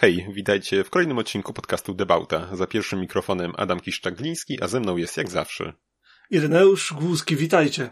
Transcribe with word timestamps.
Hej, 0.00 0.26
witajcie 0.32 0.84
w 0.84 0.90
kolejnym 0.90 1.18
odcinku 1.18 1.52
podcastu 1.52 1.94
Debauta. 1.94 2.56
Za 2.56 2.66
pierwszym 2.66 3.00
mikrofonem 3.00 3.52
Adam 3.56 3.80
Kiszczak-Gliński, 3.80 4.56
a 4.60 4.68
ze 4.68 4.80
mną 4.80 4.96
jest 4.96 5.16
jak 5.16 5.30
zawsze. 5.30 5.72
Ireneusz 6.30 6.92
Głuski, 6.92 7.36
witajcie. 7.36 7.90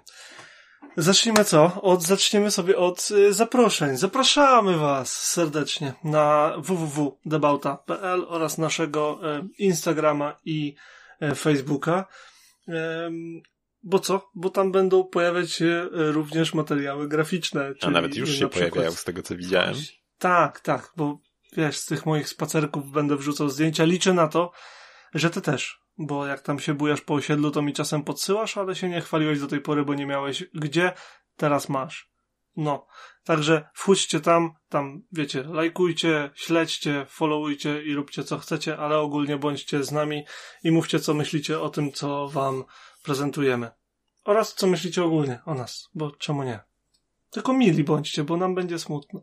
Zacznijmy 0.96 1.45
co? 1.45 1.82
Od, 1.82 2.03
zaczniemy 2.03 2.50
sobie 2.50 2.77
od 2.77 3.08
y, 3.11 3.32
zaproszeń. 3.32 3.96
Zapraszamy 3.96 4.77
Was 4.77 5.30
serdecznie 5.30 5.92
na 6.05 6.55
www.debauta.pl 6.59 8.25
oraz 8.29 8.59
naszego 8.59 9.20
y, 9.36 9.48
Instagrama 9.59 10.36
i 10.45 10.75
y, 11.23 11.34
Facebooka. 11.34 12.07
Bo 13.82 13.98
co? 13.98 14.30
Bo 14.34 14.50
tam 14.50 14.73
będą 14.73 15.04
pojawiać 15.04 15.52
się 15.52 15.88
również 15.93 16.54
materiały 16.54 17.09
graficzne. 17.09 17.73
A 17.82 17.91
nawet 17.91 18.16
już 18.16 18.29
się 18.30 18.48
przykład... 18.48 18.70
pojawiają 18.70 18.93
z 18.93 19.04
tego 19.04 19.23
co 19.23 19.36
widziałem. 19.36 19.75
Tak, 20.18 20.61
tak, 20.61 20.93
bo 20.96 21.18
wiesz, 21.56 21.78
z 21.78 21.87
tych 21.87 22.06
moich 22.06 22.28
spacerków 22.28 22.91
będę 22.91 23.16
wrzucał 23.16 23.48
zdjęcia. 23.48 23.84
Liczę 23.84 24.15
na 24.15 24.28
to, 24.28 24.52
że 25.15 25.30
ty 25.30 25.41
też. 25.41 25.80
Bo 25.98 26.27
jak 26.27 26.41
tam 26.41 26.60
się 26.60 26.74
bujasz 26.74 27.01
po 27.01 27.15
osiedlu, 27.15 27.51
to 27.51 27.62
mi 27.62 27.73
czasem 27.73 28.05
podsyłasz, 28.05 28.56
ale 28.56 28.77
się 28.77 28.88
nie 28.88 29.01
chwaliłeś 29.01 29.41
do 29.41 29.46
tej 29.46 29.60
pory, 29.60 29.84
bo 29.84 29.95
nie 29.95 30.06
miałeś 30.06 30.45
gdzie. 30.55 30.92
Teraz 31.37 31.69
masz. 31.69 32.10
No. 32.56 32.87
Także 33.24 33.69
wchódźcie 33.74 34.20
tam, 34.20 34.55
tam, 34.69 35.02
wiecie, 35.12 35.42
lajkujcie, 35.42 36.30
śledźcie, 36.34 37.06
followujcie 37.09 37.82
i 37.82 37.95
róbcie 37.95 38.24
co 38.24 38.38
chcecie, 38.38 38.79
ale 38.79 38.98
ogólnie 38.98 39.37
bądźcie 39.37 39.84
z 39.84 39.93
nami 39.93 40.24
i 40.65 40.70
mówcie 40.70 41.01
co 41.01 41.15
myślicie 41.15 41.60
o 41.60 41.70
tym, 41.70 41.93
co 41.93 42.29
wam 42.29 42.65
prezentujemy. 43.02 43.70
Oraz 44.24 44.54
co 44.54 44.66
myślicie 44.66 45.04
ogólnie 45.04 45.41
o 45.45 45.54
nas, 45.54 45.91
bo 45.95 46.10
czemu 46.10 46.43
nie? 46.43 46.60
Tylko 47.30 47.52
mili 47.52 47.84
bądźcie, 47.84 48.24
bo 48.24 48.37
nam 48.37 48.54
będzie 48.54 48.79
smutno. 48.79 49.20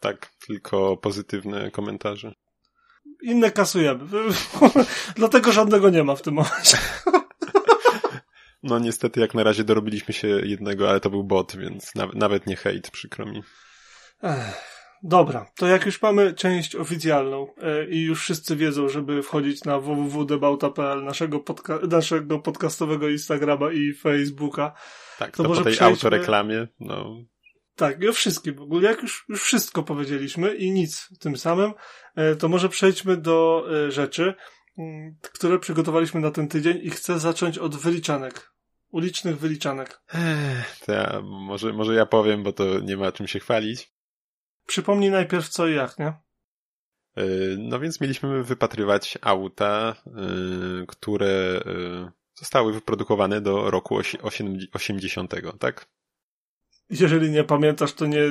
Tak, 0.00 0.30
tylko 0.46 0.96
pozytywne 0.96 1.70
komentarze. 1.70 2.34
Inne 3.22 3.50
kasujemy. 3.50 4.04
Dlatego 5.16 5.52
żadnego 5.52 5.90
nie 5.90 6.04
ma 6.04 6.16
w 6.16 6.22
tym 6.22 6.34
momencie. 6.34 6.78
No 8.62 8.78
niestety 8.78 9.20
jak 9.20 9.34
na 9.34 9.42
razie 9.42 9.64
dorobiliśmy 9.64 10.14
się 10.14 10.28
jednego, 10.28 10.90
ale 10.90 11.00
to 11.00 11.10
był 11.10 11.24
bot, 11.24 11.56
więc 11.56 11.94
nawet, 11.94 12.14
nawet 12.14 12.46
nie 12.46 12.56
hejt, 12.56 12.90
przykro 12.90 13.26
mi. 13.26 13.42
Ech, 14.22 14.64
dobra, 15.02 15.46
to 15.56 15.66
jak 15.66 15.86
już 15.86 16.02
mamy 16.02 16.34
część 16.34 16.76
oficjalną 16.76 17.46
e, 17.62 17.88
i 17.88 18.02
już 18.02 18.20
wszyscy 18.20 18.56
wiedzą, 18.56 18.88
żeby 18.88 19.22
wchodzić 19.22 19.64
na 19.64 19.80
www.debauta.pl 19.80 21.04
naszego, 21.04 21.40
podca 21.40 21.78
naszego 21.90 22.38
podcastowego 22.38 23.08
Instagrama 23.08 23.72
i 23.72 23.92
Facebooka. 23.94 24.72
Tak, 25.18 25.36
to, 25.36 25.42
to 25.42 25.48
może 25.48 25.60
po 25.60 25.64
tej 25.64 25.74
przejdźmy... 25.74 25.94
autoreklamie, 25.94 26.68
no 26.80 27.16
tak, 27.78 28.02
i 28.02 28.08
o 28.08 28.12
wszystkim 28.12 28.54
w 28.54 28.60
ogóle. 28.62 28.90
Jak 28.90 29.02
już, 29.02 29.24
już 29.28 29.42
wszystko 29.42 29.82
powiedzieliśmy 29.82 30.54
i 30.54 30.70
nic 30.70 31.08
tym 31.20 31.36
samym, 31.36 31.72
e, 32.16 32.36
to 32.36 32.48
może 32.48 32.68
przejdźmy 32.68 33.16
do 33.16 33.64
e, 33.70 33.90
rzeczy, 33.90 34.34
mm, 34.78 35.16
które 35.22 35.58
przygotowaliśmy 35.58 36.20
na 36.20 36.30
ten 36.30 36.48
tydzień 36.48 36.80
i 36.82 36.90
chcę 36.90 37.18
zacząć 37.18 37.58
od 37.58 37.76
wyliczanek. 37.76 38.52
Ulicznych 38.90 39.38
wyliczanek. 39.38 40.00
To 40.86 40.92
ja, 40.92 41.20
może, 41.22 41.72
może 41.72 41.94
ja 41.94 42.06
powiem, 42.06 42.42
bo 42.42 42.52
to 42.52 42.80
nie 42.80 42.96
ma 42.96 43.12
czym 43.12 43.28
się 43.28 43.40
chwalić. 43.40 43.92
Przypomnij 44.66 45.10
najpierw 45.10 45.48
co 45.48 45.68
i 45.68 45.74
jak, 45.74 45.98
nie? 45.98 46.06
E, 46.06 46.16
no 47.58 47.80
więc 47.80 48.00
mieliśmy 48.00 48.42
wypatrywać 48.42 49.18
auta, 49.20 49.94
które 50.88 51.60
zostały 52.34 52.72
wyprodukowane 52.72 53.40
do 53.40 53.70
roku 53.70 54.00
80, 54.72 55.34
tak? 55.58 55.86
Jeżeli 56.90 57.30
nie 57.30 57.44
pamiętasz, 57.44 57.92
to 57.92 58.06
nie, 58.06 58.22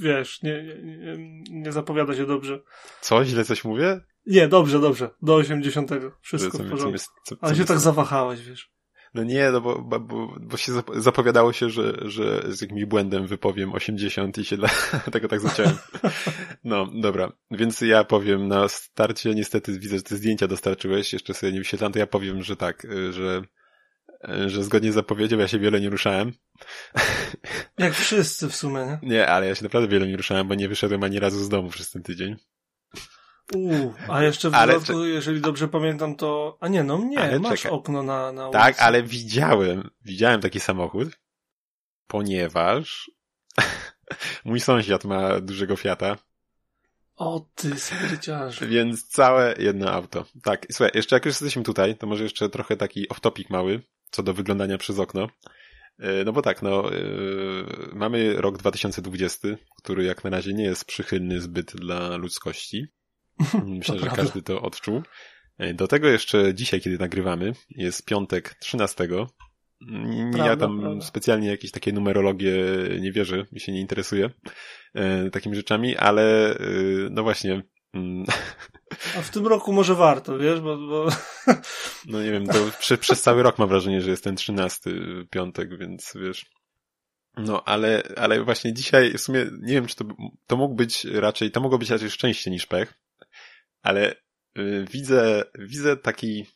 wiesz, 0.00 0.42
nie, 0.42 0.64
nie, 0.82 1.16
nie 1.50 1.72
zapowiada 1.72 2.14
się 2.14 2.26
dobrze. 2.26 2.60
Co? 3.00 3.24
Źle 3.24 3.44
coś 3.44 3.64
mówię? 3.64 4.00
Nie, 4.26 4.48
dobrze, 4.48 4.80
dobrze. 4.80 5.10
Do 5.22 5.34
80. 5.34 5.90
Wszystko 6.20 6.58
co, 6.58 6.64
w 6.64 6.70
porządku. 6.70 6.98
Co, 6.98 7.36
co, 7.36 7.44
Ale 7.44 7.56
się 7.56 7.64
tak 7.64 7.78
zawahałeś, 7.78 8.42
wiesz. 8.42 8.70
No 9.14 9.24
nie, 9.24 9.50
no 9.50 9.60
bo, 9.60 9.82
bo, 9.82 10.00
bo 10.40 10.56
się 10.56 10.72
zapowiadało 10.94 11.52
się, 11.52 11.70
że, 11.70 11.94
że 12.02 12.42
z 12.48 12.60
jakimś 12.60 12.84
błędem 12.84 13.26
wypowiem 13.26 13.72
80 13.72 14.38
i 14.38 14.44
się 14.44 14.56
dlatego 14.56 15.28
tak 15.38 15.40
zacząłem. 15.40 15.76
No, 16.64 16.86
dobra. 16.94 17.32
Więc 17.50 17.80
ja 17.80 18.04
powiem 18.04 18.48
na 18.48 18.68
starcie, 18.68 19.34
niestety 19.34 19.78
widzę, 19.78 19.96
że 19.96 20.02
te 20.02 20.16
zdjęcia 20.16 20.48
dostarczyłeś, 20.48 21.12
jeszcze 21.12 21.34
sobie 21.34 21.52
nie 21.52 21.58
wyświetlam, 21.58 21.92
to 21.92 21.98
ja 21.98 22.06
powiem, 22.06 22.42
że 22.42 22.56
tak, 22.56 22.86
że 23.10 23.42
że 24.46 24.64
zgodnie 24.64 24.92
z 24.92 24.94
zapowiedzią 24.94 25.38
ja 25.38 25.48
się 25.48 25.58
wiele 25.58 25.80
nie 25.80 25.90
ruszałem. 25.90 26.32
Jak 27.78 27.94
wszyscy 27.94 28.48
w 28.48 28.56
sumie, 28.56 28.80
nie? 28.80 29.08
Nie, 29.10 29.26
ale 29.28 29.48
ja 29.48 29.54
się 29.54 29.64
naprawdę 29.64 29.88
wiele 29.88 30.06
nie 30.06 30.16
ruszałem, 30.16 30.48
bo 30.48 30.54
nie 30.54 30.68
wyszedłem 30.68 31.02
ani 31.02 31.20
razu 31.20 31.44
z 31.44 31.48
domu 31.48 31.68
przez 31.68 31.90
ten 31.90 32.02
tydzień. 32.02 32.36
Uuu, 33.54 33.94
a 34.08 34.22
jeszcze 34.22 34.50
w 34.50 34.54
ale 34.54 34.72
dodatku, 34.72 35.04
jeżeli 35.04 35.40
dobrze 35.40 35.68
pamiętam, 35.68 36.16
to... 36.16 36.58
A 36.60 36.68
nie, 36.68 36.84
no 36.84 36.98
nie, 36.98 37.38
masz 37.38 37.62
czekaj. 37.62 37.78
okno 37.78 38.02
na, 38.02 38.32
na 38.32 38.48
ulicy. 38.48 38.58
Tak, 38.58 38.80
ale 38.80 39.02
widziałem, 39.02 39.90
widziałem 40.04 40.40
taki 40.40 40.60
samochód, 40.60 41.08
ponieważ 42.06 43.10
mój 44.44 44.60
sąsiad 44.60 45.04
ma 45.04 45.40
dużego 45.40 45.76
Fiata. 45.76 46.16
O 47.16 47.46
ty 47.54 47.80
spryciarz. 47.80 48.64
Więc 48.64 49.06
całe 49.06 49.54
jedno 49.58 49.90
auto. 49.90 50.24
Tak, 50.42 50.66
słuchaj, 50.72 50.90
jeszcze 50.94 51.16
jak 51.16 51.24
już 51.24 51.32
jesteśmy 51.32 51.62
tutaj, 51.62 51.96
to 51.96 52.06
może 52.06 52.22
jeszcze 52.22 52.48
trochę 52.48 52.76
taki 52.76 53.08
off-topic 53.08 53.44
mały 53.50 53.82
co 54.10 54.22
do 54.22 54.34
wyglądania 54.34 54.78
przez 54.78 54.98
okno. 54.98 55.28
E, 56.00 56.24
no 56.24 56.32
bo 56.32 56.42
tak, 56.42 56.62
no, 56.62 56.94
e, 56.94 57.00
mamy 57.92 58.40
rok 58.40 58.58
2020, 58.58 59.48
który 59.76 60.04
jak 60.04 60.24
na 60.24 60.30
razie 60.30 60.54
nie 60.54 60.64
jest 60.64 60.84
przychylny 60.84 61.40
zbyt 61.40 61.76
dla 61.76 62.16
ludzkości. 62.16 62.86
Myślę, 63.66 63.98
że 63.98 64.06
każdy 64.06 64.42
to 64.42 64.62
odczuł. 64.62 65.02
E, 65.58 65.74
do 65.74 65.88
tego 65.88 66.08
jeszcze 66.08 66.54
dzisiaj, 66.54 66.80
kiedy 66.80 66.98
nagrywamy, 66.98 67.52
jest 67.70 68.04
piątek 68.06 68.54
13. 68.54 69.08
Prawda, 69.08 70.46
ja 70.46 70.56
tam 70.56 70.80
prawda. 70.80 71.06
specjalnie 71.06 71.48
jakieś 71.48 71.70
takie 71.70 71.92
numerologie 71.92 72.54
nie 73.00 73.12
wierzę, 73.12 73.46
mi 73.52 73.60
się 73.60 73.72
nie 73.72 73.80
interesuje 73.80 74.30
takimi 75.32 75.56
rzeczami, 75.56 75.96
ale 75.96 76.56
no 77.10 77.22
właśnie, 77.22 77.62
mm, 77.94 78.24
a 79.18 79.22
w 79.22 79.30
tym 79.30 79.46
roku 79.46 79.72
może 79.72 79.94
warto, 79.94 80.38
wiesz, 80.38 80.60
bo... 80.60 80.76
bo... 80.76 81.08
No 82.06 82.22
nie 82.22 82.30
wiem, 82.30 82.46
to 82.46 82.58
przy, 82.78 82.98
przez 82.98 83.22
cały 83.22 83.42
rok 83.42 83.58
mam 83.58 83.68
wrażenie, 83.68 84.00
że 84.00 84.10
jest 84.10 84.24
ten 84.24 84.36
trzynasty 84.36 85.00
piątek, 85.30 85.78
więc 85.78 86.12
wiesz... 86.14 86.46
No, 87.36 87.64
ale, 87.64 88.02
ale 88.16 88.44
właśnie 88.44 88.74
dzisiaj 88.74 89.12
w 89.12 89.20
sumie 89.20 89.46
nie 89.60 89.74
wiem, 89.74 89.86
czy 89.86 89.96
to, 89.96 90.04
to 90.46 90.56
mógł 90.56 90.74
być 90.74 91.04
raczej, 91.04 91.50
to 91.50 91.60
mogło 91.60 91.78
być 91.78 91.90
raczej 91.90 92.10
szczęście 92.10 92.50
niż 92.50 92.66
pech, 92.66 92.94
ale 93.82 94.14
y, 94.58 94.84
widzę, 94.90 95.44
widzę 95.58 95.96
taki, 95.96 96.46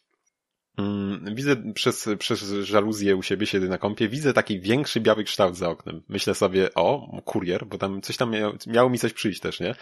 y, 0.80 1.34
widzę 1.34 1.72
przez, 1.72 2.08
przez 2.18 2.40
żaluzję 2.62 3.16
u 3.16 3.22
siebie, 3.22 3.46
siedzę 3.46 3.68
na 3.68 3.78
kąpie, 3.78 4.08
widzę 4.08 4.32
taki 4.32 4.60
większy 4.60 5.00
biały 5.00 5.24
kształt 5.24 5.56
za 5.56 5.68
oknem. 5.68 6.02
Myślę 6.08 6.34
sobie, 6.34 6.74
o, 6.74 7.20
kurier, 7.24 7.66
bo 7.66 7.78
tam 7.78 8.02
coś 8.02 8.16
tam 8.16 8.30
miało, 8.30 8.54
miało 8.66 8.90
mi 8.90 8.98
coś 8.98 9.12
przyjść 9.12 9.40
też, 9.40 9.60
nie? 9.60 9.74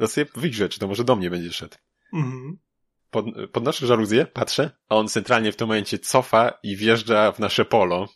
No 0.00 0.08
sobie 0.08 0.26
czy 0.68 0.78
to 0.78 0.88
może 0.88 1.04
do 1.04 1.16
mnie 1.16 1.30
będzie 1.30 1.52
szedł. 1.52 1.76
Mhm. 2.14 2.58
Pod, 3.10 3.24
podnoszę 3.52 3.86
żaluzję, 3.86 4.26
patrzę, 4.26 4.70
a 4.88 4.96
on 4.96 5.08
centralnie 5.08 5.52
w 5.52 5.56
tym 5.56 5.68
momencie 5.68 5.98
cofa 5.98 6.58
i 6.62 6.76
wjeżdża 6.76 7.32
w 7.32 7.38
nasze 7.38 7.64
polo. 7.64 8.08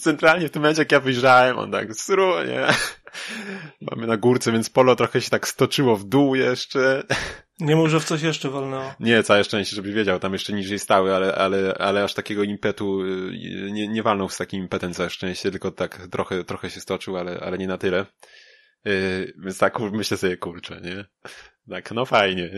centralnie 0.00 0.48
w 0.48 0.50
tym 0.50 0.62
momencie, 0.62 0.82
jak 0.82 0.92
ja 0.92 1.00
wyjrzałem, 1.00 1.58
on 1.58 1.72
tak 1.72 1.94
sru, 1.94 2.44
nie? 2.44 2.66
Mamy 3.80 4.06
na 4.06 4.16
górce, 4.16 4.52
więc 4.52 4.70
polo 4.70 4.96
trochę 4.96 5.20
się 5.20 5.30
tak 5.30 5.48
stoczyło 5.48 5.96
w 5.96 6.04
dół 6.04 6.34
jeszcze. 6.34 7.02
Nie 7.60 7.76
może 7.76 8.00
w 8.00 8.04
coś 8.04 8.22
jeszcze 8.22 8.50
walnęło. 8.50 8.94
Nie, 9.00 9.22
całe 9.22 9.44
szczęście, 9.44 9.76
żeby 9.76 9.92
wiedział, 9.92 10.18
tam 10.18 10.32
jeszcze 10.32 10.52
niżej 10.52 10.78
stały, 10.78 11.14
ale, 11.14 11.34
ale, 11.34 11.74
ale 11.78 12.04
aż 12.04 12.14
takiego 12.14 12.42
impetu 12.42 13.04
y, 13.04 13.70
nie, 13.72 13.88
nie 13.88 14.02
walnął 14.02 14.28
z 14.28 14.36
takim 14.36 14.62
impetem 14.62 14.94
całe 14.94 15.10
szczęście, 15.10 15.50
tylko 15.50 15.70
tak 15.70 16.06
trochę, 16.10 16.44
trochę 16.44 16.70
się 16.70 16.80
stoczył, 16.80 17.16
ale, 17.16 17.40
ale 17.40 17.58
nie 17.58 17.66
na 17.66 17.78
tyle. 17.78 18.06
Yy, 18.84 19.34
więc 19.38 19.58
tak 19.58 19.80
myślę 19.80 20.16
sobie, 20.16 20.36
kurczę, 20.36 20.80
nie? 20.80 21.04
Tak, 21.70 21.90
no 21.90 22.04
fajnie. 22.04 22.50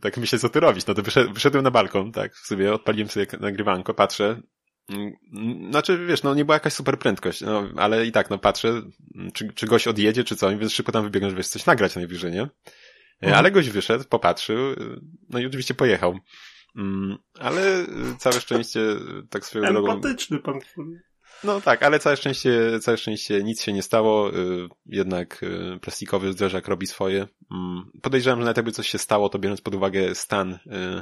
Tak 0.00 0.16
myślę, 0.16 0.38
co 0.38 0.48
tu 0.48 0.60
robić. 0.60 0.86
No 0.86 0.94
to 0.94 1.02
wyszedłem 1.32 1.64
na 1.64 1.70
balkon, 1.70 2.12
tak, 2.12 2.36
sobie 2.36 2.74
odpaliłem 2.74 3.08
sobie 3.08 3.26
nagrywanko, 3.40 3.94
patrzę. 3.94 4.42
Mm, 4.88 5.70
znaczy, 5.70 6.06
wiesz, 6.06 6.22
no 6.22 6.34
nie 6.34 6.44
była 6.44 6.56
jakaś 6.56 6.72
super 6.72 6.98
prędkość, 6.98 7.40
no, 7.40 7.68
ale 7.76 8.06
i 8.06 8.12
tak, 8.12 8.30
no 8.30 8.38
patrzę, 8.38 8.82
czy, 9.34 9.52
czy 9.52 9.66
gość 9.66 9.88
odjedzie, 9.88 10.24
czy 10.24 10.36
co, 10.36 10.58
więc 10.58 10.72
szybko 10.72 10.92
tam 10.92 11.04
wybiegłem, 11.04 11.30
żeby 11.30 11.44
coś 11.44 11.66
nagrać 11.66 11.96
najwyżej, 11.96 12.32
nie? 12.32 12.42
Mhm. 13.20 13.38
Ale 13.38 13.50
gość 13.50 13.70
wyszedł, 13.70 14.04
popatrzył, 14.04 14.58
no 15.28 15.38
i 15.38 15.46
oczywiście 15.46 15.74
pojechał. 15.74 16.18
Mm, 16.76 17.18
ale 17.38 17.86
całe 18.18 18.40
szczęście, 18.40 18.80
tak 19.30 19.46
swoją 19.46 19.72
drogą... 19.72 19.92
Empatyczny 19.92 20.38
pan. 20.38 20.58
No 21.44 21.60
tak, 21.60 21.82
ale 21.82 21.98
całe 21.98 22.16
szczęście, 22.16 22.80
całe 22.80 22.96
szczęście 22.96 23.42
nic 23.42 23.62
się 23.62 23.72
nie 23.72 23.82
stało, 23.82 24.34
y, 24.34 24.68
jednak 24.86 25.42
y, 25.42 25.78
plastikowy 25.80 26.32
zderzak 26.32 26.68
robi 26.68 26.86
swoje. 26.86 27.26
Mm, 27.52 27.90
podejrzewam, 28.02 28.38
że 28.40 28.44
nawet 28.44 28.56
jakby 28.56 28.72
coś 28.72 28.88
się 28.88 28.98
stało, 28.98 29.28
to 29.28 29.38
biorąc 29.38 29.60
pod 29.60 29.74
uwagę 29.74 30.14
stan 30.14 30.52
y, 30.52 30.58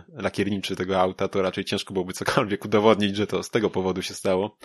lakierniczy 0.08 0.76
tego 0.76 1.00
auta, 1.00 1.28
to 1.28 1.42
raczej 1.42 1.64
ciężko 1.64 1.94
byłoby 1.94 2.12
cokolwiek 2.12 2.64
udowodnić, 2.64 3.16
że 3.16 3.26
to 3.26 3.42
z 3.42 3.50
tego 3.50 3.70
powodu 3.70 4.02
się 4.02 4.14
stało. 4.14 4.58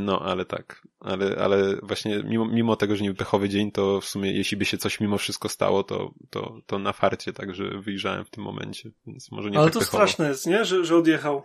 No, 0.00 0.20
ale 0.20 0.44
tak. 0.44 0.82
Ale, 1.00 1.36
ale 1.36 1.76
właśnie 1.82 2.22
mimo, 2.24 2.44
mimo 2.44 2.76
tego, 2.76 2.96
że 2.96 3.04
nie 3.04 3.14
pechowy 3.14 3.48
dzień, 3.48 3.72
to 3.72 4.00
w 4.00 4.04
sumie 4.04 4.32
jeśli 4.32 4.56
by 4.56 4.64
się 4.64 4.78
coś 4.78 5.00
mimo 5.00 5.18
wszystko 5.18 5.48
stało, 5.48 5.84
to, 5.84 6.14
to, 6.30 6.60
to 6.66 6.78
na 6.78 6.92
farcie 6.92 7.32
także 7.32 7.64
wyjrzałem 7.80 8.24
w 8.24 8.30
tym 8.30 8.44
momencie, 8.44 8.90
więc 9.06 9.30
może 9.30 9.50
nie 9.50 9.58
Ale 9.58 9.66
tak 9.66 9.74
to 9.74 9.78
pechowo. 9.78 9.96
straszne 9.96 10.28
jest, 10.28 10.46
nie? 10.46 10.64
Że, 10.64 10.84
że 10.84 10.96
odjechał. 10.96 11.42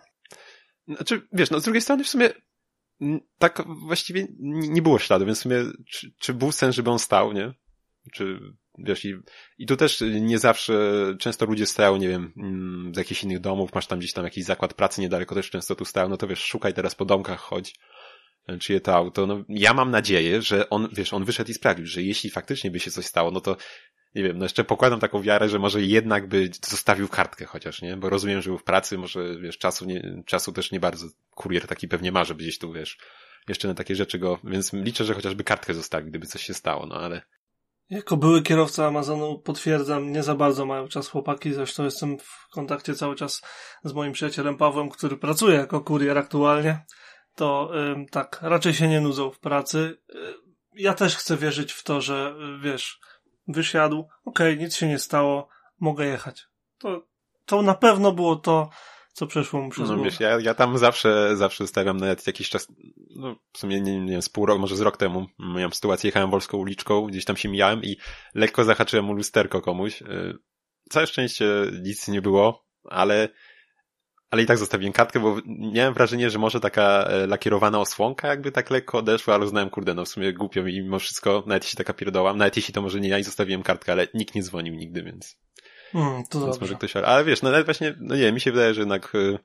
Znaczy, 0.88 1.22
wiesz, 1.34 1.52
no 1.52 1.60
z 1.60 1.64
drugiej 1.64 1.82
strony 1.82 2.04
w 2.04 2.10
sumie 2.10 2.30
tak 3.38 3.64
właściwie 3.68 4.28
nie 4.40 4.82
było 4.82 5.00
śladu, 5.00 5.26
więc 5.26 5.40
w 5.40 5.42
sumie 5.42 5.58
czy, 5.90 6.12
czy 6.20 6.34
był 6.34 6.52
sens, 6.52 6.76
żeby 6.76 6.90
on 6.90 7.00
stał, 7.00 7.34
nie? 7.34 7.54
Czy, 8.14 8.40
wiesz, 8.78 9.06
i, 9.06 9.16
i 9.58 9.66
tu 9.66 9.78
też 9.78 10.04
nie 10.22 10.40
zawsze, 10.40 10.74
często 11.20 11.46
ludzie 11.46 11.66
stają, 11.66 11.98
nie 11.98 12.08
wiem, 12.08 12.34
mm, 12.38 12.96
z 12.96 12.98
jakichś 12.98 13.24
innych 13.24 13.40
domów, 13.40 13.74
masz 13.74 13.88
tam 13.88 14.00
gdzieś 14.00 14.14
tam 14.14 14.24
jakiś 14.24 14.44
zakład 14.44 14.74
pracy 14.74 15.02
niedaleko, 15.02 15.36
też 15.36 15.50
często 15.50 15.76
tu 15.76 15.86
stają, 15.86 16.10
no 16.10 16.18
to 16.18 16.28
wiesz, 16.28 16.44
szukaj 16.44 16.74
teraz 16.74 16.96
po 16.96 17.06
domkach, 17.06 17.40
chodź, 17.40 17.76
e, 18.48 18.58
czyje 18.58 18.82
to 18.82 18.96
auto. 18.96 19.28
No, 19.28 19.44
ja 19.50 19.74
mam 19.74 19.92
nadzieję, 19.92 20.42
że 20.42 20.70
on, 20.70 20.90
wiesz, 20.92 21.14
on 21.14 21.26
wyszedł 21.26 21.52
i 21.52 21.54
sprawdził, 21.54 21.86
że 21.86 22.02
jeśli 22.02 22.30
faktycznie 22.30 22.72
by 22.72 22.80
się 22.80 22.92
coś 22.92 23.06
stało, 23.06 23.32
no 23.32 23.42
to 23.42 23.58
nie 24.16 24.24
wiem, 24.24 24.38
no 24.38 24.46
jeszcze 24.46 24.64
pokładam 24.64 25.00
taką 25.00 25.22
wiarę, 25.22 25.50
że 25.50 25.60
może 25.60 25.82
jednak 25.82 26.28
by 26.28 26.50
zostawił 26.70 27.08
kartkę 27.08 27.46
chociaż, 27.46 27.82
nie? 27.82 27.98
Bo 27.98 28.10
rozumiem, 28.10 28.42
że 28.42 28.50
był 28.50 28.58
w 28.58 28.64
pracy, 28.64 28.98
może, 28.98 29.40
wiesz, 29.40 29.58
czasu, 29.58 29.86
nie, 29.86 30.24
czasu 30.26 30.52
też 30.52 30.72
nie 30.72 30.80
bardzo, 30.80 31.08
kurier 31.32 31.68
taki 31.68 31.88
pewnie 31.88 32.12
ma, 32.12 32.24
żeby 32.24 32.44
gdzieś 32.44 32.58
tu, 32.60 32.74
wiesz, 32.74 32.98
jeszcze 33.48 33.68
na 33.68 33.74
takie 33.74 33.96
rzeczy 33.96 34.20
go, 34.20 34.40
więc 34.44 34.74
liczę, 34.74 35.06
że 35.06 35.14
chociażby 35.14 35.44
kartkę 35.44 35.74
zostawi, 35.74 36.10
gdyby 36.10 36.26
coś 36.26 36.44
się 36.44 36.54
stało, 36.54 36.86
no 36.86 36.96
ale 36.96 37.22
Jako 37.90 38.18
były 38.18 38.42
kierowca 38.42 38.88
Amazonu 38.88 39.40
potwierdzam, 39.40 40.12
nie 40.12 40.24
za 40.24 40.36
bardzo 40.36 40.66
mają 40.66 40.88
czas 40.88 41.08
chłopaki, 41.08 41.54
zresztą 41.54 41.84
jestem 41.84 42.20
w 42.20 42.48
kontakcie 42.52 42.96
cały 42.96 43.16
czas 43.16 43.42
z 43.84 43.94
moim 43.94 44.14
przyjacielem 44.14 44.58
Pawłem, 44.58 44.90
który 44.90 45.18
pracuje 45.18 45.58
jako 45.58 45.82
kurier 45.82 46.18
aktualnie, 46.18 46.86
to 47.36 47.72
ym, 47.92 48.06
tak, 48.06 48.40
raczej 48.42 48.74
się 48.74 48.88
nie 48.88 49.02
nudzą 49.02 49.32
w 49.32 49.40
pracy. 49.40 49.98
Y, 50.16 50.18
Ja 50.76 50.94
też 50.94 51.16
chcę 51.16 51.38
wierzyć 51.38 51.72
w 51.74 51.84
to, 51.84 52.02
że 52.02 52.36
y, 52.58 52.60
wiesz, 52.60 53.00
wysiadł, 53.48 54.08
okej, 54.26 54.58
nic 54.58 54.76
się 54.76 54.88
nie 54.88 55.00
stało, 55.00 55.48
mogę 55.80 56.06
jechać. 56.06 56.48
To, 56.78 57.08
to 57.46 57.62
na 57.62 57.74
pewno 57.74 58.12
było 58.12 58.36
to, 58.36 58.70
co 59.14 59.28
przeszło 59.28 59.62
mu 59.62 59.70
przez 59.70 59.90
No 59.90 60.04
wiesz, 60.04 60.20
ja, 60.20 60.40
ja 60.40 60.54
tam 60.54 60.78
zawsze, 60.78 61.38
zawsze 61.38 61.68
stawiam 61.68 61.98
nawet 61.98 62.28
jakiś 62.28 62.50
czas, 62.50 62.68
no 63.16 63.36
w 63.54 63.58
sumie 63.58 63.82
nie, 63.82 64.00
nie 64.00 64.12
wiem, 64.12 64.22
z 64.22 64.30
pół 64.30 64.46
roku, 64.46 64.60
może 64.60 64.76
z 64.76 64.82
rok 64.82 64.98
temu 64.98 65.26
miałem 65.40 65.74
sytuację, 65.74 66.08
jechałem 66.08 66.32
wolską 66.32 66.58
uliczką, 66.58 67.08
gdzieś 67.08 67.26
tam 67.26 67.38
się 67.38 67.50
mijałem 67.50 67.84
i 67.84 67.98
lekko 68.36 68.64
zahaczyłem 68.64 69.06
mu 69.06 69.14
lusterko 69.14 69.62
komuś. 69.62 70.02
Yy, 70.02 70.38
Całe 70.90 71.08
szczęście 71.08 71.46
nic 71.84 72.08
nie 72.08 72.22
było, 72.22 72.66
ale, 72.90 73.30
ale 74.34 74.44
i 74.44 74.46
tak 74.46 74.58
zostawiłem 74.58 74.94
kartkę, 74.94 75.20
bo 75.20 75.38
miałem 75.46 75.94
wrażenie, 75.94 76.30
że 76.30 76.40
może 76.40 76.60
taka 76.60 77.04
e, 77.04 77.28
lakierowana 77.28 77.80
osłonka 77.80 78.28
jakby 78.28 78.52
tak 78.52 78.70
lekko 78.70 78.98
odeszła, 78.98 79.36
ale 79.36 79.46
uznałem, 79.46 79.70
kurde, 79.70 79.94
no 79.94 80.06
w 80.06 80.08
sumie 80.08 80.34
głupio 80.34 80.64
mi 80.64 80.82
mimo 80.82 81.00
wszystko, 81.00 81.44
nawet 81.48 81.64
jeśli 81.64 81.78
taka 81.78 81.94
pierdoła, 81.94 82.34
nawet 82.34 82.56
jeśli 82.56 82.74
to 82.74 82.82
może 82.82 83.00
nie 83.00 83.10
ja 83.10 83.20
i 83.20 83.24
zostawiłem 83.24 83.64
kartkę, 83.64 83.92
ale 83.92 84.08
nikt 84.14 84.36
nie 84.36 84.44
dzwonił 84.44 84.76
nigdy, 84.76 85.04
więc... 85.04 85.38
Mm, 85.96 86.24
to 86.30 86.46
Więc 86.46 86.62
może 86.62 86.76
ktoś, 86.76 86.96
ale 86.96 87.26
wiesz, 87.26 87.42
no 87.42 87.52
nawet 87.52 87.66
właśnie, 87.66 87.96
no 88.00 88.16
nie 88.16 88.22
wiem, 88.22 88.34
mi 88.36 88.42
się 88.42 88.52
wydaje, 88.52 88.74
że 88.74 88.82
jednak 88.82 89.16
y, 89.16 89.40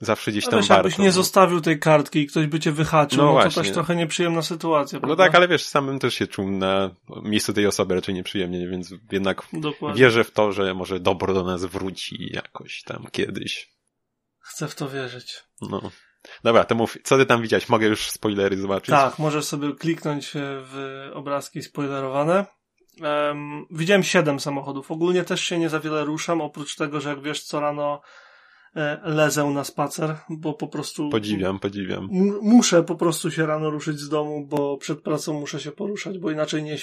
zawsze 0.00 0.30
gdzieś 0.30 0.44
No 0.44 0.50
tam 0.50 0.60
wiesz, 0.60 0.68
warto. 0.68 0.88
jakbyś 0.88 0.98
nie 0.98 1.12
zostawił 1.12 1.60
tej 1.60 1.78
kartki 1.78 2.18
i 2.18 2.26
ktoś 2.26 2.46
by 2.46 2.60
cię 2.60 2.72
wyhaczył, 2.72 3.18
No 3.24 3.32
no, 3.34 3.42
to 3.42 3.50
też 3.50 3.70
trochę 3.70 3.96
nieprzyjemna 3.96 4.42
sytuacja. 4.42 4.98
No 4.98 5.06
prawda? 5.06 5.24
tak, 5.24 5.34
ale 5.34 5.48
wiesz, 5.48 5.64
samym 5.64 5.98
też 5.98 6.14
się 6.14 6.26
czuł 6.26 6.50
na 6.50 6.90
miejscu 7.22 7.52
tej 7.52 7.66
osoby 7.66 7.94
raczej 7.94 8.14
nieprzyjemnie, 8.14 8.68
więc 8.68 8.94
jednak 9.12 9.42
Dokładnie. 9.52 10.00
wierzę 10.00 10.24
w 10.24 10.30
to, 10.30 10.52
że 10.52 10.74
może 10.74 11.00
dobro 11.00 11.34
do 11.34 11.44
nas 11.44 11.64
wróci 11.64 12.30
jakoś 12.32 12.82
tam 12.82 13.06
kiedyś. 13.12 13.79
Chcę 14.50 14.68
w 14.68 14.74
to 14.74 14.88
wierzyć. 14.88 15.44
No. 15.60 15.90
Dobra, 16.44 16.64
to 16.64 16.74
mów, 16.74 16.96
co 17.04 17.18
ty 17.18 17.26
tam 17.26 17.42
widziałeś? 17.42 17.68
Mogę 17.68 17.86
już 17.86 18.10
spoilery 18.10 18.56
zobaczyć? 18.56 18.90
Tak, 18.90 19.18
możesz 19.18 19.44
sobie 19.44 19.74
kliknąć 19.74 20.36
e, 20.36 20.40
w 20.42 21.06
obrazki 21.14 21.62
spoilerowane. 21.62 22.46
Um, 23.00 23.66
widziałem 23.70 24.02
siedem 24.02 24.40
samochodów. 24.40 24.90
Ogólnie 24.90 25.24
też 25.24 25.40
się 25.40 25.58
nie 25.58 25.68
za 25.68 25.80
wiele 25.80 26.04
ruszam, 26.04 26.40
oprócz 26.40 26.76
tego, 26.76 27.00
że 27.00 27.08
jak 27.08 27.22
wiesz, 27.22 27.42
co 27.42 27.60
rano 27.60 28.00
e, 28.76 29.00
lezę 29.04 29.44
na 29.44 29.64
spacer, 29.64 30.16
bo 30.30 30.54
po 30.54 30.68
prostu... 30.68 31.08
Podziwiam, 31.08 31.58
podziwiam. 31.58 32.08
Muszę 32.42 32.82
po 32.82 32.94
prostu 32.94 33.30
się 33.30 33.46
rano 33.46 33.70
ruszyć 33.70 33.98
z 33.98 34.08
domu, 34.08 34.46
bo 34.46 34.76
przed 34.76 35.02
pracą 35.02 35.40
muszę 35.40 35.60
się 35.60 35.72
poruszać, 35.72 36.18
bo 36.18 36.30
inaczej 36.30 36.62
nie, 36.62 36.76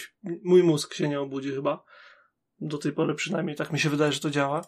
mój 0.44 0.64
mózg 0.64 0.94
się 0.94 1.08
nie 1.08 1.20
obudzi 1.20 1.52
chyba. 1.52 1.84
Do 2.60 2.78
tej 2.78 2.92
pory 2.92 3.16
przynajmniej 3.16 3.56
tak 3.56 3.72
mi 3.72 3.80
się 3.80 3.90
wydaje, 3.90 4.12
że 4.12 4.20
to 4.20 4.30
działa. 4.30 4.62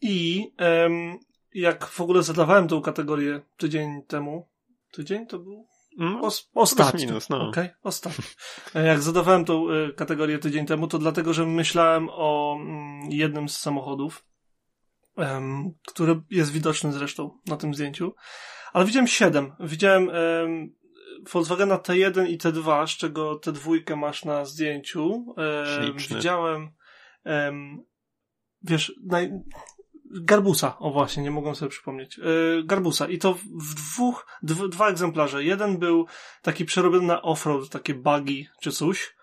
I 0.00 0.46
em, 0.58 1.18
jak 1.60 1.86
w 1.86 2.00
ogóle 2.00 2.22
zadawałem 2.22 2.68
tą 2.68 2.82
kategorię 2.82 3.40
tydzień 3.56 4.02
temu, 4.02 4.48
tydzień 4.92 5.26
to 5.26 5.38
był? 5.38 5.66
No, 5.98 6.20
Os- 6.20 6.50
ostatnio. 6.54 7.06
minus, 7.06 7.28
no. 7.28 7.48
Okej, 7.48 7.68
ostatnio. 7.82 8.24
E, 8.74 8.86
Jak 8.86 9.02
zadawałem 9.02 9.44
tą 9.44 9.70
e, 9.70 9.92
kategorię 9.92 10.38
tydzień 10.38 10.66
temu, 10.66 10.88
to 10.88 10.98
dlatego, 10.98 11.32
że 11.32 11.46
myślałem 11.46 12.08
o 12.12 12.56
mm, 12.60 13.10
jednym 13.10 13.48
z 13.48 13.58
samochodów, 13.58 14.24
który 15.86 16.20
jest 16.30 16.52
widoczny 16.52 16.92
zresztą 16.92 17.38
na 17.46 17.56
tym 17.56 17.74
zdjęciu. 17.74 18.14
Ale 18.72 18.84
widziałem 18.84 19.06
siedem. 19.06 19.52
Widziałem 19.60 20.10
em, 20.10 20.74
Volkswagena 21.32 21.76
T1 21.76 22.28
i 22.28 22.38
T2, 22.38 22.86
z 22.86 22.90
czego 22.90 23.34
T2 23.34 23.96
masz 23.96 24.24
na 24.24 24.44
zdjęciu. 24.44 25.34
Śliczny. 25.76 26.16
widziałem 26.16 26.70
em, 27.24 27.84
wiesz, 28.62 28.92
naj... 29.06 29.30
Garbusa, 30.10 30.78
o 30.78 30.90
właśnie, 30.90 31.22
nie 31.22 31.30
mogłem 31.30 31.54
sobie 31.54 31.70
przypomnieć. 31.70 32.18
Yy, 32.18 32.62
Garbusa 32.64 33.08
i 33.08 33.18
to 33.18 33.34
w 33.60 33.74
dwóch, 33.74 34.26
dw, 34.42 34.68
dwa 34.68 34.88
egzemplarze. 34.88 35.44
Jeden 35.44 35.78
był 35.78 36.06
taki 36.42 36.64
przerobiony 36.64 37.06
na 37.06 37.22
offroad, 37.22 37.68
takie 37.68 37.94
buggy 37.94 38.46
czy 38.60 38.72
coś. 38.72 39.16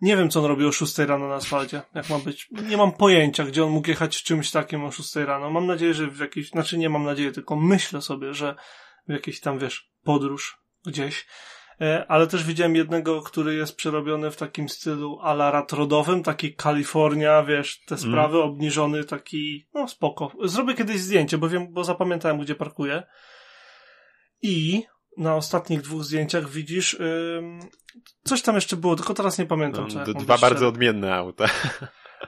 Nie 0.00 0.16
wiem, 0.16 0.30
co 0.30 0.40
on 0.40 0.46
robił 0.46 0.68
o 0.68 0.72
6 0.72 0.98
rano 0.98 1.28
na 1.28 1.34
asfalcie, 1.34 1.82
jak 1.94 2.10
ma 2.10 2.18
być. 2.18 2.48
Nie 2.68 2.76
mam 2.76 2.92
pojęcia, 2.92 3.44
gdzie 3.44 3.64
on 3.64 3.70
mógł 3.70 3.88
jechać 3.88 4.22
czymś 4.22 4.50
takim 4.50 4.84
o 4.84 4.90
6 4.90 5.16
rano. 5.16 5.50
Mam 5.50 5.66
nadzieję, 5.66 5.94
że 5.94 6.06
w 6.06 6.18
jakiejś, 6.18 6.48
znaczy 6.48 6.78
nie 6.78 6.90
mam 6.90 7.04
nadzieję, 7.04 7.32
tylko 7.32 7.56
myślę 7.56 8.02
sobie, 8.02 8.34
że 8.34 8.54
w 9.08 9.12
jakiejś 9.12 9.40
tam, 9.40 9.58
wiesz, 9.58 9.90
podróż 10.02 10.58
gdzieś. 10.86 11.26
E, 11.80 12.06
Ale 12.08 12.26
też 12.26 12.44
widziałem 12.44 12.76
jednego, 12.76 13.22
który 13.22 13.54
jest 13.54 13.76
przerobiony 13.76 14.30
w 14.30 14.36
takim 14.36 14.68
stylu 14.68 15.18
ala 15.22 15.50
ratrodowym, 15.50 16.22
taki 16.22 16.54
Kalifornia, 16.54 17.42
wiesz, 17.42 17.80
te 17.84 17.96
sprawy, 17.98 18.42
obniżony, 18.42 19.04
taki, 19.04 19.68
no 19.74 19.88
spoko. 19.88 20.32
Zrobię 20.44 20.74
kiedyś 20.74 21.00
zdjęcie, 21.00 21.38
bo 21.38 21.48
wiem, 21.48 21.72
bo 21.72 21.84
zapamiętałem, 21.84 22.38
gdzie 22.38 22.54
parkuję. 22.54 23.02
I 24.42 24.82
na 25.16 25.36
ostatnich 25.36 25.80
dwóch 25.80 26.04
zdjęciach 26.04 26.50
widzisz, 26.50 26.94
ym, 26.94 27.60
coś 28.24 28.42
tam 28.42 28.54
jeszcze 28.54 28.76
było, 28.76 28.96
tylko 28.96 29.14
teraz 29.14 29.38
nie 29.38 29.46
pamiętam. 29.46 29.88
No, 29.94 30.04
co, 30.04 30.14
dwa 30.14 30.38
bardzo 30.38 30.68
odmienne 30.68 31.14
auta. 31.14 31.44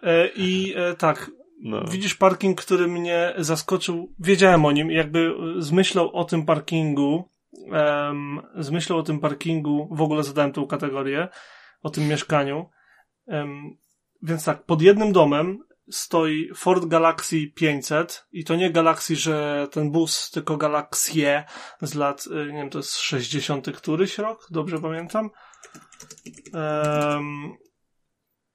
E, 0.03 0.29
I 0.37 0.75
e, 0.77 0.95
tak, 0.95 1.31
No. 1.63 1.85
Widzisz 1.91 2.15
parking, 2.15 2.61
który 2.61 2.89
mnie 2.89 3.35
zaskoczył. 3.39 4.15
Wiedziałem 4.19 4.65
o 4.65 4.73
nim, 4.73 4.91
jakby 4.91 5.35
z 5.59 5.73
myślą 5.73 6.13
o 6.13 6.25
tym 6.25 6.47
parkingu, 6.47 7.29
em, 7.73 8.41
z 8.55 8.71
myślą 8.71 8.97
o 8.97 9.03
tym 9.03 9.21
parkingu 9.21 9.89
w 9.91 10.03
ogóle 10.03 10.23
zadałem 10.23 10.53
tą 10.53 10.67
kategorię, 10.67 11.29
o 11.83 11.91
tym 11.91 12.09
mieszkaniu. 12.09 12.71
Em, 13.27 13.77
więc 14.23 14.45
tak, 14.45 14.65
pod 14.65 14.83
jednym 14.83 15.13
domem 15.13 15.59
stoi 15.91 16.51
Ford 16.55 16.85
Galaxy 16.85 17.47
500 17.55 18.27
i 18.33 18.45
to 18.45 18.57
nie 18.57 18.71
Galaxy, 18.71 19.17
że 19.17 19.69
ten 19.71 19.91
bus, 19.91 20.31
tylko 20.31 20.57
Galaxie 20.57 21.45
z 21.83 21.95
lat, 21.95 22.27
y, 22.27 22.53
nie 22.53 22.59
wiem, 22.59 22.71
to 22.71 22.79
jest 22.79 22.97
60 22.97 23.73
któryś 23.73 24.19
rok, 24.19 24.47
dobrze 24.51 24.79
pamiętam. 24.79 25.31
Em, 26.55 27.53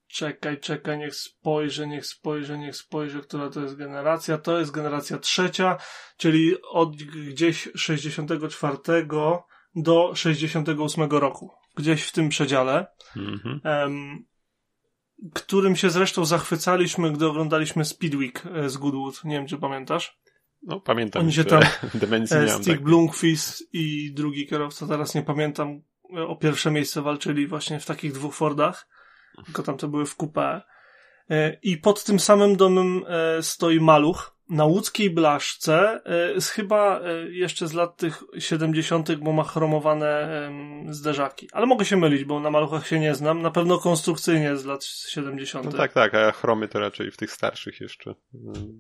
Czekaj, 0.08 0.60
czekaj, 0.60 0.98
niech 0.98 1.16
spojrzę, 1.16 1.88
niech 1.88 2.06
spojrzę, 2.06 2.58
niech 2.58 2.76
spojrzę, 2.76 3.20
która 3.20 3.50
to 3.50 3.62
jest 3.62 3.76
generacja. 3.76 4.38
To 4.38 4.60
jest 4.60 4.72
generacja 4.72 5.18
trzecia, 5.18 5.78
czyli 6.18 6.56
od 6.62 6.96
gdzieś 6.96 7.70
64 7.76 8.78
do 9.76 10.16
68 10.16 11.10
roku. 11.10 11.52
Gdzieś 11.76 12.04
w 12.04 12.12
tym 12.12 12.30
przedziale. 12.30 12.88
Mhm. 13.16 13.62
Em, 13.64 14.26
którym 15.34 15.76
się 15.76 15.90
zresztą 15.90 16.26
zachwycaliśmy, 16.26 17.12
gdy 17.12 17.28
oglądaliśmy 17.28 17.86
Speedweek 17.86 18.44
e, 18.46 18.70
z 18.70 18.78
Goodwood. 18.78 19.24
Nie 19.24 19.36
wiem, 19.36 19.48
czy 19.48 19.58
pamiętasz. 19.58 20.18
No 20.64 20.80
pamiętam, 20.80 21.22
Oni 21.22 21.34
się 21.34 21.46
tam, 21.46 21.62
E, 22.32 22.50
Stig 22.50 22.68
tak. 22.68 22.82
Blomqvist 22.82 23.74
i 23.74 24.14
drugi 24.14 24.48
kierowca, 24.48 24.88
teraz 24.88 25.16
nie 25.16 25.22
pamiętam, 25.22 25.82
e, 26.18 26.28
o 26.28 26.36
pierwsze 26.36 26.72
miejsce 26.72 27.02
walczyli 27.02 27.48
właśnie 27.48 27.80
w 27.80 27.86
takich 27.86 28.12
dwóch 28.12 28.36
Fordach, 28.36 28.88
tylko 29.46 29.64
tam 29.64 29.78
to 29.78 29.88
były 29.88 30.06
w 30.06 30.18
coupé. 30.18 30.62
E, 31.30 31.58
I 31.64 31.78
pod 31.78 32.04
tym 32.04 32.20
samym 32.20 32.56
domem 32.56 33.04
e, 33.08 33.44
stoi 33.44 33.80
Maluch, 33.80 34.38
na 34.50 34.66
łódzkiej 34.66 35.10
blaszce, 35.10 36.02
y, 36.36 36.42
z 36.42 36.50
chyba 36.50 37.02
jeszcze 37.30 37.68
z 37.68 37.74
lat 37.74 37.98
tych 37.98 38.24
70., 38.38 39.16
bo 39.16 39.34
ma 39.34 39.44
chromowane 39.44 40.30
zderzaki. 40.90 41.48
Ale 41.52 41.66
mogę 41.66 41.86
się 41.86 41.98
mylić, 41.98 42.24
bo 42.24 42.40
na 42.40 42.52
maluchach 42.52 42.88
się 42.88 43.00
nie 43.00 43.16
znam. 43.16 43.42
Na 43.42 43.52
pewno 43.52 43.78
konstrukcyjnie 43.78 44.58
z 44.58 44.66
lat 44.66 44.84
70. 44.84 45.66
No 45.66 45.72
tak, 45.72 45.94
tak, 45.94 46.14
a 46.14 46.32
chromy 46.32 46.68
to 46.68 46.80
raczej 46.80 47.12
w 47.12 47.18
tych 47.18 47.32
starszych 47.32 47.82
jeszcze. 47.82 48.16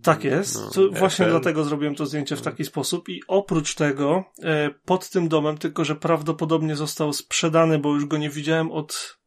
Tak 0.03 0.23
jest. 0.23 0.77
No, 0.77 0.99
właśnie 0.99 1.25
dlatego 1.25 1.63
zrobiłem 1.63 1.95
to 1.95 2.05
zdjęcie 2.05 2.35
w 2.35 2.41
taki 2.41 2.65
sposób. 2.65 3.09
I 3.09 3.21
oprócz 3.27 3.75
tego, 3.75 4.23
pod 4.85 5.09
tym 5.09 5.27
domem, 5.27 5.57
tylko 5.57 5.85
że 5.85 5.95
prawdopodobnie 5.95 6.75
został 6.75 7.13
sprzedany, 7.13 7.79
bo 7.79 7.93
już 7.93 8.05
go 8.05 8.17
nie 8.17 8.29
widziałem 8.29 8.71
od, 8.71 9.19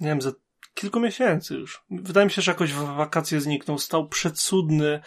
nie 0.00 0.08
wiem, 0.08 0.20
za 0.20 0.32
kilku 0.80 1.00
miesięcy 1.00 1.54
już. 1.54 1.82
Wydaje 1.90 2.26
mi 2.26 2.32
się, 2.32 2.42
że 2.42 2.50
jakoś 2.50 2.72
w 2.72 2.96
wakacje 2.96 3.40
zniknął. 3.40 3.78
Stał 3.78 4.08
przecudny 4.08 5.00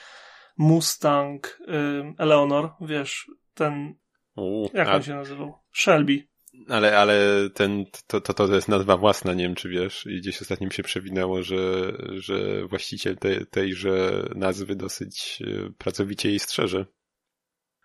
Mustang 0.57 1.59
y, 1.61 1.73
Eleanor, 2.17 2.69
wiesz, 2.81 3.31
ten. 3.53 3.95
U, 4.35 4.69
jak 4.73 4.87
a... 4.87 4.95
on 4.95 5.03
się 5.03 5.15
nazywał? 5.15 5.53
Shelby. 5.73 6.27
Ale, 6.69 6.97
ale 6.97 7.49
ten, 7.53 7.85
to, 8.07 8.21
to, 8.21 8.33
to 8.33 8.55
jest 8.55 8.67
nazwa 8.67 8.97
własna, 8.97 9.33
nie 9.33 9.43
wiem 9.43 9.55
czy 9.55 9.69
wiesz, 9.69 10.05
i 10.05 10.17
gdzieś 10.17 10.41
ostatnio 10.41 10.67
mi 10.67 10.73
się 10.73 10.83
przewinęło, 10.83 11.43
że, 11.43 11.91
że 12.09 12.67
właściciel 12.67 13.17
tej, 13.17 13.45
tejże 13.45 14.25
nazwy 14.35 14.75
dosyć 14.75 15.41
y, 15.41 15.73
pracowicie 15.77 16.29
jej 16.29 16.39
strzeże. 16.39 16.85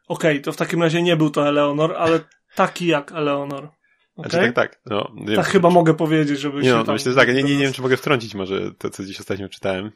Okej, 0.08 0.32
okay, 0.32 0.40
to 0.40 0.52
w 0.52 0.56
takim 0.56 0.82
razie 0.82 1.02
nie 1.02 1.16
był 1.16 1.30
to 1.30 1.48
Eleonor, 1.48 1.96
ale 1.96 2.20
taki 2.54 2.86
jak 2.86 3.12
Eleonor. 3.12 3.70
Okay? 4.16 4.30
Znaczy, 4.30 4.52
tak, 4.52 4.54
tak. 4.54 4.80
No, 4.86 5.12
tak 5.36 5.46
chyba 5.46 5.70
mogę 5.70 5.94
powiedzieć, 5.94 6.40
żeby 6.40 6.58
nie, 6.58 6.64
się 6.68 6.74
no, 6.74 6.84
tam... 6.84 6.94
Myślę, 6.94 7.12
że 7.12 7.18
tak. 7.18 7.28
Nie, 7.28 7.42
nie, 7.42 7.56
nie 7.56 7.64
wiem, 7.64 7.72
czy 7.72 7.82
mogę 7.82 7.96
wtrącić 7.96 8.34
może 8.34 8.74
to, 8.74 8.90
co 8.90 9.04
dziś 9.04 9.20
ostatnio 9.20 9.48
czytałem. 9.48 9.92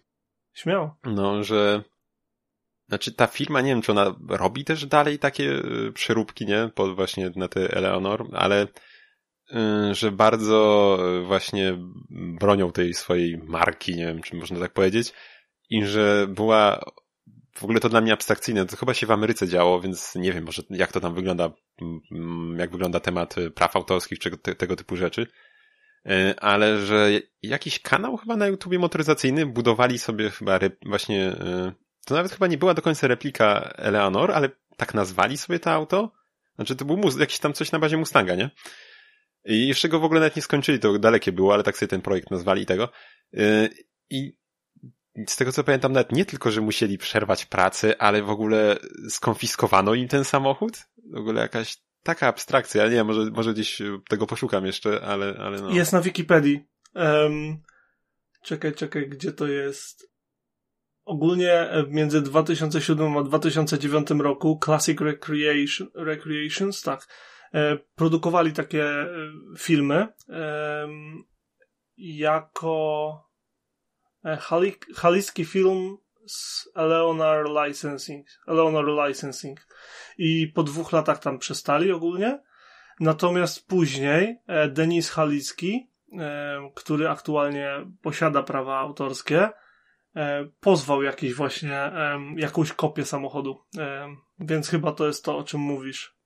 Śmiało. 0.55 0.97
No, 1.05 1.45
że 1.45 1.83
znaczy 2.89 3.13
ta 3.13 3.27
firma, 3.27 3.61
nie 3.61 3.69
wiem, 3.69 3.83
czy 3.83 3.93
ona 3.93 4.15
robi 4.29 4.65
też 4.65 4.87
dalej 4.87 5.19
takie 5.19 5.45
y, 5.45 5.93
przeróbki, 5.93 6.47
nie? 6.47 6.71
Pod 6.75 6.97
właśnie 6.97 7.31
na 7.37 7.49
te 7.49 7.77
Eleanor, 7.77 8.27
ale 8.33 8.67
y, 9.53 9.95
że 9.95 10.13
bardzo 10.13 10.99
właśnie 11.27 11.79
bronią 12.41 12.73
tej 12.73 12.95
swojej 12.95 13.39
marki, 13.39 13.97
nie 13.97 14.07
wiem, 14.07 14.23
czy 14.23 14.37
można 14.37 14.61
tak 14.61 14.73
powiedzieć, 14.73 15.13
i 15.71 15.85
że 15.85 16.27
była 16.29 16.81
w 17.61 17.65
ogóle 17.65 17.81
to 17.81 17.89
dla 17.89 18.01
mnie 18.01 18.13
abstrakcyjne. 18.13 18.67
To 18.67 18.77
chyba 18.77 18.95
się 18.95 19.07
w 19.07 19.11
Ameryce 19.11 19.49
działo, 19.49 19.81
więc 19.81 20.15
nie 20.15 20.33
wiem 20.33 20.45
może 20.45 20.63
jak 20.71 20.93
to 20.93 21.01
tam 21.01 21.15
wygląda, 21.15 21.53
mm, 22.11 22.57
jak 22.59 22.71
wygląda 22.71 23.01
temat 23.01 23.35
praw 23.55 23.77
autorskich 23.77 24.19
czy 24.19 24.31
tego 24.39 24.77
typu 24.77 24.97
rzeczy. 24.97 25.27
Y, 26.07 26.35
ale 26.39 26.79
że 26.79 27.11
jakiś 27.43 27.81
kanał 27.81 28.17
chyba 28.17 28.37
na 28.37 28.47
YouTubie 28.47 28.79
motoryzacyjny 28.79 29.47
budowali 29.47 29.99
sobie 29.99 30.31
chyba 30.31 30.59
właśnie 30.87 31.37
to 32.07 32.15
nawet 32.15 32.33
chyba 32.33 32.47
nie 32.47 32.59
była 32.59 32.75
do 32.75 32.83
końca 32.83 33.07
replika 33.07 33.73
Eleanor, 33.77 34.33
ale 34.33 34.49
tak 34.77 34.95
nazwali 34.95 35.39
sobie 35.39 35.59
to 35.59 35.71
auto. 35.71 36.13
Znaczy 36.55 36.77
to 36.77 36.85
był 36.85 36.97
mus, 36.97 37.19
jakiś 37.19 37.39
tam 37.39 37.53
coś 37.53 37.73
na 37.73 37.79
bazie 37.79 37.97
Mustanga, 37.97 38.35
nie? 38.35 38.51
I 39.45 39.69
jeszcze 39.69 39.89
go 39.89 40.01
w 40.01 40.05
ogóle 40.05 40.21
nawet 40.21 40.37
nie 40.37 40.43
skończyli, 40.43 40.79
to 40.79 40.99
dalekie 40.99 41.33
było, 41.33 41.55
ale 41.55 41.63
tak 41.63 41.79
sobie 41.79 41.89
ten 41.89 42.03
projekt 42.03 42.31
nazwali 42.31 42.67
tego. 42.67 42.89
Yy, 43.33 43.71
I 44.11 44.37
z 45.27 45.37
tego 45.37 45.53
co 45.53 45.65
pamiętam, 45.65 45.93
nawet 45.93 46.13
nie 46.13 46.25
tylko, 46.25 46.51
że 46.51 46.61
musieli 46.61 46.99
przerwać 46.99 47.47
pracę, 47.47 48.03
ale 48.03 48.23
w 48.23 48.31
ogóle 48.31 48.77
skonfiskowano 49.09 49.95
im 49.95 50.09
ten 50.09 50.25
samochód. 50.25 50.87
W 51.13 51.17
ogóle 51.17 51.41
jakaś 51.43 51.77
taka 52.03 52.27
abstrakcja. 52.27 52.89
Nie 52.89 53.05
może, 53.05 53.31
może 53.31 53.53
gdzieś 53.53 53.83
tego 54.09 54.27
poszukam 54.27 54.67
jeszcze, 54.67 55.01
ale, 55.01 55.35
ale 55.39 55.61
no. 55.61 55.71
Jest 55.71 55.93
na 55.93 56.01
Wikipedii. 56.01 56.65
Um, 56.95 57.63
czekaj, 58.43 58.75
czekaj, 58.75 59.09
gdzie 59.09 59.33
to 59.33 59.47
jest? 59.47 60.11
Ogólnie 61.05 61.53
e, 61.53 61.85
między 61.89 62.23
2007 62.23 63.17
a 63.17 63.23
2009 63.23 64.11
roku 64.11 64.61
Classic 64.65 65.01
Recreation, 65.01 65.89
Recreations, 65.95 66.83
tak, 66.83 67.09
e, 67.55 67.77
produkowali 67.95 68.53
takie 68.53 68.85
e, 68.85 69.09
filmy 69.59 70.09
jako 71.97 73.30
Haliski 74.97 75.45
Film 75.45 75.97
z 76.27 76.69
Eleanor 76.75 77.47
Licensing, 77.51 78.27
Eleanor 78.47 79.09
Licensing 79.09 79.67
i 80.19 80.53
po 80.55 80.63
dwóch 80.63 80.93
latach 80.93 81.19
tam 81.19 81.39
przestali 81.39 81.93
ogólnie. 81.93 82.43
Natomiast 83.01 83.69
później 83.69 84.37
Denis 84.69 85.11
Halicki, 85.11 85.91
który 86.75 87.09
aktualnie 87.09 87.87
posiada 88.03 88.43
prawa 88.43 88.79
autorskie, 88.79 89.51
E, 90.17 90.49
pozwał 90.61 91.03
jakiś 91.03 91.35
właśnie, 91.35 91.93
jakąś 92.37 92.73
kopię 92.73 93.05
samochodu. 93.05 93.65
Więc 94.39 94.69
chyba 94.69 94.93
to 94.93 95.07
jest 95.07 95.25
to, 95.25 95.39
o 95.39 95.43
czym 95.43 95.61
mówisz. 95.61 96.17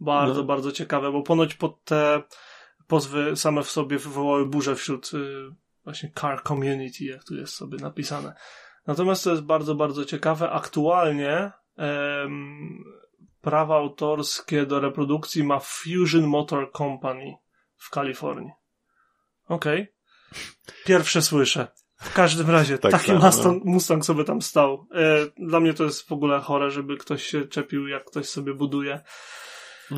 Bardzo, 0.00 0.40
no. 0.40 0.44
bardzo 0.44 0.72
ciekawe, 0.72 1.12
bo 1.12 1.22
ponoć 1.22 1.54
pod 1.54 1.84
te 1.84 2.22
pozwy 2.86 3.36
same 3.36 3.62
w 3.62 3.70
sobie 3.70 3.98
wywołały 3.98 4.46
burzę 4.46 4.76
wśród 4.76 5.10
y, 5.14 5.54
właśnie 5.84 6.12
car 6.20 6.42
community, 6.42 7.04
jak 7.04 7.24
tu 7.24 7.34
jest 7.34 7.54
sobie 7.54 7.78
napisane. 7.78 8.34
Natomiast 8.86 9.24
to 9.24 9.30
jest 9.30 9.42
bardzo, 9.42 9.74
bardzo 9.74 10.04
ciekawe. 10.04 10.50
Aktualnie 10.50 11.52
prawa 13.40 13.76
autorskie 13.76 14.66
do 14.66 14.80
reprodukcji 14.80 15.44
ma 15.44 15.58
Fusion 15.60 16.26
Motor 16.26 16.72
Company 16.72 17.36
w 17.76 17.90
Kalifornii. 17.90 18.52
Okej. 19.48 19.82
Okay. 19.82 19.94
Pierwsze 20.84 21.22
słyszę. 21.22 21.68
W 21.96 22.12
każdym 22.12 22.50
razie, 22.50 22.78
tak 22.78 22.92
taki 22.92 23.12
Mustang, 23.12 23.64
no. 23.64 23.72
Mustang 23.72 24.04
sobie 24.04 24.24
tam 24.24 24.42
stał. 24.42 24.86
E, 24.94 25.26
dla 25.36 25.60
mnie 25.60 25.74
to 25.74 25.84
jest 25.84 26.08
w 26.08 26.12
ogóle 26.12 26.40
chore, 26.40 26.70
żeby 26.70 26.96
ktoś 26.96 27.26
się 27.26 27.48
czepił, 27.48 27.88
jak 27.88 28.04
ktoś 28.04 28.28
sobie 28.28 28.54
buduje 28.54 29.00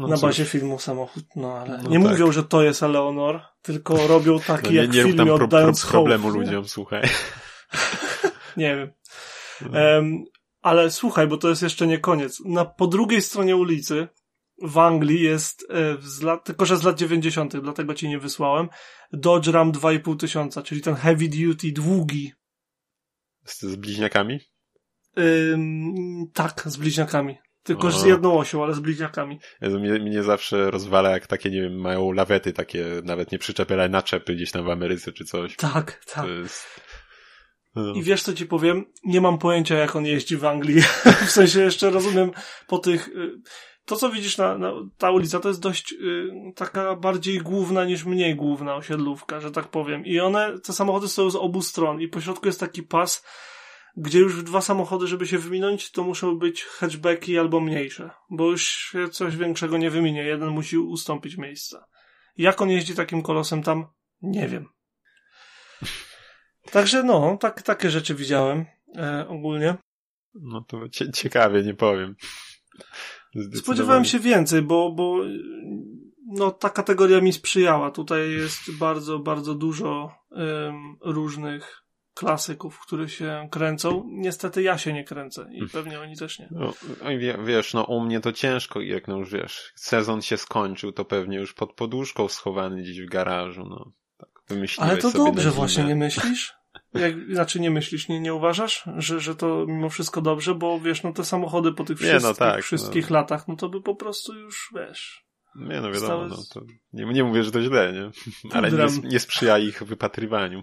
no 0.00 0.08
na 0.08 0.16
bazie 0.16 0.44
filmu 0.44 0.78
samochód. 0.78 1.24
No 1.36 1.58
ale 1.58 1.78
no 1.82 1.88
nie 1.90 2.00
tak. 2.00 2.10
mówią, 2.10 2.32
że 2.32 2.44
to 2.44 2.62
jest 2.62 2.82
Eleonor, 2.82 3.40
tylko 3.62 4.06
robią 4.06 4.40
taki 4.40 4.64
no, 4.64 4.70
nie, 4.70 4.76
jak 4.76 4.92
nie 4.92 5.02
filmie 5.02 5.34
oddając 5.34 5.82
pro, 5.82 5.90
problemu 5.90 6.30
hołd, 6.30 6.34
ludziom, 6.34 6.68
słuchaj. 6.68 7.02
nie 8.56 8.76
wiem. 8.76 8.92
Um, 9.72 10.24
ale 10.62 10.90
słuchaj, 10.90 11.26
bo 11.26 11.36
to 11.36 11.48
jest 11.48 11.62
jeszcze 11.62 11.86
nie 11.86 11.98
koniec. 11.98 12.40
Na, 12.44 12.64
po 12.64 12.86
drugiej 12.86 13.22
stronie 13.22 13.56
ulicy 13.56 14.08
w 14.62 14.78
Anglii 14.78 15.22
jest 15.22 15.66
e, 15.70 15.96
z 16.00 16.22
lat, 16.22 16.44
tylko 16.44 16.66
że 16.66 16.76
z 16.76 16.82
lat 16.82 16.98
90., 16.98 17.56
dlatego 17.56 17.94
ci 17.94 18.08
nie 18.08 18.18
wysłałem, 18.18 18.68
Dodge 19.12 19.48
Ram 19.48 19.72
2,5 19.72 20.16
tysiąca, 20.16 20.62
czyli 20.62 20.80
ten 20.80 20.94
heavy 20.94 21.28
duty, 21.28 21.72
długi. 21.72 22.32
Z, 23.44 23.62
z 23.62 23.76
bliźniakami? 23.76 24.40
Ym, 25.18 26.30
tak, 26.34 26.62
z 26.66 26.76
bliźniakami. 26.76 27.38
Tylko 27.66 27.90
z 27.90 28.04
jedną 28.04 28.38
osią, 28.38 28.64
ale 28.64 28.74
z 28.74 28.80
bliźniakami. 28.80 29.38
Mnie, 29.60 29.92
mnie 29.92 30.22
zawsze 30.22 30.70
rozwala, 30.70 31.10
jak 31.10 31.26
takie, 31.26 31.50
nie 31.50 31.62
wiem, 31.62 31.80
mają 31.80 32.12
lawety, 32.12 32.52
takie 32.52 32.86
nawet 33.04 33.32
nie 33.32 33.38
przyczepy, 33.38 33.74
ale 33.74 33.88
naczepy 33.88 34.34
gdzieś 34.34 34.50
tam 34.50 34.64
w 34.64 34.70
Ameryce 34.70 35.12
czy 35.12 35.24
coś. 35.24 35.56
Tak, 35.56 36.04
tak. 36.04 36.26
Jest... 36.28 36.80
No. 37.74 37.92
I 37.94 38.02
wiesz 38.02 38.22
co 38.22 38.32
ci 38.32 38.46
powiem? 38.46 38.84
Nie 39.04 39.20
mam 39.20 39.38
pojęcia 39.38 39.74
jak 39.74 39.96
on 39.96 40.06
jeździ 40.06 40.36
w 40.36 40.44
Anglii. 40.44 40.80
w 41.26 41.30
sensie 41.30 41.60
jeszcze 41.60 41.90
rozumiem 41.90 42.30
po 42.66 42.78
tych 42.78 43.08
y, 43.08 43.40
to, 43.84 43.96
co 43.96 44.10
widzisz 44.10 44.38
na, 44.38 44.58
na, 44.58 44.72
ta 44.98 45.10
ulica, 45.10 45.40
to 45.40 45.48
jest 45.48 45.60
dość 45.60 45.92
y, 45.92 46.30
taka 46.56 46.96
bardziej 46.96 47.38
główna 47.38 47.84
niż 47.84 48.04
mniej 48.04 48.36
główna 48.36 48.74
osiedlówka, 48.74 49.40
że 49.40 49.50
tak 49.50 49.68
powiem. 49.68 50.06
I 50.06 50.20
one, 50.20 50.58
te 50.58 50.72
samochody 50.72 51.08
stoją 51.08 51.30
z 51.30 51.36
obu 51.36 51.62
stron 51.62 52.00
i 52.00 52.08
po 52.08 52.20
środku 52.20 52.46
jest 52.46 52.60
taki 52.60 52.82
pas, 52.82 53.24
gdzie 53.96 54.18
już 54.18 54.42
dwa 54.42 54.60
samochody, 54.60 55.06
żeby 55.06 55.26
się 55.26 55.38
wyminąć, 55.38 55.90
to 55.90 56.04
muszą 56.04 56.38
być 56.38 56.64
hatchbacki 56.64 57.38
albo 57.38 57.60
mniejsze, 57.60 58.10
bo 58.30 58.50
już 58.50 58.62
się 58.66 59.08
coś 59.08 59.36
większego 59.36 59.78
nie 59.78 59.90
wyminie. 59.90 60.22
Jeden 60.22 60.48
musi 60.48 60.78
ustąpić 60.78 61.36
miejsca. 61.36 61.86
Jak 62.36 62.60
on 62.60 62.70
jeździ 62.70 62.94
takim 62.94 63.22
kolosem 63.22 63.62
tam? 63.62 63.86
Nie 64.22 64.48
wiem. 64.48 64.68
Także 66.70 67.02
no, 67.02 67.36
tak, 67.40 67.62
takie 67.62 67.90
rzeczy 67.90 68.14
widziałem 68.14 68.64
e, 68.96 69.28
ogólnie. 69.28 69.74
No 70.34 70.60
to 70.60 70.80
ciekawie, 71.14 71.62
nie 71.62 71.74
powiem. 71.74 72.16
Spodziewałem 73.54 74.04
się 74.04 74.18
więcej, 74.18 74.62
bo, 74.62 74.92
bo 74.92 75.18
no, 76.26 76.50
ta 76.50 76.70
kategoria 76.70 77.20
mi 77.20 77.32
sprzyjała. 77.32 77.90
Tutaj 77.90 78.30
jest 78.30 78.78
bardzo, 78.78 79.18
bardzo 79.18 79.54
dużo 79.54 80.14
um, 80.30 80.96
różnych 81.00 81.85
klasyków, 82.16 82.80
które 82.80 83.08
się 83.08 83.48
kręcą. 83.50 84.04
Niestety 84.12 84.62
ja 84.62 84.78
się 84.78 84.92
nie 84.92 85.04
kręcę 85.04 85.48
i 85.52 85.68
pewnie 85.68 86.00
oni 86.00 86.16
też 86.16 86.38
nie. 86.38 86.48
No, 86.50 86.72
wiesz, 87.44 87.74
no 87.74 87.84
u 87.84 88.00
mnie 88.00 88.20
to 88.20 88.32
ciężko, 88.32 88.80
jak 88.80 89.08
no 89.08 89.16
już 89.16 89.30
wiesz, 89.30 89.72
sezon 89.74 90.22
się 90.22 90.36
skończył, 90.36 90.92
to 90.92 91.04
pewnie 91.04 91.36
już 91.36 91.54
pod 91.54 91.72
poduszką 91.72 92.28
schowany 92.28 92.82
gdzieś 92.82 93.00
w 93.00 93.08
garażu, 93.08 93.64
no. 93.64 93.92
Tak, 94.18 94.28
Ale 94.78 94.96
to 94.96 95.10
dobrze 95.10 95.50
właśnie, 95.50 95.84
nie 95.84 95.96
myślisz? 95.96 96.54
Jak, 96.94 97.14
znaczy 97.32 97.60
nie 97.60 97.70
myślisz, 97.70 98.08
nie, 98.08 98.20
nie 98.20 98.34
uważasz, 98.34 98.84
że, 98.96 99.20
że 99.20 99.34
to 99.34 99.64
mimo 99.68 99.88
wszystko 99.88 100.22
dobrze, 100.22 100.54
bo 100.54 100.80
wiesz, 100.80 101.02
no 101.02 101.12
te 101.12 101.24
samochody 101.24 101.72
po 101.72 101.84
tych 101.84 101.98
wszystkich, 101.98 102.22
no 102.22 102.34
tak, 102.34 102.62
wszystkich 102.62 103.10
no. 103.10 103.16
latach, 103.16 103.48
no 103.48 103.56
to 103.56 103.68
by 103.68 103.82
po 103.82 103.94
prostu 103.94 104.34
już, 104.34 104.72
wiesz... 104.74 105.26
Nie, 105.56 105.80
no 105.80 105.92
wiadomo, 105.92 106.26
no 106.26 106.36
to 106.54 106.60
nie, 106.92 107.04
nie 107.04 107.24
mówię, 107.24 107.42
że 107.42 107.50
to 107.50 107.62
źle, 107.62 107.92
nie? 107.92 108.10
Ale 108.56 108.70
nie, 108.70 109.08
nie 109.08 109.20
sprzyja 109.20 109.58
ich 109.58 109.82
wypatrywaniu. 109.82 110.62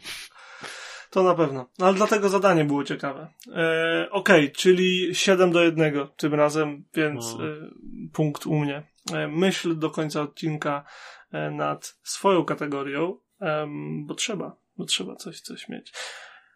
To 1.14 1.24
na 1.24 1.36
pewno. 1.36 1.70
No, 1.80 1.86
ale 1.86 1.96
dlatego 1.96 2.30
zadanie 2.30 2.66
było 2.66 2.84
ciekawe. 2.84 3.34
E, 3.48 4.08
Okej, 4.12 4.46
okay, 4.46 4.56
czyli 4.56 5.16
7 5.16 5.52
do 5.52 5.64
1 5.64 6.08
tym 6.18 6.34
razem, 6.34 6.86
więc 6.94 7.36
no. 7.38 7.48
e, 7.48 7.56
punkt 8.14 8.46
u 8.46 8.56
mnie. 8.56 8.84
E, 9.14 9.28
myśl 9.28 9.78
do 9.78 9.90
końca 9.90 10.22
odcinka 10.22 10.86
e, 11.32 11.52
nad 11.52 12.00
swoją 12.04 12.46
kategorią, 12.46 13.18
bo 14.06 14.16
trzeba, 14.16 14.56
bo 14.78 14.86
trzeba 14.86 15.16
coś, 15.16 15.42
coś 15.42 15.70
mieć. 15.70 15.94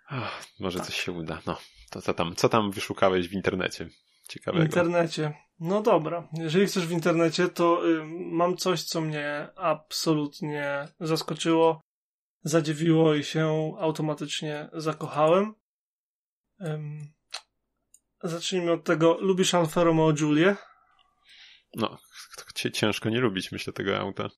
Ach, 0.07 0.45
może 0.59 0.77
tak. 0.79 0.87
coś 0.87 1.01
się 1.01 1.11
uda. 1.11 1.41
No, 1.45 1.57
to 1.89 2.01
co 2.01 2.13
tam, 2.13 2.35
co 2.35 2.49
tam 2.49 2.71
wyszukałeś 2.71 3.27
w 3.27 3.33
internecie? 3.33 3.89
Ciekawego. 4.29 4.63
W 4.63 4.67
internecie. 4.67 5.33
No 5.59 5.81
dobra, 5.81 6.27
jeżeli 6.33 6.67
chcesz 6.67 6.87
w 6.87 6.91
internecie, 6.91 7.47
to 7.47 7.89
y, 7.89 8.03
mam 8.31 8.57
coś, 8.57 8.83
co 8.83 9.01
mnie 9.01 9.47
absolutnie 9.55 10.87
zaskoczyło, 10.99 11.81
zadziwiło 12.47 13.15
i 13.15 13.23
się 13.23 13.73
automatycznie 13.79 14.69
zakochałem. 14.73 15.53
Ym, 16.61 17.13
zacznijmy 18.23 18.71
od 18.71 18.83
tego. 18.83 19.17
Lubisz 19.21 19.53
Alfa 19.53 19.83
Romeo 19.83 20.13
Julię? 20.19 20.55
No, 21.75 21.97
ciężko 22.73 23.09
nie 23.09 23.19
lubić, 23.19 23.51
myślę, 23.51 23.73
tego 23.73 23.99
auta. 23.99 24.29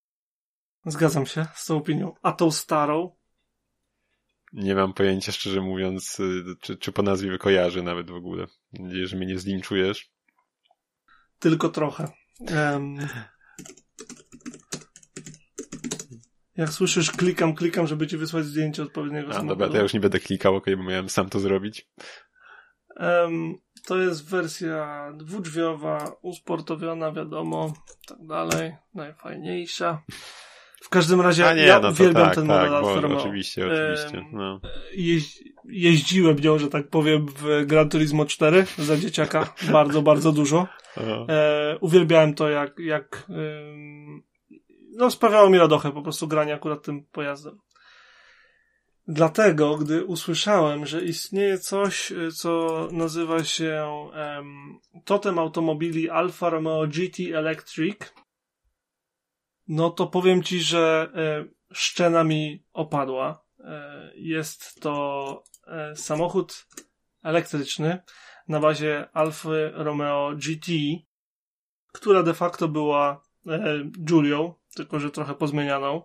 Zgadzam 0.85 1.25
się 1.25 1.45
z 1.55 1.65
tą 1.65 1.77
opinią. 1.77 2.13
A 2.21 2.31
tą 2.31 2.51
starą? 2.51 3.15
Nie 4.53 4.75
mam 4.75 4.93
pojęcia, 4.93 5.31
szczerze 5.31 5.61
mówiąc, 5.61 6.19
y, 6.19 6.43
czy, 6.61 6.77
czy 6.77 6.91
po 6.91 7.01
nazwie 7.01 7.37
kojarzy 7.37 7.83
nawet 7.83 8.11
w 8.11 8.15
ogóle. 8.15 8.47
Mam 8.73 8.87
nadzieję, 8.87 9.07
że 9.07 9.17
mnie 9.17 9.25
nie 9.25 9.39
zlinczujesz. 9.39 10.11
Tylko 11.39 11.69
trochę. 11.69 12.11
Um, 12.39 13.07
jak 16.59 16.69
słyszysz, 16.69 17.11
klikam, 17.11 17.55
klikam, 17.55 17.87
żeby 17.87 18.07
ci 18.07 18.17
wysłać 18.17 18.45
zdjęcie 18.45 18.83
odpowiedniego 18.83 19.29
A, 19.29 19.33
samochodu. 19.33 19.59
dobra, 19.59 19.77
ja 19.77 19.83
już 19.83 19.93
nie 19.93 19.99
będę 19.99 20.19
klikał, 20.19 20.55
okej, 20.55 20.73
okay, 20.73 20.83
bo 20.83 20.89
miałem 20.89 21.09
sam 21.09 21.29
to 21.29 21.39
zrobić. 21.39 21.87
Um, 22.95 23.55
to 23.87 23.97
jest 23.97 24.29
wersja 24.29 25.11
dwudrzwiowa, 25.17 26.11
usportowiona, 26.21 27.11
wiadomo, 27.11 27.73
tak 28.07 28.25
dalej, 28.25 28.75
najfajniejsza. 28.93 30.01
W 30.81 30.89
każdym 30.89 31.21
razie 31.21 31.55
nie, 31.55 31.61
ja 31.61 31.79
no 31.79 31.89
uwielbiam 31.89 32.25
tak, 32.25 32.35
ten 32.35 32.45
model 32.45 32.69
tak, 32.69 32.73
Alfa 32.73 33.01
Romeo. 33.01 33.19
Oczywiście, 33.19 33.67
oczywiście. 33.67 34.25
No. 34.31 34.61
Jeź, 34.93 35.43
jeździłem 35.65 36.39
nią, 36.39 36.59
że 36.59 36.67
tak 36.67 36.89
powiem, 36.89 37.25
w 37.27 37.65
Gran 37.65 37.89
Turismo 37.89 38.25
4 38.25 38.65
za 38.77 38.97
dzieciaka 38.97 39.53
bardzo, 39.71 40.01
bardzo 40.01 40.31
dużo. 40.31 40.67
E, 41.29 41.77
uwielbiałem 41.81 42.33
to, 42.33 42.49
jak, 42.49 42.79
jak 42.79 43.27
no 44.99 45.11
sprawiało 45.11 45.49
mi 45.49 45.57
radochę 45.57 45.91
po 45.91 46.01
prostu 46.01 46.27
granie 46.27 46.53
akurat 46.53 46.83
tym 46.83 47.05
pojazdem. 47.05 47.59
Dlatego, 49.07 49.77
gdy 49.77 50.05
usłyszałem, 50.05 50.85
że 50.85 51.03
istnieje 51.03 51.57
coś, 51.57 52.13
co 52.35 52.87
nazywa 52.91 53.43
się 53.43 54.09
um, 54.13 54.79
Totem 55.05 55.39
Automobili 55.39 56.09
Alfa 56.09 56.49
Romeo 56.49 56.87
GT 56.87 57.19
Electric, 57.33 57.97
no 59.67 59.89
to 59.89 60.07
powiem 60.07 60.43
ci, 60.43 60.59
że 60.59 61.11
e, 61.15 61.45
szczena 61.73 62.23
mi 62.23 62.63
opadła. 62.73 63.45
E, 63.59 64.11
jest 64.15 64.81
to 64.81 65.43
samochód 65.95 66.67
elektryczny 67.23 68.01
na 68.47 68.59
bazie 68.59 69.09
Alfa 69.13 69.49
Romeo 69.73 70.31
GT, 70.35 70.71
która 71.91 72.23
de 72.23 72.33
facto 72.33 72.67
była 72.67 73.28
Julią, 74.09 74.53
tylko 74.75 74.99
że 74.99 75.11
trochę 75.11 75.35
pozmienianą. 75.35 76.01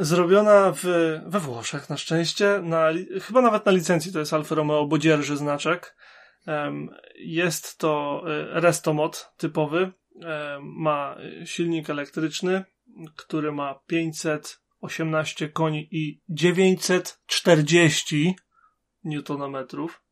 Zrobiona 0.00 0.72
w, 0.76 0.82
we 1.26 1.40
Włoszech 1.40 1.90
na 1.90 1.96
szczęście, 1.96 2.60
na, 2.62 2.88
chyba 3.22 3.40
nawet 3.40 3.66
na 3.66 3.72
licencji 3.72 4.12
to 4.12 4.18
jest 4.18 4.32
Alfa 4.32 4.54
Romeo, 4.54 4.86
bo 4.86 4.98
dzierży 4.98 5.36
znaczek. 5.36 5.96
Jest 7.14 7.78
to 7.78 8.22
restomod 8.52 9.32
typowy, 9.36 9.92
ma 10.60 11.16
silnik 11.44 11.90
elektryczny, 11.90 12.64
który 13.16 13.52
ma 13.52 13.80
518 13.86 15.48
koni 15.48 15.88
i 15.90 16.22
940 16.28 18.36
newtonometrów. 19.04 20.02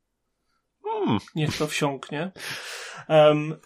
Mm. 1.02 1.18
Niech 1.34 1.56
to 1.56 1.66
wsiąknie. 1.66 2.32
Um, 3.08 3.56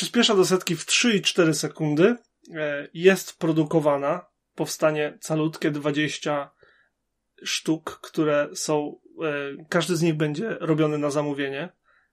przyspiesza 0.00 0.34
do 0.34 0.44
setki 0.44 0.76
w 0.76 0.86
3,4 0.86 1.54
sekundy. 1.54 2.16
E, 2.54 2.88
jest 2.94 3.38
produkowana. 3.38 4.26
Powstanie 4.54 5.18
calutkie 5.20 5.70
20 5.70 6.50
sztuk, 7.44 8.00
które 8.02 8.48
są. 8.54 9.00
E, 9.22 9.64
każdy 9.68 9.96
z 9.96 10.02
nich 10.02 10.14
będzie 10.14 10.56
robiony 10.60 10.98
na 10.98 11.10
zamówienie. 11.10 11.68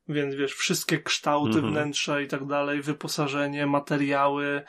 Więc 0.07 0.35
wiesz, 0.35 0.53
wszystkie 0.53 0.99
kształty, 0.99 1.55
mhm. 1.55 1.73
wnętrza 1.73 2.21
i 2.21 2.27
tak 2.27 2.45
dalej, 2.45 2.81
wyposażenie, 2.81 3.67
materiały, 3.67 4.61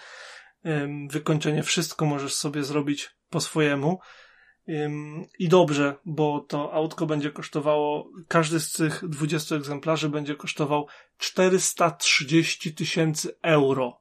wykończenie, 1.10 1.62
wszystko 1.62 2.06
możesz 2.06 2.34
sobie 2.34 2.64
zrobić 2.64 3.10
po 3.30 3.40
swojemu. 3.40 3.98
I 5.38 5.48
dobrze, 5.48 5.94
bo 6.04 6.40
to 6.40 6.72
autko 6.72 7.06
będzie 7.06 7.30
kosztowało, 7.30 8.10
każdy 8.28 8.60
z 8.60 8.72
tych 8.72 9.08
20 9.08 9.56
egzemplarzy 9.56 10.08
będzie 10.08 10.34
kosztował 10.34 10.86
430 11.18 12.74
tysięcy 12.74 13.36
euro. 13.42 14.00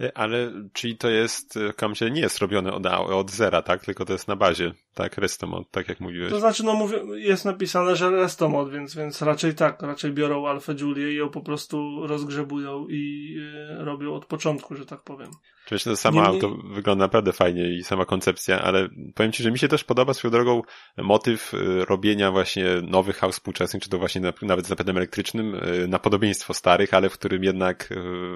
E, 0.00 0.18
ale 0.18 0.52
czyli 0.72 0.96
to 0.96 1.10
jest, 1.10 1.58
kamcie 1.76 2.10
nie 2.10 2.20
jest 2.20 2.38
robione 2.38 2.72
od, 2.72 2.86
od 2.86 3.30
zera, 3.30 3.62
tak? 3.62 3.84
Tylko 3.84 4.04
to 4.04 4.12
jest 4.12 4.28
na 4.28 4.36
bazie, 4.36 4.72
tak? 4.94 5.18
Restomod, 5.18 5.70
tak 5.70 5.88
jak 5.88 6.00
mówiłeś. 6.00 6.30
To 6.30 6.40
znaczy, 6.40 6.64
no 6.64 6.74
mówię, 6.74 6.98
jest 7.14 7.44
napisane, 7.44 7.96
że 7.96 8.10
Restomod, 8.10 8.70
więc, 8.70 8.94
więc 8.94 9.22
raczej 9.22 9.54
tak, 9.54 9.82
raczej 9.82 10.12
biorą 10.12 10.46
Alfa 10.46 10.72
Julię 10.72 11.12
i 11.12 11.16
ją 11.16 11.28
po 11.28 11.40
prostu 11.40 12.06
rozgrzebują 12.06 12.86
i 12.88 13.34
y, 13.80 13.84
robią 13.84 14.14
od 14.14 14.26
początku, 14.26 14.74
że 14.74 14.86
tak 14.86 15.02
powiem. 15.02 15.30
Oczywiście 15.66 15.90
to 15.90 15.96
samo 15.96 16.24
auto 16.24 16.48
wygląda 16.74 17.04
naprawdę 17.04 17.32
fajnie 17.32 17.76
i 17.76 17.84
sama 17.84 18.04
koncepcja, 18.04 18.62
ale 18.62 18.88
powiem 19.14 19.32
Ci, 19.32 19.42
że 19.42 19.50
mi 19.50 19.58
się 19.58 19.68
też 19.68 19.84
podoba 19.84 20.14
swoją 20.14 20.32
drogą 20.32 20.62
motyw 20.96 21.54
y, 21.54 21.84
robienia 21.84 22.30
właśnie 22.30 22.64
nowych 22.82 23.24
aut 23.24 23.32
współczesnych, 23.32 23.82
czy 23.82 23.90
to 23.90 23.98
właśnie 23.98 24.20
na, 24.20 24.32
nawet 24.42 24.66
z 24.66 24.70
napędem 24.70 24.96
elektrycznym, 24.96 25.54
y, 25.54 25.88
na 25.88 25.98
podobieństwo 25.98 26.54
starych, 26.54 26.94
ale 26.94 27.08
w 27.08 27.12
którym 27.12 27.44
jednak 27.44 27.88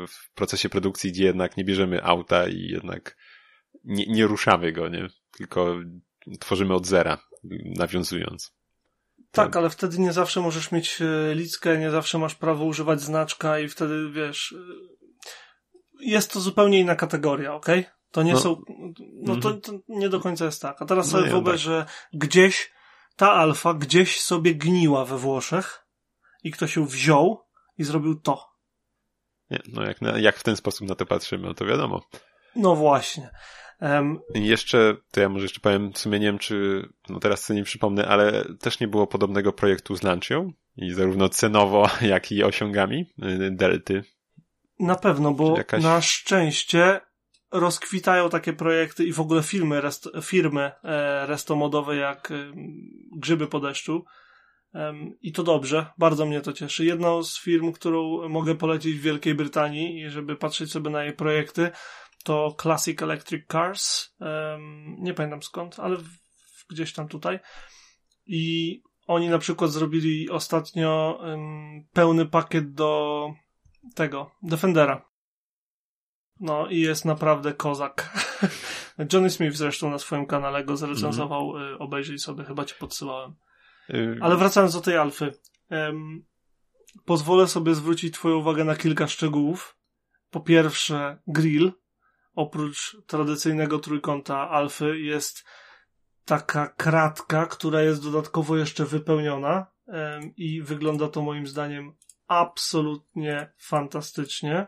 w 0.08 0.34
procesie 0.34 0.68
produkcji, 0.68 1.12
gdzie 1.12 1.24
jednak 1.24 1.56
nie 1.56 1.64
bierzemy 1.64 2.04
auta 2.04 2.48
i 2.48 2.68
jednak 2.68 3.16
nie, 3.84 4.06
nie 4.06 4.26
ruszamy 4.26 4.72
go, 4.72 4.88
nie? 4.88 5.08
Tylko 5.38 5.74
tworzymy 6.40 6.74
od 6.74 6.86
zera, 6.86 7.18
nawiązując. 7.64 8.56
Tak, 9.30 9.56
ale 9.56 9.70
wtedy 9.70 9.98
nie 9.98 10.12
zawsze 10.12 10.40
możesz 10.40 10.72
mieć 10.72 10.98
lickę, 11.34 11.78
nie 11.78 11.90
zawsze 11.90 12.18
masz 12.18 12.34
prawo 12.34 12.64
używać 12.64 13.00
znaczka 13.00 13.58
i 13.58 13.68
wtedy, 13.68 14.10
wiesz, 14.10 14.54
jest 16.00 16.32
to 16.32 16.40
zupełnie 16.40 16.80
inna 16.80 16.96
kategoria, 16.96 17.54
ok? 17.54 17.66
To 18.10 18.22
nie 18.22 18.32
no. 18.32 18.40
są, 18.40 18.62
no 19.22 19.36
to, 19.36 19.48
mhm. 19.48 19.60
to, 19.60 19.72
nie 19.88 20.08
do 20.08 20.20
końca 20.20 20.44
jest 20.44 20.62
tak. 20.62 20.82
A 20.82 20.86
teraz 20.86 21.12
no 21.12 21.18
sobie 21.18 21.30
wyobraź, 21.30 21.60
tak. 21.60 21.64
że 21.64 21.86
gdzieś 22.12 22.72
ta 23.16 23.32
alfa 23.32 23.74
gdzieś 23.74 24.20
sobie 24.20 24.54
gniła 24.54 25.04
we 25.04 25.18
Włoszech 25.18 25.86
i 26.42 26.50
ktoś 26.50 26.76
ją 26.76 26.86
wziął 26.86 27.42
i 27.78 27.84
zrobił 27.84 28.20
to. 28.20 28.46
Nie, 29.50 29.62
no 29.68 29.82
jak, 29.82 29.98
jak 30.16 30.36
w 30.36 30.42
ten 30.42 30.56
sposób 30.56 30.88
na 30.88 30.94
to 30.94 31.06
patrzymy, 31.06 31.48
no 31.48 31.54
to 31.54 31.64
wiadomo. 31.64 32.02
No 32.56 32.76
właśnie. 32.76 33.30
Um, 33.80 34.18
jeszcze, 34.34 34.96
to 35.10 35.20
ja 35.20 35.28
może 35.28 35.44
jeszcze 35.44 35.60
powiem, 35.60 35.92
w 35.92 35.98
sumie 35.98 36.20
nie 36.20 36.26
wiem, 36.26 36.38
czy, 36.38 36.88
no 37.08 37.20
teraz 37.20 37.44
sobie 37.44 37.58
nie 37.58 37.64
przypomnę, 37.64 38.08
ale 38.08 38.44
też 38.60 38.80
nie 38.80 38.88
było 38.88 39.06
podobnego 39.06 39.52
projektu 39.52 39.96
z 39.96 40.02
Lancią 40.02 40.52
i 40.76 40.90
zarówno 40.90 41.28
cenowo, 41.28 41.90
jak 42.02 42.32
i 42.32 42.44
osiągami 42.44 43.06
y, 43.22 43.50
Delty 43.50 44.02
na 44.78 44.94
pewno, 44.94 45.32
bo 45.32 45.56
jakaś... 45.56 45.82
na 45.82 46.00
szczęście 46.00 47.00
rozkwitają 47.52 48.30
takie 48.30 48.52
projekty 48.52 49.04
i 49.04 49.12
w 49.12 49.20
ogóle 49.20 49.42
filmy, 49.42 49.80
rest, 49.80 50.08
firmy 50.22 50.72
e, 50.84 51.26
restomodowe 51.26 51.96
jak 51.96 52.30
e, 52.30 52.52
Grzyby 53.16 53.46
po 53.46 53.60
deszczu. 53.60 54.04
E, 54.74 54.94
I 55.22 55.32
to 55.32 55.42
dobrze, 55.42 55.86
bardzo 55.98 56.26
mnie 56.26 56.40
to 56.40 56.52
cieszy. 56.52 56.84
Jedną 56.84 57.22
z 57.22 57.38
firm, 57.38 57.72
którą 57.72 58.28
mogę 58.28 58.54
polecić 58.54 58.98
w 58.98 59.02
Wielkiej 59.02 59.34
Brytanii, 59.34 60.10
żeby 60.10 60.36
patrzeć 60.36 60.72
sobie 60.72 60.90
na 60.90 61.04
jej 61.04 61.12
projekty, 61.12 61.70
to 62.26 62.56
Classic 62.62 63.02
Electric 63.02 63.46
Cars. 63.52 64.14
nie 64.98 65.14
pamiętam 65.14 65.42
skąd, 65.42 65.80
ale 65.80 65.96
w, 65.96 66.66
gdzieś 66.70 66.92
tam 66.92 67.08
tutaj. 67.08 67.38
I 68.26 68.82
oni 69.06 69.28
na 69.28 69.38
przykład 69.38 69.70
zrobili 69.70 70.30
ostatnio 70.30 71.20
pełny 71.92 72.26
pakiet 72.26 72.72
do 72.72 73.30
tego, 73.94 74.30
Defendera. 74.42 75.08
No 76.40 76.66
i 76.66 76.80
jest 76.80 77.04
naprawdę 77.04 77.54
kozak. 77.54 78.18
Johnny 79.12 79.30
Smith 79.30 79.56
zresztą 79.56 79.90
na 79.90 79.98
swoim 79.98 80.26
kanale 80.26 80.64
go 80.64 80.76
zrecenzował, 80.76 81.56
mm. 81.56 81.80
obejrzyj 81.80 82.18
sobie, 82.18 82.44
chyba 82.44 82.64
ci 82.64 82.74
podsyłałem. 82.74 83.34
Y, 83.90 84.18
Ale 84.20 84.36
wracając 84.36 84.74
do 84.74 84.80
tej 84.80 84.96
Alfy. 84.96 85.32
Um, 85.70 86.24
pozwolę 87.04 87.48
sobie 87.48 87.74
zwrócić 87.74 88.14
twoją 88.14 88.36
uwagę 88.36 88.64
na 88.64 88.76
kilka 88.76 89.08
szczegółów. 89.08 89.76
Po 90.30 90.40
pierwsze, 90.40 91.18
grill. 91.26 91.72
Oprócz 92.36 92.96
tradycyjnego 93.06 93.78
trójkąta 93.78 94.50
Alfy 94.50 95.00
jest 95.00 95.44
taka 96.24 96.66
kratka, 96.68 97.46
która 97.46 97.82
jest 97.82 98.02
dodatkowo 98.02 98.56
jeszcze 98.56 98.84
wypełniona 98.84 99.66
i 100.36 100.62
wygląda 100.62 101.08
to 101.08 101.22
moim 101.22 101.46
zdaniem 101.46 101.92
absolutnie 102.26 103.52
fantastycznie. 103.58 104.66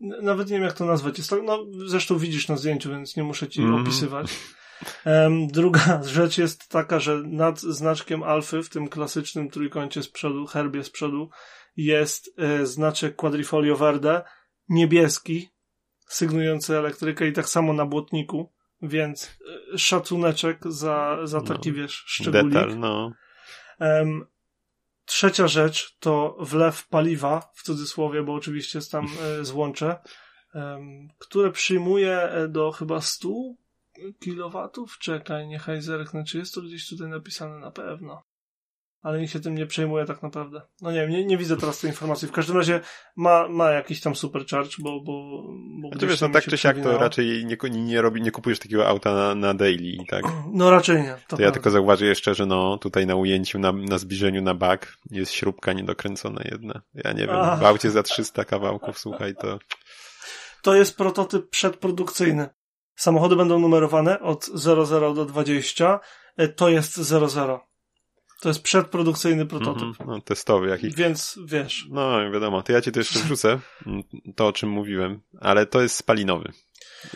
nawet 0.00 0.48
nie 0.48 0.56
wiem 0.56 0.64
jak 0.64 0.72
to 0.72 0.84
nazwać. 0.84 1.18
Jest 1.18 1.30
to, 1.30 1.42
no, 1.42 1.66
zresztą 1.86 2.18
widzisz 2.18 2.48
na 2.48 2.56
zdjęciu, 2.56 2.90
więc 2.90 3.16
nie 3.16 3.22
muszę 3.22 3.48
ci 3.48 3.62
mm. 3.62 3.82
opisywać. 3.82 4.38
druga 5.48 6.00
rzecz 6.18 6.38
jest 6.38 6.68
taka, 6.68 7.00
że 7.00 7.22
nad 7.24 7.60
znaczkiem 7.60 8.22
alfy 8.22 8.62
w 8.62 8.68
tym 8.68 8.88
klasycznym 8.88 9.50
trójkącie 9.50 10.02
z 10.02 10.08
przodu, 10.08 10.46
herbie 10.46 10.84
z 10.84 10.90
przodu 10.90 11.30
jest 11.76 12.34
e, 12.38 12.66
znaczek 12.66 13.16
quadrifolio 13.16 13.76
verde, 13.76 14.22
niebieski, 14.68 15.48
sygnujący 16.06 16.76
elektrykę 16.76 17.28
i 17.28 17.32
tak 17.32 17.48
samo 17.48 17.72
na 17.72 17.86
błotniku, 17.86 18.52
więc 18.82 19.38
e, 19.74 19.78
szacuneczek 19.78 20.58
za, 20.64 21.18
za 21.24 21.38
no. 21.40 21.44
taki, 21.44 21.70
no, 21.70 21.76
wiesz, 21.76 22.04
szczególik. 22.06 22.52
Detal, 22.54 22.78
no. 22.78 23.12
Um, 23.80 24.26
trzecia 25.04 25.48
rzecz 25.48 25.96
to 26.00 26.36
wlew 26.40 26.88
paliwa, 26.88 27.50
w 27.54 27.62
cudzysłowie, 27.62 28.22
bo 28.22 28.34
oczywiście 28.34 28.78
jest 28.78 28.92
tam 28.92 29.06
e, 29.22 29.44
złącze, 29.44 29.96
um, 30.54 31.08
które 31.18 31.52
przyjmuje 31.52 32.30
do 32.48 32.72
chyba 32.72 33.00
100 33.00 33.28
kilowatów? 34.20 34.98
Czekaj, 34.98 35.48
niechaj 35.48 35.82
zerknę, 35.82 36.24
czy 36.24 36.38
jest 36.38 36.54
to 36.54 36.62
gdzieś 36.62 36.88
tutaj 36.88 37.08
napisane 37.08 37.58
na 37.58 37.70
pewno 37.70 38.25
ale 39.06 39.20
nikt 39.20 39.32
się 39.32 39.40
tym 39.40 39.54
nie 39.54 39.66
przejmuje 39.66 40.04
tak 40.04 40.22
naprawdę. 40.22 40.62
No 40.82 40.92
nie 40.92 41.00
wiem, 41.00 41.10
nie, 41.10 41.24
nie 41.24 41.36
widzę 41.36 41.56
teraz 41.56 41.78
tej 41.78 41.90
informacji. 41.90 42.28
W 42.28 42.32
każdym 42.32 42.56
razie 42.56 42.80
ma, 43.16 43.48
ma 43.48 43.70
jakiś 43.70 44.00
tam 44.00 44.16
supercharge, 44.16 44.70
bo, 44.78 45.00
bo, 45.00 45.42
bo 45.82 45.88
znaczy, 45.88 46.06
wiesz, 46.06 46.20
no 46.20 46.28
tak 46.28 46.44
czy 46.44 46.58
siak 46.58 46.82
to 46.82 46.98
raczej 46.98 47.46
nie, 47.46 47.56
nie, 47.70 48.02
robi, 48.02 48.22
nie 48.22 48.30
kupujesz 48.30 48.58
takiego 48.58 48.88
auta 48.88 49.14
na, 49.14 49.34
na 49.34 49.54
daily, 49.54 49.96
tak? 50.08 50.24
No 50.52 50.70
raczej 50.70 51.02
nie. 51.02 51.16
To, 51.28 51.36
to 51.36 51.42
ja 51.42 51.50
tylko 51.50 51.70
zauważę 51.70 52.06
jeszcze, 52.06 52.34
że 52.34 52.46
no 52.46 52.78
tutaj 52.78 53.06
na 53.06 53.16
ujęciu, 53.16 53.58
na, 53.58 53.72
na 53.72 53.98
zbliżeniu 53.98 54.42
na 54.42 54.54
bak 54.54 54.96
jest 55.10 55.32
śrubka 55.32 55.72
niedokręcona 55.72 56.42
jedna. 56.44 56.82
Ja 56.94 57.12
nie 57.12 57.26
wiem, 57.26 57.36
Ach. 57.36 57.60
w 57.60 57.64
aucie 57.64 57.90
za 57.90 58.02
300 58.02 58.44
kawałków, 58.44 58.98
słuchaj, 58.98 59.34
to... 59.34 59.58
To 60.62 60.74
jest 60.74 60.96
prototyp 60.96 61.50
przedprodukcyjny. 61.50 62.48
Samochody 62.96 63.36
będą 63.36 63.58
numerowane 63.58 64.20
od 64.20 64.46
00 64.54 65.14
do 65.14 65.24
20. 65.24 66.00
E, 66.36 66.48
to 66.48 66.68
jest 66.68 66.96
00. 66.96 67.65
To 68.40 68.48
jest 68.48 68.62
przedprodukcyjny 68.62 69.46
prototyp. 69.46 69.82
Mm 69.82 69.92
-hmm, 69.92 70.06
no, 70.06 70.20
testowy 70.20 70.68
jakiś. 70.68 70.94
Więc 70.94 71.38
wiesz. 71.44 71.86
No, 71.90 72.30
wiadomo. 72.30 72.62
To 72.62 72.72
ja 72.72 72.80
ci 72.80 72.92
to 72.92 73.00
jeszcze 73.00 73.18
wrzucę, 73.18 73.58
to 74.36 74.46
o 74.46 74.52
czym 74.52 74.70
mówiłem, 74.70 75.20
ale 75.40 75.66
to 75.66 75.82
jest 75.82 75.96
spalinowy. 75.96 76.52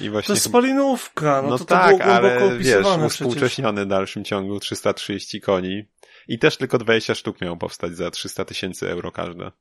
I 0.00 0.10
właśnie 0.10 0.26
to 0.26 0.32
jest 0.32 0.44
spalinówka, 0.44 1.42
no, 1.42 1.48
no 1.48 1.58
to, 1.58 1.64
tak, 1.64 1.98
to 1.98 2.04
ale 2.04 2.58
wiesz, 2.58 2.86
uspółcześniony 3.06 3.84
w 3.84 3.88
dalszym 3.88 4.24
ciągu 4.24 4.60
330 4.60 5.40
koni 5.40 5.84
i 6.28 6.38
też 6.38 6.56
tylko 6.56 6.78
20 6.78 7.14
sztuk 7.14 7.40
miało 7.40 7.56
powstać 7.56 7.96
za 7.96 8.10
300 8.10 8.44
tysięcy 8.44 8.90
euro 8.90 9.12
każde. 9.12 9.52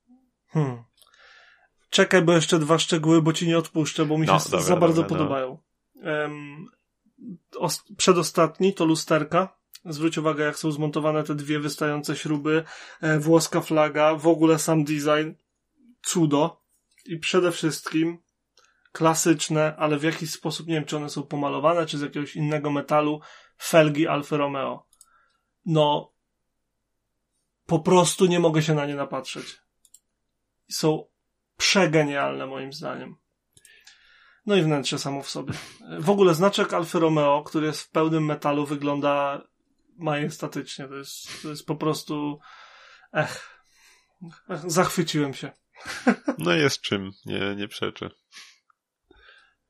Hmm. 0.48 0.84
Czekaj, 1.89 2.22
bo 2.22 2.34
jeszcze 2.34 2.60
dwa 2.60 2.80
szczegóły, 2.80 3.22
bo 3.22 3.34
ci 3.34 3.48
nie 3.48 3.58
odpuszczę, 3.58 4.06
bo 4.06 4.17
mi 4.17 4.28
się 4.28 4.34
no, 4.34 4.39
dobra, 4.39 4.62
za 4.62 4.76
bardzo 4.76 5.02
dobra, 5.02 5.17
no. 5.17 5.24
podobają. 5.24 5.58
Um, 6.04 6.67
przedostatni 7.98 8.74
to 8.74 8.86
lusterka 8.86 9.59
Zwróć 9.86 10.18
uwagę, 10.18 10.44
jak 10.44 10.60
są 10.60 10.72
zmontowane 10.72 11.24
te 11.24 11.36
dwie 11.36 11.60
wystające 11.60 12.15
śruby, 12.15 12.63
e, 13.02 13.20
włoska 13.20 13.62
flaga, 13.62 14.15
w 14.15 14.28
ogóle 14.28 14.60
sam 14.60 14.84
design, 14.84 15.32
cudo. 16.04 16.62
I 17.06 17.18
przede 17.18 17.52
wszystkim 17.52 18.18
klasyczne, 18.92 19.76
ale 19.76 19.98
w 19.98 20.04
jakiś 20.04 20.32
sposób, 20.32 20.68
nie 20.68 20.74
wiem, 20.74 20.86
czy 20.86 20.98
one 20.98 21.10
są 21.10 21.24
pomalowane, 21.24 21.86
czy 21.86 21.98
z 21.98 22.02
jakiegoś 22.02 22.36
innego 22.36 22.72
metalu, 22.72 23.22
felgi 23.58 24.08
Alfa 24.08 24.38
Romeo. 24.38 24.88
No, 25.65 26.13
po 27.65 27.80
prostu 27.80 28.26
nie 28.26 28.39
mogę 28.39 28.62
się 28.62 28.74
na 28.74 28.86
nie 28.86 28.96
napatrzeć. 28.96 29.62
Są 30.72 31.06
przegenialne 31.58 32.46
moim 32.46 32.74
zdaniem. 32.74 33.15
No 34.46 34.56
i 34.56 34.62
wnętrze 34.62 35.00
samo 35.00 35.24
w 35.24 35.30
sobie. 35.30 35.54
W 36.00 36.10
ogóle 36.10 36.36
znaczek 36.36 36.74
Alfa 36.74 37.00
Romeo, 37.00 37.44
który 37.44 37.68
jest 37.68 37.82
w 37.82 37.89
pełnym 37.89 38.26
metalu, 38.26 38.65
wygląda 38.65 39.42
majestatycznie. 40.00 40.88
To 40.88 40.96
jest, 40.96 41.42
to 41.42 41.50
jest 41.50 41.66
po 41.66 41.76
prostu. 41.76 42.40
Ech. 43.14 43.60
Zachwyciłem 44.68 45.34
się. 45.34 45.52
No 46.38 46.54
jest 46.54 46.82
czym, 46.82 47.12
nie, 47.26 47.56
nie 47.56 47.68
przeczę. 47.68 48.10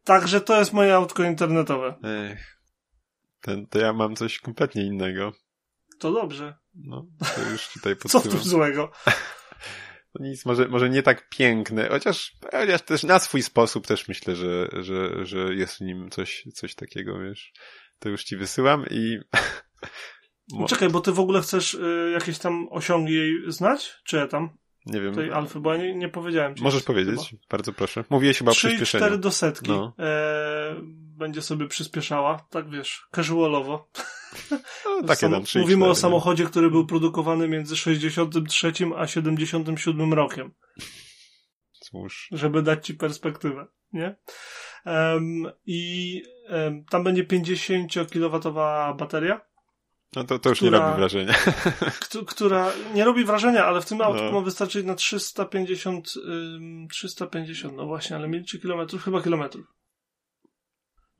Także 0.03 0.41
to 0.41 0.59
jest 0.59 0.73
moje 0.73 0.95
autko 0.95 1.23
internetowe. 1.23 1.99
Ech. 2.03 2.59
Ten, 3.41 3.67
to 3.67 3.79
ja 3.79 3.93
mam 3.93 4.15
coś 4.15 4.39
kompletnie 4.39 4.85
innego. 4.85 5.33
To 5.99 6.11
dobrze. 6.11 6.57
No, 6.73 7.05
to 7.35 7.49
już 7.51 7.69
tutaj 7.73 7.95
podsyłam. 7.95 8.23
Co 8.23 8.31
tu 8.31 8.37
złego? 8.37 8.91
No 10.15 10.25
nic, 10.25 10.45
może, 10.45 10.67
może 10.67 10.89
nie 10.89 11.03
tak 11.03 11.29
piękne, 11.29 11.89
chociaż, 11.89 12.35
chociaż 12.51 12.81
też 12.81 13.03
na 13.03 13.19
swój 13.19 13.43
sposób 13.43 13.87
też 13.87 14.07
myślę, 14.07 14.35
że, 14.35 14.69
że, 14.79 15.25
że 15.25 15.55
jest 15.55 15.77
w 15.77 15.81
nim 15.81 16.09
coś, 16.09 16.43
coś 16.53 16.75
takiego, 16.75 17.19
wiesz. 17.19 17.53
To 17.99 18.09
już 18.09 18.23
ci 18.23 18.37
wysyłam 18.37 18.85
i 18.89 19.19
Mo... 20.53 20.67
Czekaj, 20.67 20.89
bo 20.89 21.01
ty 21.01 21.11
w 21.11 21.19
ogóle 21.19 21.41
chcesz 21.41 21.73
y, 21.73 22.11
jakieś 22.13 22.39
tam 22.39 22.67
osiągi 22.71 23.13
jej 23.13 23.33
znać? 23.47 24.01
Czy 24.03 24.17
ja 24.17 24.27
tam? 24.27 24.49
Nie 24.85 25.01
wiem. 25.01 25.15
Tej 25.15 25.31
alfy, 25.31 25.59
bo 25.59 25.73
ja 25.73 25.81
nie, 25.83 25.95
nie 25.95 26.09
powiedziałem 26.09 26.55
ci. 26.55 26.63
Możesz 26.63 26.83
powiedzieć, 26.83 27.29
chyba. 27.29 27.41
bardzo 27.49 27.73
proszę. 27.73 28.03
Mówiłeś 28.09 28.37
chyba 28.37 28.51
3 28.51 28.67
o 28.67 28.69
przyspieszeniu. 28.69 29.05
4 29.05 29.17
do 29.17 29.31
setki 29.31 29.71
no. 29.71 29.93
e, 29.99 30.75
będzie 31.17 31.41
sobie 31.41 31.67
przyspieszała, 31.67 32.47
tak 32.49 32.69
wiesz, 32.69 33.07
casualowo. 33.15 33.89
No, 34.85 35.03
takie 35.07 35.29
Sam, 35.29 35.43
3, 35.43 35.59
Mówimy 35.59 35.79
4, 35.79 35.91
o 35.91 35.95
samochodzie, 35.95 36.43
nie? 36.43 36.49
który 36.49 36.71
był 36.71 36.85
produkowany 36.85 37.47
między 37.47 37.77
63 37.77 38.73
a 38.97 39.07
77 39.07 40.13
rokiem. 40.13 40.51
Cóż. 41.79 42.29
Żeby 42.31 42.61
dać 42.61 42.87
ci 42.87 42.93
perspektywę, 42.93 43.67
nie? 43.93 44.15
Um, 44.85 45.51
I 45.65 46.21
um, 46.49 46.85
tam 46.85 47.03
będzie 47.03 47.23
50 47.23 47.93
kW 48.11 48.53
bateria 48.97 49.48
no 50.15 50.23
to, 50.23 50.39
to 50.39 50.49
już 50.49 50.59
która, 50.59 50.77
nie 50.77 50.85
robi 50.85 50.97
wrażenia. 50.97 51.33
Która 52.27 52.71
nie 52.93 53.05
robi 53.05 53.25
wrażenia, 53.25 53.65
ale 53.65 53.81
w 53.81 53.85
tym 53.85 54.01
autku 54.01 54.23
no. 54.23 54.31
ma 54.31 54.41
wystarczyć 54.41 54.85
na 54.85 54.95
350, 54.95 56.13
350, 56.89 57.75
no 57.75 57.85
właśnie, 57.85 58.15
ale 58.15 58.27
mil 58.27 58.45
czy 58.45 58.59
kilometrów? 58.59 59.03
Chyba 59.03 59.21
kilometrów. 59.21 59.65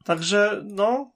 Także, 0.03 0.63
no, 0.65 1.11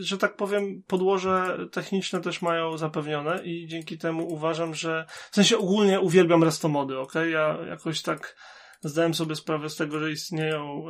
że 0.00 0.18
tak 0.18 0.36
powiem, 0.36 0.82
podłoże 0.86 1.58
techniczne 1.72 2.20
też 2.20 2.42
mają 2.42 2.78
zapewnione 2.78 3.44
i 3.44 3.66
dzięki 3.66 3.98
temu 3.98 4.28
uważam, 4.28 4.74
że, 4.74 5.06
w 5.30 5.34
sensie 5.34 5.58
ogólnie 5.58 6.00
uwielbiam 6.00 6.44
restomody, 6.44 6.98
ok? 6.98 7.14
Ja 7.30 7.58
jakoś 7.68 8.02
tak 8.02 8.36
zdałem 8.80 9.14
sobie 9.14 9.36
sprawę 9.36 9.70
z 9.70 9.76
tego, 9.76 9.98
że 10.00 10.10
istnieją, 10.10 10.84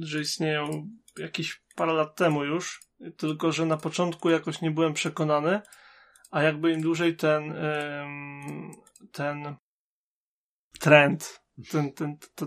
że 0.00 0.20
istnieją 0.20 0.88
jakieś 1.18 1.62
parę 1.76 1.92
lat 1.92 2.16
temu 2.16 2.44
już 2.44 2.85
tylko 3.16 3.52
że 3.52 3.66
na 3.66 3.76
początku 3.76 4.30
jakoś 4.30 4.60
nie 4.60 4.70
byłem 4.70 4.94
przekonany, 4.94 5.60
a 6.30 6.42
jakby 6.42 6.72
im 6.72 6.80
dłużej 6.80 7.16
ten 7.16 7.54
ten 9.12 9.56
trend, 10.80 11.42
ten, 11.70 11.92
ten, 11.92 12.16
to, 12.34 12.46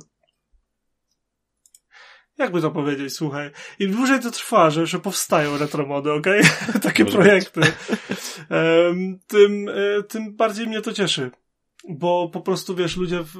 jakby 2.37 2.61
to 2.61 2.71
powiedzieć, 2.71 3.13
słuchaj, 3.13 3.51
im 3.79 3.91
dłużej 3.91 4.19
to 4.19 4.31
trwa, 4.31 4.69
że, 4.69 4.87
że 4.87 4.99
powstają 4.99 5.57
retromody, 5.57 6.13
okej? 6.13 6.41
Okay? 6.41 6.79
Takie 6.89 7.03
Może 7.03 7.17
projekty, 7.17 7.61
tym, 9.27 9.69
e, 9.69 10.03
tym 10.03 10.35
bardziej 10.35 10.67
mnie 10.67 10.81
to 10.81 10.93
cieszy 10.93 11.31
bo 11.87 12.29
po 12.33 12.41
prostu 12.41 12.75
wiesz, 12.75 12.97
ludzie 12.97 13.23
w, 13.23 13.35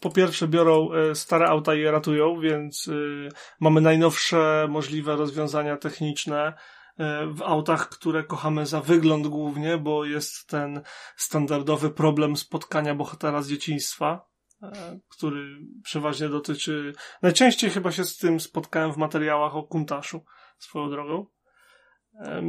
po 0.00 0.10
pierwsze 0.10 0.48
biorą 0.48 0.92
e, 0.92 1.14
stare 1.14 1.46
auta 1.46 1.74
i 1.74 1.80
je 1.80 1.90
ratują, 1.90 2.40
więc 2.40 2.88
y, 2.88 3.28
mamy 3.60 3.80
najnowsze 3.80 4.66
możliwe 4.70 5.16
rozwiązania 5.16 5.76
techniczne 5.76 6.52
e, 6.98 7.26
w 7.26 7.42
autach, 7.42 7.88
które 7.88 8.24
kochamy 8.24 8.66
za 8.66 8.80
wygląd 8.80 9.26
głównie, 9.26 9.78
bo 9.78 10.04
jest 10.04 10.46
ten 10.46 10.80
standardowy 11.16 11.90
problem 11.90 12.36
spotkania 12.36 12.94
bohatera 12.94 13.42
z 13.42 13.48
dzieciństwa, 13.48 14.26
e, 14.62 15.00
który 15.08 15.58
przeważnie 15.84 16.28
dotyczy. 16.28 16.92
Najczęściej 17.22 17.70
chyba 17.70 17.92
się 17.92 18.04
z 18.04 18.16
tym 18.16 18.40
spotkałem 18.40 18.92
w 18.92 18.96
materiałach 18.96 19.56
o 19.56 19.62
Kuntaszu 19.62 20.24
swoją 20.58 20.90
drogą. 20.90 21.26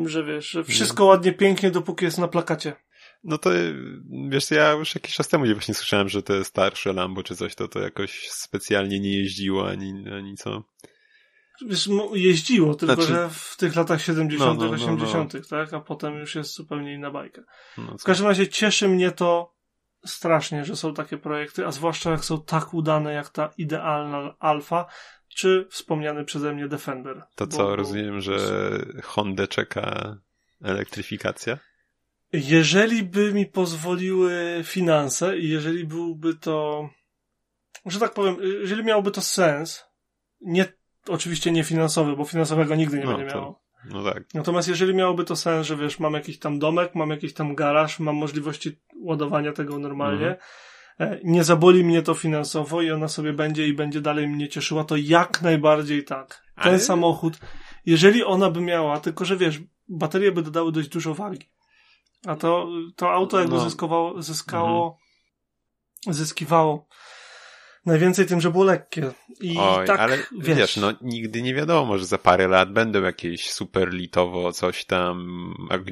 Że 0.06 0.24
wiesz, 0.24 0.50
że 0.50 0.64
wszystko 0.64 1.06
ładnie, 1.06 1.34
pięknie, 1.34 1.72
dopóki 1.72 2.06
jest 2.06 2.18
na 2.18 2.28
plakacie. 2.28 2.76
No 3.24 3.38
to 3.38 3.50
wiesz, 4.30 4.52
ja 4.52 4.72
już 4.72 4.96
jakiś 4.96 5.16
czas 5.16 5.28
temu 5.28 5.46
właśnie 5.54 5.74
słyszałem, 5.74 6.10
że 6.10 6.24
te 6.24 6.44
starsze 6.44 6.94
Lambo 6.94 7.24
czy 7.24 7.36
coś, 7.36 7.56
to 7.56 7.68
to 7.68 7.80
jakoś 7.80 8.30
specjalnie 8.30 9.00
nie 9.00 9.18
jeździło 9.18 9.70
ani, 9.70 10.06
ani 10.14 10.36
co. 10.36 10.64
Wiesz, 11.68 11.90
jeździło, 12.14 12.76
tylko 12.76 12.96
znaczy... 12.96 13.10
że 13.10 13.30
w 13.30 13.58
tych 13.58 13.76
latach 13.76 14.02
70., 14.02 14.60
no, 14.60 14.66
no, 14.66 14.72
80., 14.72 15.34
no, 15.34 15.40
no. 15.40 15.46
tak? 15.50 15.74
A 15.74 15.80
potem 15.80 16.14
już 16.14 16.36
jest 16.36 16.56
zupełnie 16.56 16.94
inna 16.94 17.12
bajka. 17.12 17.42
No, 17.78 17.98
w 18.00 18.04
każdym 18.04 18.28
razie 18.28 18.48
cieszy 18.48 18.88
mnie 18.88 19.12
to 19.12 19.56
strasznie, 20.06 20.66
że 20.66 20.76
są 20.76 20.94
takie 20.94 21.18
projekty, 21.18 21.68
a 21.68 21.72
zwłaszcza 21.72 22.12
jak 22.12 22.26
są 22.26 22.44
tak 22.44 22.74
udane 22.74 23.14
jak 23.14 23.30
ta 23.30 23.54
idealna 23.58 24.36
alfa. 24.40 24.86
czy 25.36 25.68
wspomniany 25.70 26.26
przeze 26.26 26.54
mnie 26.54 26.68
Defender. 26.68 27.24
To 27.36 27.48
co, 27.48 27.58
bo, 27.58 27.76
rozumiem, 27.76 28.22
że 28.22 28.38
Honda 29.04 29.48
czeka 29.48 30.16
elektryfikacja? 30.64 31.58
Jeżeli 32.34 33.04
by 33.04 33.34
mi 33.34 33.46
pozwoliły 33.46 34.62
finanse 34.64 35.38
i 35.38 35.50
jeżeli 35.50 35.86
byłby 35.86 36.36
to, 36.36 36.90
że 37.86 38.00
tak 38.00 38.14
powiem, 38.14 38.38
jeżeli 38.62 38.84
miałoby 38.84 39.12
to 39.12 39.22
sens, 39.22 39.86
nie, 40.42 40.66
oczywiście 41.08 41.52
nie 41.52 41.64
finansowy, 41.64 42.16
bo 42.16 42.26
finansowego 42.26 42.76
nigdy 42.76 42.98
nie 42.98 43.06
no, 43.06 43.18
będzie 43.18 43.36
miało. 43.36 43.62
No 43.86 44.04
tak. 44.04 44.24
Natomiast 44.34 44.68
jeżeli 44.68 44.96
miałoby 44.96 45.24
to 45.24 45.36
sens, 45.36 45.68
że 45.68 45.76
wiesz, 45.76 46.00
mam 46.00 46.14
jakiś 46.14 46.40
tam 46.40 46.60
domek, 46.60 46.96
mam 46.96 47.10
jakiś 47.10 47.34
tam 47.34 47.56
garaż, 47.56 48.00
mam 48.00 48.16
możliwości 48.16 48.80
ładowania 48.96 49.54
tego 49.54 49.80
normalnie, 49.80 50.38
mhm. 51.00 51.20
nie 51.24 51.44
zaboli 51.44 51.84
mnie 51.84 52.02
to 52.02 52.14
finansowo 52.14 52.82
i 52.82 52.92
ona 52.92 53.08
sobie 53.08 53.34
będzie 53.34 53.68
i 53.68 53.74
będzie 53.74 54.02
dalej 54.02 54.28
mnie 54.28 54.48
cieszyła, 54.48 54.84
to 54.84 54.96
jak 54.98 55.42
najbardziej 55.42 56.04
tak. 56.04 56.44
Ten 56.56 56.74
Ale... 56.74 56.80
samochód, 56.80 57.40
jeżeli 57.86 58.24
ona 58.24 58.52
by 58.52 58.62
miała, 58.62 59.00
tylko 59.00 59.26
że 59.26 59.38
wiesz, 59.38 59.60
baterie 59.88 60.32
by 60.32 60.42
dodały 60.42 60.72
dość 60.72 60.90
dużo 60.90 61.14
wagi. 61.14 61.50
A 62.26 62.36
to, 62.36 62.68
to 62.96 63.12
auto 63.12 63.40
jakby 63.40 63.56
no. 63.56 63.64
zyskowało, 63.64 64.22
zyskało, 64.22 64.98
mhm. 66.08 66.14
zyskiwało 66.16 66.88
najwięcej 67.86 68.26
tym, 68.26 68.42
że 68.42 68.52
było 68.52 68.64
lekkie. 68.64 69.12
I 69.42 69.58
Oj, 69.60 69.88
tak, 69.88 70.00
ale 70.00 70.18
wiesz, 70.40 70.58
wiesz, 70.58 70.78
no 70.78 70.94
nigdy 71.02 71.42
nie 71.42 71.54
wiadomo, 71.54 71.98
że 71.98 72.06
za 72.06 72.18
parę 72.18 72.48
lat 72.48 72.74
będą 72.74 73.02
jakieś 73.02 73.52
super 73.52 73.94
litowo, 73.94 74.52
coś 74.52 74.86
tam, 74.86 75.28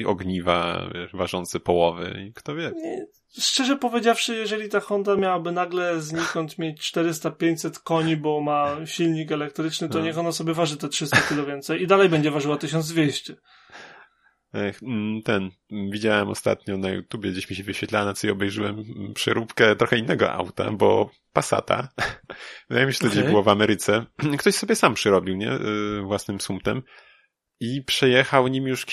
ogniwa 0.05 0.89
wiesz, 0.93 1.11
ważące 1.13 1.59
połowy. 1.59 2.31
Kto 2.35 2.55
wie. 2.55 2.71
Nie, 2.75 3.05
szczerze 3.39 3.75
powiedziawszy, 3.75 4.35
jeżeli 4.35 4.69
ta 4.69 4.79
Honda 4.79 5.15
miałaby 5.15 5.51
nagle 5.51 6.01
znikąd 6.01 6.59
mieć 6.59 6.91
400-500 6.93 7.79
koni, 7.83 8.17
bo 8.17 8.41
ma 8.41 8.85
silnik 8.85 9.31
elektryczny, 9.31 9.89
to 9.89 9.99
no. 9.99 10.05
niech 10.05 10.17
ona 10.17 10.31
sobie 10.31 10.53
waży 10.53 10.77
te 10.77 10.89
300 10.89 11.17
kilo 11.29 11.45
więcej 11.45 11.81
i 11.81 11.87
dalej 11.87 12.09
będzie 12.09 12.31
ważyła 12.31 12.57
1200. 12.57 13.35
Mm, 14.53 15.21
ten, 15.21 15.51
widziałem 15.91 16.29
ostatnio 16.29 16.77
na 16.77 16.89
YouTubie, 16.89 17.31
gdzieś 17.31 17.49
mi 17.49 17.55
się 17.55 17.63
wyświetlała, 17.63 18.05
na 18.05 18.13
co 18.13 18.31
obejrzyłem 18.31 18.83
przeróbkę 19.13 19.75
trochę 19.75 19.97
innego 19.97 20.31
auta, 20.31 20.71
bo 20.71 21.09
Passata. 21.33 21.89
Wydaje 22.69 22.87
mi 22.87 22.93
się, 22.93 22.97
że 22.97 22.99
to 22.99 23.07
okay. 23.07 23.17
gdzieś 23.19 23.31
było 23.31 23.43
w 23.43 23.47
Ameryce. 23.47 24.05
Ktoś 24.39 24.55
sobie 24.55 24.75
sam 24.75 24.93
przyrobił, 24.93 25.35
nie? 25.35 25.51
Y, 25.51 26.01
własnym 26.01 26.41
sumtem. 26.41 26.81
I 27.59 27.83
przejechał 27.83 28.47
nim 28.47 28.67
już, 28.67 28.85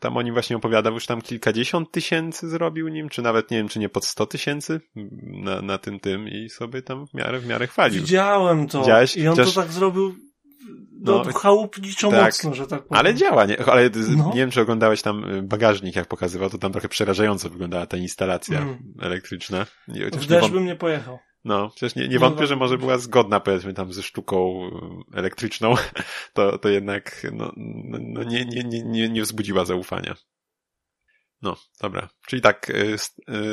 tam 0.00 0.16
o 0.16 0.22
nim 0.22 0.34
właśnie 0.34 0.56
opowiadał, 0.56 0.94
już 0.94 1.06
tam 1.06 1.22
kilkadziesiąt 1.22 1.90
tysięcy 1.90 2.48
zrobił 2.48 2.88
nim, 2.88 3.08
czy 3.08 3.22
nawet 3.22 3.50
nie 3.50 3.56
wiem, 3.56 3.68
czy 3.68 3.78
nie 3.78 3.88
pod 3.88 4.04
sto 4.04 4.26
tysięcy 4.26 4.80
na, 5.22 5.62
na 5.62 5.78
tym 5.78 6.00
tym 6.00 6.28
i 6.28 6.48
sobie 6.48 6.82
tam 6.82 7.06
w 7.06 7.14
miarę, 7.14 7.38
w 7.38 7.46
miarę 7.46 7.66
chwalił. 7.66 8.00
Widziałem 8.00 8.68
to. 8.68 8.80
Widziałeś? 8.80 9.16
I 9.16 9.28
on 9.28 9.36
Chociaż... 9.36 9.54
to 9.54 9.60
tak 9.60 9.72
zrobił 9.72 10.14
no, 11.06 11.22
no 11.26 11.32
chałupniczo 11.32 12.10
tak, 12.10 12.24
mocno, 12.24 12.54
że 12.54 12.66
tak 12.66 12.82
powiem. 12.82 12.98
Ale 13.00 13.14
działa, 13.14 13.44
nie? 13.44 13.64
Ale 13.64 13.90
no. 14.16 14.26
nie 14.28 14.40
wiem, 14.40 14.50
czy 14.50 14.60
oglądałeś 14.60 15.02
tam 15.02 15.24
y, 15.24 15.42
bagażnik, 15.42 15.96
jak 15.96 16.06
pokazywał, 16.06 16.50
to 16.50 16.58
tam 16.58 16.72
trochę 16.72 16.88
przerażająco 16.88 17.50
wyglądała 17.50 17.86
ta 17.86 17.96
instalacja 17.96 18.58
mm. 18.58 18.78
elektryczna. 19.00 19.66
W 20.12 20.26
deszcz 20.26 20.50
bym 20.50 20.64
nie 20.64 20.76
pojechał. 20.76 21.18
No, 21.44 21.70
przecież 21.70 21.94
nie, 21.94 22.08
nie 22.08 22.18
wątpię, 22.18 22.46
że 22.46 22.56
może 22.56 22.78
była 22.78 22.98
zgodna, 22.98 23.40
powiedzmy, 23.40 23.74
tam 23.74 23.92
ze 23.92 24.02
sztuką 24.02 24.68
y, 25.14 25.18
elektryczną, 25.18 25.74
to, 26.34 26.58
to 26.58 26.68
jednak 26.68 27.26
no, 27.32 27.52
no, 27.56 27.98
no 28.00 28.22
nie, 28.22 28.44
nie, 28.44 28.82
nie, 28.84 29.08
nie 29.08 29.22
wzbudziła 29.22 29.64
zaufania. 29.64 30.14
No, 31.42 31.56
dobra. 31.80 32.08
Czyli 32.26 32.42
tak, 32.42 32.70
y, 32.70 32.96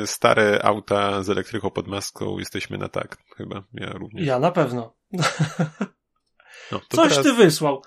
stare 0.06 0.60
auta 0.62 1.22
z 1.22 1.30
elektryką 1.30 1.70
pod 1.70 1.88
maską 1.88 2.38
jesteśmy 2.38 2.78
na 2.78 2.88
tak, 2.88 3.16
chyba. 3.36 3.62
Ja 3.72 3.90
również. 3.92 4.26
Ja 4.26 4.38
na 4.38 4.50
pewno. 4.50 4.96
No, 6.72 6.80
Coś 6.88 7.08
teraz... 7.08 7.24
ty 7.24 7.32
wysłał. 7.32 7.82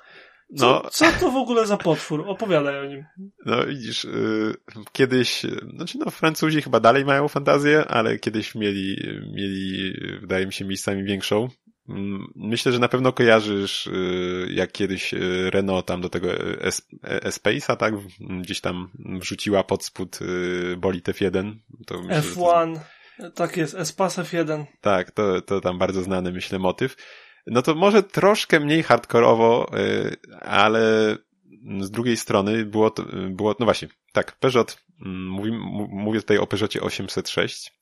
Co, 0.56 0.82
no. 0.84 0.90
co 0.90 1.06
to 1.20 1.32
w 1.32 1.36
ogóle 1.36 1.66
za 1.66 1.78
potwór? 1.78 2.24
Opowiadaj 2.28 2.80
o 2.80 2.86
nim. 2.86 3.06
No 3.46 3.66
widzisz, 3.66 4.04
yy, 4.04 4.56
kiedyś, 4.92 5.42
znaczy 5.76 5.98
no 5.98 6.12
Francuzi 6.12 6.62
chyba 6.62 6.80
dalej 6.80 7.06
mają 7.06 7.28
fantazję, 7.28 7.86
ale 7.88 8.20
kiedyś 8.20 8.56
mieli, 8.56 8.98
mieli, 9.36 9.94
wydaje 10.22 10.46
mi 10.46 10.54
się, 10.54 10.66
miejscami 10.66 11.04
większą. 11.04 11.48
Mm, 11.90 12.28
myślę, 12.36 12.72
że 12.72 12.80
na 12.80 12.88
pewno 12.88 13.14
kojarzysz, 13.14 13.86
yy, 13.86 14.54
jak 14.54 14.72
kiedyś 14.72 15.14
y, 15.14 15.50
Renault 15.52 15.86
tam 15.86 16.02
do 16.02 16.10
tego 16.10 16.28
Espace'a, 17.04 17.78
tak? 17.78 17.94
Gdzieś 18.42 18.62
tam 18.62 18.90
wrzuciła 19.20 19.64
pod 19.64 19.86
spód 19.86 20.20
bolid 20.78 21.08
F1. 21.08 21.56
To 21.88 22.02
myślę, 22.02 22.22
F1, 22.22 22.80
to... 23.20 23.32
tak 23.32 23.58
jest, 23.58 23.76
Espace 23.76 24.24
F1. 24.24 24.66
Tak, 24.82 25.12
to, 25.12 25.42
to 25.42 25.62
tam 25.62 25.78
bardzo 25.78 26.04
znany, 26.04 26.32
myślę, 26.32 26.60
motyw 26.60 26.96
no 27.48 27.62
to 27.62 27.76
może 27.76 28.04
troszkę 28.04 28.60
mniej 28.60 28.84
hardkorowo, 28.84 29.72
y, 29.78 30.16
ale 30.42 31.16
z 31.82 31.92
drugiej 31.92 32.18
strony 32.18 32.66
było 32.66 32.90
to, 32.90 33.04
było, 33.30 33.56
no 33.60 33.66
właśnie, 33.66 33.88
tak, 34.14 34.40
Peugeot, 34.40 34.84
mm, 35.06 35.30
mówi, 35.30 35.52
mówię 35.90 36.20
tutaj 36.20 36.38
o 36.38 36.48
Peugeotie 36.48 36.82
806, 36.82 37.74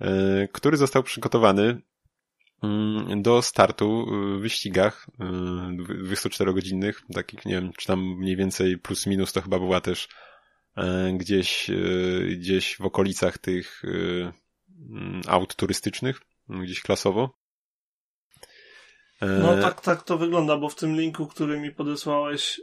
y, 0.00 0.48
który 0.52 0.76
został 0.76 1.02
przygotowany 1.02 1.82
mm, 2.62 3.22
do 3.22 3.42
startu 3.42 4.06
w 4.06 4.40
wyścigach 4.40 5.06
24-godzinnych, 5.18 7.02
y, 7.10 7.14
takich, 7.14 7.44
nie 7.44 7.54
wiem, 7.54 7.72
czy 7.78 7.86
tam 7.86 8.00
mniej 8.00 8.36
więcej 8.36 8.78
plus 8.78 9.06
minus 9.06 9.32
to 9.32 9.42
chyba 9.42 9.58
była 9.58 9.80
też 9.80 10.08
gdzieś, 11.14 11.70
gdzieś 12.36 12.76
w 12.76 12.80
okolicach 12.80 13.38
tych 13.38 13.82
mm, 13.84 15.22
aut 15.28 15.56
turystycznych, 15.56 16.20
gdzieś 16.48 16.80
klasowo. 16.80 17.41
No 19.22 19.58
e, 19.58 19.62
tak, 19.62 19.80
tak 19.80 20.02
to 20.02 20.18
wygląda, 20.18 20.56
bo 20.56 20.68
w 20.68 20.74
tym 20.74 20.96
linku, 20.96 21.26
który 21.26 21.60
mi 21.60 21.72
podesłałeś, 21.72 22.60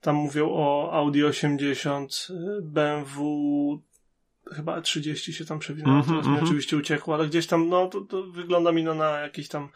tam 0.00 0.16
mówią 0.16 0.50
o 0.50 0.92
Audi 0.92 1.24
80, 1.24 2.28
BMW 2.62 3.82
chyba 4.54 4.80
30 4.80 5.32
się 5.32 5.44
tam 5.44 5.58
przewinęło, 5.58 5.94
mm 5.94 6.02
-hmm, 6.02 6.08
teraz 6.08 6.26
mi 6.26 6.30
mm 6.30 6.40
-hmm. 6.40 6.44
oczywiście 6.44 6.76
uciekło, 6.76 7.14
ale 7.14 7.26
gdzieś 7.26 7.46
tam, 7.46 7.68
no 7.68 7.86
to, 7.86 8.00
to 8.00 8.22
wygląda 8.22 8.72
mi 8.72 8.84
no, 8.84 8.94
na 8.94 9.20
jakiś 9.20 9.48
tam 9.48 9.68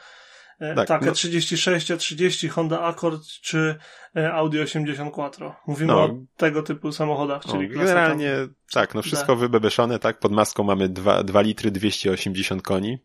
e, 0.60 0.74
tak, 0.74 0.88
tak 0.88 1.04
no. 1.06 1.12
36, 1.12 1.92
30 1.98 2.48
Honda 2.48 2.82
Accord 2.82 3.22
czy 3.22 3.76
e, 4.16 4.32
Audi 4.32 4.60
80 4.60 5.14
Quattro. 5.14 5.56
Mówimy 5.66 5.92
no. 5.92 6.04
o 6.04 6.18
tego 6.36 6.62
typu 6.62 6.92
samochodach, 6.92 7.42
czyli 7.42 7.68
no, 7.68 7.74
Generalnie 7.74 8.34
tak, 8.72 8.94
no 8.94 9.02
wszystko 9.02 9.36
wybebeszone, 9.36 9.98
tak, 9.98 10.18
pod 10.18 10.32
maską 10.32 10.64
mamy 10.64 10.88
2, 10.88 11.22
2 11.22 11.40
litry 11.40 11.70
280 11.70 12.62
koni 12.62 12.98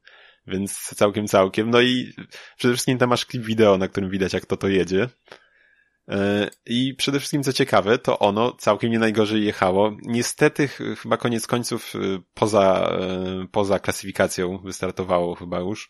więc 0.48 0.80
całkiem, 0.96 1.28
całkiem. 1.28 1.70
No 1.70 1.82
i 1.82 2.14
przede 2.58 2.74
wszystkim 2.74 2.98
tam 2.98 3.10
masz 3.10 3.26
klip 3.26 3.44
wideo, 3.44 3.78
na 3.78 3.88
którym 3.88 4.10
widać, 4.10 4.34
jak 4.34 4.46
to 4.46 4.58
to 4.58 4.68
jedzie. 4.68 5.10
E, 6.08 6.50
I 6.66 6.96
przede 6.96 7.20
wszystkim, 7.20 7.44
co 7.44 7.54
ciekawe, 7.54 7.98
to 7.98 8.20
ono 8.20 8.52
całkiem 8.52 8.92
nie 8.92 9.00
najgorzej 9.00 9.46
jechało. 9.46 9.98
Niestety, 10.02 10.68
chyba 10.68 11.18
koniec 11.18 11.48
końców, 11.48 11.94
e, 11.96 12.00
poza, 12.34 12.98
e, 13.02 13.48
poza 13.52 13.80
klasyfikacją 13.80 14.58
wystartowało 14.58 15.36
chyba 15.36 15.60
już. 15.60 15.90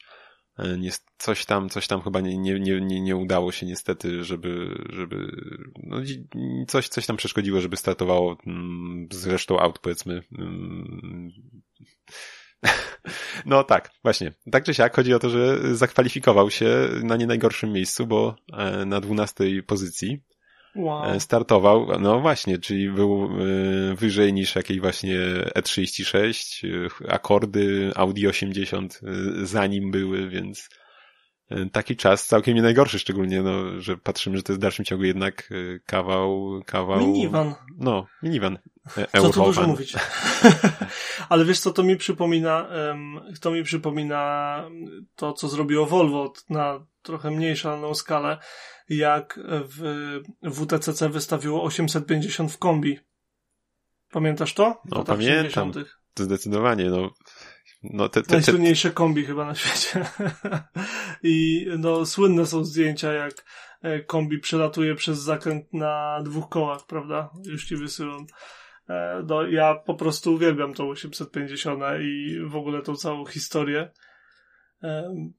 Coś 1.18 1.46
tam, 1.46 1.70
coś 1.70 1.88
tam 1.88 2.02
chyba 2.02 2.22
nie, 2.22 2.38
nie, 2.38 2.60
nie, 2.60 3.02
nie 3.02 3.16
udało 3.16 3.52
się 3.52 3.66
niestety, 3.66 4.24
żeby, 4.24 4.76
żeby, 4.90 5.32
no, 5.84 5.98
coś, 6.68 6.88
coś 6.88 7.06
tam 7.06 7.18
przeszkodziło, 7.18 7.62
żeby 7.62 7.78
startowało 7.78 8.38
mm, 8.48 9.08
z 9.12 9.28
resztą 9.28 9.60
aut, 9.60 9.80
powiedzmy, 9.80 10.22
mm, 10.38 11.30
no 13.46 13.64
tak, 13.64 13.92
właśnie. 14.04 14.34
Tak 14.52 14.64
czy 14.64 14.74
siak 14.74 14.96
chodzi 14.96 15.14
o 15.14 15.20
to, 15.20 15.30
że 15.30 15.76
zakwalifikował 15.76 16.50
się 16.52 16.90
na 17.04 17.18
nie 17.18 17.28
najgorszym 17.28 17.72
miejscu, 17.72 18.08
bo 18.08 18.36
e, 18.54 18.86
na 18.86 19.02
dwunastej 19.02 19.64
pozycji 19.64 20.24
wow. 20.76 21.04
E, 21.04 21.20
startował, 21.20 21.88
no 22.00 22.20
właśnie, 22.20 22.58
czyli 22.58 22.90
był 22.90 23.24
e, 23.24 23.96
wyżej 23.96 24.34
niż 24.34 24.56
jakieś 24.56 24.80
właśnie 24.80 25.18
E36, 25.58 26.66
akordy 27.08 27.92
Audi 27.96 28.28
80 28.28 29.02
za 29.44 29.68
nim 29.68 29.92
były, 29.92 30.30
więc 30.30 30.70
taki 31.72 31.96
czas 31.96 32.28
całkiem 32.28 32.56
nie 32.56 32.62
najgorszy, 32.62 33.00
szczególnie, 33.00 33.42
no, 33.42 33.82
że 33.82 33.98
patrzymy, 33.98 34.38
że 34.38 34.44
to 34.44 34.54
jest 34.54 34.60
w 34.60 34.62
dalszym 34.62 34.86
ciągu 34.86 35.04
jednak 35.04 35.50
kawał, 35.86 36.62
kawał... 36.66 37.00
Minivan. 37.00 37.56
No, 37.78 38.08
minivan. 38.24 38.58
Co 39.22 39.30
tu 39.30 39.44
dużo 39.44 39.68
mówić. 39.68 39.94
Ale 41.30 41.46
wiesz 41.46 41.60
co, 41.60 41.72
to 41.72 41.84
mi 41.84 41.98
przypomina, 41.98 42.70
to 43.42 43.52
mi 43.52 43.64
przypomina 43.64 44.64
to, 45.16 45.34
co 45.34 45.48
zrobiło 45.48 45.86
Volvo 45.86 46.34
na 46.50 46.86
trochę 47.02 47.32
mniejszą 47.32 47.96
skalę, 47.96 48.38
jak 48.90 49.40
w 49.50 50.20
WTCC 50.44 51.10
wystawiło 51.10 51.64
850 51.64 52.52
w 52.52 52.58
kombi. 52.58 53.00
Pamiętasz 54.12 54.54
to? 54.54 54.82
No, 54.86 55.04
pamiętam. 55.04 55.72
Zdecydowanie, 56.16 56.90
no. 56.90 57.10
No, 57.84 58.10
te, 58.10 58.22
te, 58.22 58.28
te... 58.28 58.34
Najsłynniejsze 58.34 58.92
kombi 58.92 59.26
chyba 59.26 59.46
na 59.46 59.56
świecie. 59.56 60.06
I 61.24 61.68
no, 61.78 62.06
słynne 62.06 62.46
są 62.46 62.66
zdjęcia, 62.66 63.14
jak 63.14 63.46
e, 63.82 64.00
kombi 64.00 64.40
przelatuje 64.40 64.96
przez 64.96 65.20
zakręt 65.20 65.74
na 65.74 66.22
dwóch 66.24 66.50
kołach, 66.50 66.86
prawda? 66.86 67.30
Już 67.46 67.66
ci 67.66 67.76
wysyłam. 67.76 68.26
E, 68.92 69.24
no, 69.28 69.48
ja 69.48 69.76
po 69.76 69.96
prostu 69.96 70.34
uwielbiam 70.34 70.74
tą 70.74 70.90
850 70.90 71.84
i 72.02 72.40
w 72.46 72.56
ogóle 72.56 72.82
tą 72.82 72.96
całą 72.96 73.26
historię. 73.26 73.92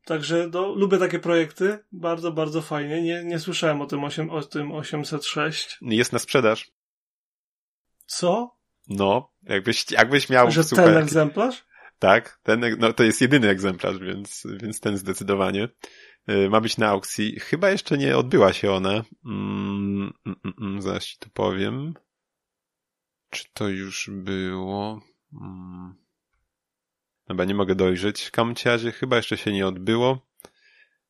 Także 0.04 0.48
no, 0.52 0.74
lubię 0.74 0.98
takie 0.98 1.18
projekty, 1.18 1.78
bardzo, 1.92 2.32
bardzo 2.32 2.62
fajnie. 2.62 3.02
Nie, 3.02 3.24
nie 3.24 3.38
słyszałem 3.38 3.80
o 3.80 3.86
tym, 3.86 4.04
8, 4.04 4.30
o 4.30 4.42
tym 4.42 4.72
806. 4.72 5.78
Jest 5.82 6.12
na 6.12 6.18
sprzedaż. 6.18 6.72
Co? 8.06 8.56
No, 8.88 9.32
jakbyś, 9.42 9.90
jakbyś 9.90 10.30
miał 10.30 10.50
Że 10.50 10.64
super... 10.64 10.84
ten 10.84 10.96
egzemplarz? 10.96 11.64
Tak, 11.98 12.38
ten, 12.42 12.76
no 12.78 12.92
to 12.92 13.04
jest 13.04 13.20
jedyny 13.20 13.48
egzemplarz, 13.48 13.98
więc, 13.98 14.46
więc 14.62 14.80
ten 14.80 14.96
zdecydowanie. 14.96 15.68
Y, 16.28 16.50
ma 16.50 16.60
być 16.60 16.78
na 16.78 16.88
aukcji. 16.88 17.40
Chyba 17.40 17.70
jeszcze 17.70 17.98
nie 17.98 18.16
odbyła 18.16 18.52
się 18.52 18.72
ona. 18.72 19.04
Mm, 19.24 20.12
mm, 20.26 20.36
mm, 20.44 20.54
mm 20.60 20.82
zaraz 20.82 21.04
ci 21.04 21.18
to 21.18 21.28
powiem. 21.34 21.94
Czy 23.32 23.44
to 23.54 23.68
już 23.68 24.10
było? 24.12 25.00
Mm. 25.42 25.94
Chyba 27.28 27.44
nie 27.44 27.54
mogę 27.54 27.74
dojrzeć. 27.74 28.22
W 28.22 28.30
kamciazie 28.30 28.92
chyba 28.92 29.16
jeszcze 29.16 29.36
się 29.36 29.52
nie 29.52 29.66
odbyło. 29.66 30.26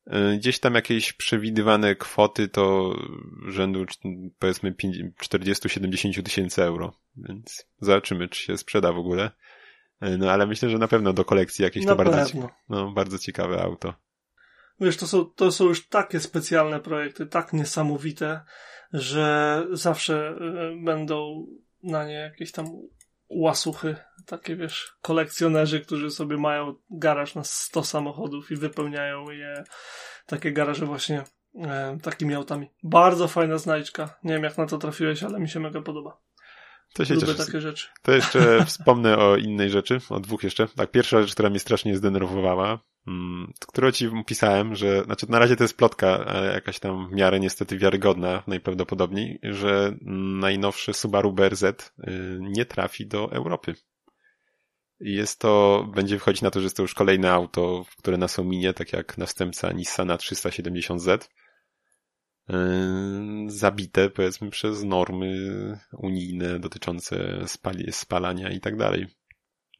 Y, 0.07 0.37
gdzieś 0.37 0.59
tam 0.59 0.75
jakieś 0.75 1.13
przewidywane 1.13 1.95
kwoty 1.95 2.47
to 2.47 2.95
rzędu 3.47 3.85
powiedzmy 4.39 4.71
40-70 4.71 6.23
tysięcy 6.23 6.63
euro. 6.63 6.93
Więc 7.17 7.67
zobaczymy, 7.81 8.29
czy 8.29 8.43
się 8.43 8.57
sprzeda 8.57 8.91
w 8.91 8.97
ogóle. 8.97 9.31
Y, 10.05 10.17
no 10.17 10.31
ale 10.31 10.47
myślę, 10.47 10.69
że 10.69 10.77
na 10.77 10.87
pewno 10.87 11.13
do 11.13 11.25
kolekcji 11.25 11.63
jakieś 11.63 11.85
to 11.85 11.95
bardzo, 11.95 12.49
no, 12.69 12.91
bardzo 12.91 13.19
ciekawe 13.19 13.61
auto. 13.61 13.93
Wiesz, 14.79 14.97
to 14.97 15.07
są, 15.07 15.25
to 15.25 15.51
są 15.51 15.65
już 15.65 15.87
takie 15.87 16.19
specjalne 16.19 16.79
projekty, 16.79 17.25
tak 17.25 17.53
niesamowite, 17.53 18.41
że 18.93 19.67
zawsze 19.71 20.31
y, 20.31 20.83
będą 20.83 21.47
na 21.83 22.05
nie 22.05 22.13
jakieś 22.13 22.51
tam 22.51 22.65
łasuchy, 23.29 23.95
takie 24.25 24.55
wiesz, 24.55 24.93
kolekcjonerzy, 25.01 25.79
którzy 25.81 26.11
sobie 26.11 26.37
mają 26.37 26.75
garaż 26.89 27.35
na 27.35 27.43
100 27.43 27.83
samochodów 27.83 28.51
i 28.51 28.55
wypełniają 28.55 29.29
je, 29.29 29.63
takie 30.25 30.51
garaże 30.51 30.85
właśnie 30.85 31.23
e, 31.55 31.97
takimi 32.03 32.35
autami. 32.35 32.71
Bardzo 32.83 33.27
fajna 33.27 33.57
znajdźka. 33.57 34.19
Nie 34.23 34.33
wiem 34.33 34.43
jak 34.43 34.57
na 34.57 34.65
to 34.65 34.77
trafiłeś, 34.77 35.23
ale 35.23 35.39
mi 35.39 35.49
się 35.49 35.59
mega 35.59 35.81
podoba. 35.81 36.21
To 36.93 37.05
się 37.05 37.13
Lubię 37.13 37.27
cieszę. 37.27 37.45
takie 37.45 37.61
rzeczy. 37.61 37.87
To 38.01 38.11
jeszcze 38.11 38.65
wspomnę 38.65 39.17
o 39.17 39.37
innej 39.37 39.69
rzeczy, 39.69 39.99
o 40.09 40.19
dwóch 40.19 40.43
jeszcze. 40.43 40.67
Tak, 40.67 40.91
pierwsza 40.91 41.21
rzecz, 41.21 41.33
która 41.33 41.49
mnie 41.49 41.59
strasznie 41.59 41.97
zdenerwowała, 41.97 42.79
którą 43.67 43.91
ci 43.91 44.09
pisałem, 44.25 44.75
że, 44.75 45.03
znaczy 45.03 45.31
na 45.31 45.39
razie 45.39 45.55
to 45.55 45.63
jest 45.63 45.77
plotka, 45.77 46.25
ale 46.25 46.53
jakaś 46.53 46.79
tam 46.79 47.09
w 47.09 47.11
miarę 47.11 47.39
niestety 47.39 47.77
wiarygodna 47.77 48.43
najprawdopodobniej, 48.47 49.39
że 49.43 49.95
najnowszy 50.39 50.93
Subaru 50.93 51.33
BRZ 51.33 51.63
y, 51.63 51.73
nie 52.39 52.65
trafi 52.65 53.07
do 53.07 53.31
Europy. 53.31 53.75
Jest 54.99 55.39
to, 55.39 55.85
będzie 55.95 56.15
wychodzić 56.15 56.41
na 56.41 56.51
to, 56.51 56.59
że 56.59 56.63
jest 56.63 56.77
to 56.77 56.83
już 56.83 56.93
kolejne 56.93 57.31
auto, 57.31 57.85
które 57.97 58.17
nas 58.17 58.39
ominie, 58.39 58.73
tak 58.73 58.93
jak 58.93 59.17
następca 59.17 59.71
Nissana 59.71 60.15
370Z 60.15 61.27
Yy, 62.49 63.51
zabite, 63.51 64.09
powiedzmy, 64.09 64.49
przez 64.49 64.83
normy 64.83 65.37
unijne 65.97 66.59
dotyczące 66.59 67.47
spali, 67.47 67.91
spalania 67.91 68.49
i 68.49 68.59
tak 68.59 68.77
dalej. 68.77 69.07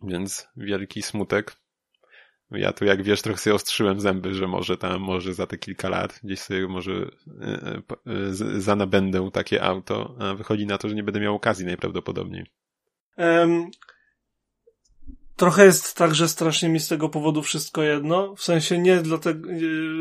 Więc 0.03 0.47
wielki 0.55 1.01
smutek. 1.01 1.62
Ja 2.51 2.73
tu, 2.73 2.85
jak 2.85 3.03
wiesz, 3.03 3.21
trochę 3.21 3.39
sobie 3.39 3.55
ostrzyłem 3.55 3.99
zęby, 3.99 4.33
że 4.33 4.47
może 4.47 4.77
tam, 4.77 5.01
może 5.01 5.33
za 5.33 5.47
te 5.47 5.57
kilka 5.57 5.89
lat 5.89 6.19
gdzieś 6.23 6.39
sobie 6.39 6.67
może 6.67 6.91
yy, 6.91 7.81
yy, 8.05 8.61
zanabędę 8.61 9.29
takie 9.33 9.63
auto, 9.63 10.15
a 10.19 10.33
wychodzi 10.33 10.65
na 10.65 10.77
to, 10.77 10.89
że 10.89 10.95
nie 10.95 11.03
będę 11.03 11.19
miał 11.19 11.35
okazji 11.35 11.65
najprawdopodobniej. 11.65 12.45
Um, 13.17 13.71
Trochę 15.35 15.65
jest 15.65 15.97
tak, 15.97 16.15
że 16.15 16.27
strasznie 16.27 16.69
mi 16.69 16.79
z 16.79 16.87
tego 16.87 17.09
powodu 17.09 17.41
wszystko 17.41 17.83
jedno. 17.83 18.35
W 18.35 18.43
sensie 18.43 18.77
nie 18.77 18.97
dlatego, 18.97 19.49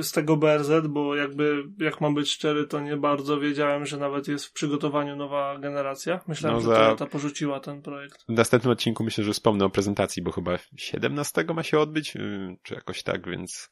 z 0.02 0.12
tego 0.12 0.36
BRZ, 0.36 0.70
bo 0.88 1.16
jakby, 1.16 1.64
jak 1.78 2.00
mam 2.00 2.14
być 2.14 2.30
szczery, 2.30 2.66
to 2.66 2.80
nie 2.80 2.96
bardzo 2.96 3.40
wiedziałem, 3.40 3.86
że 3.86 3.96
nawet 3.96 4.28
jest 4.28 4.44
w 4.46 4.52
przygotowaniu 4.52 5.16
nowa 5.16 5.58
generacja. 5.58 6.20
Myślałem, 6.28 6.58
no 6.58 6.70
że 6.70 6.76
Toyota 6.76 7.06
porzuciła 7.06 7.60
ten 7.60 7.82
projekt. 7.82 8.24
W 8.28 8.32
następnym 8.32 8.72
odcinku 8.72 9.04
myślę, 9.04 9.24
że 9.24 9.32
wspomnę 9.32 9.64
o 9.64 9.70
prezentacji, 9.70 10.22
bo 10.22 10.32
chyba 10.32 10.58
17 10.76 11.44
ma 11.54 11.62
się 11.62 11.78
odbyć, 11.78 12.16
y, 12.16 12.56
czy 12.62 12.74
jakoś 12.74 13.02
tak, 13.02 13.28
więc... 13.28 13.70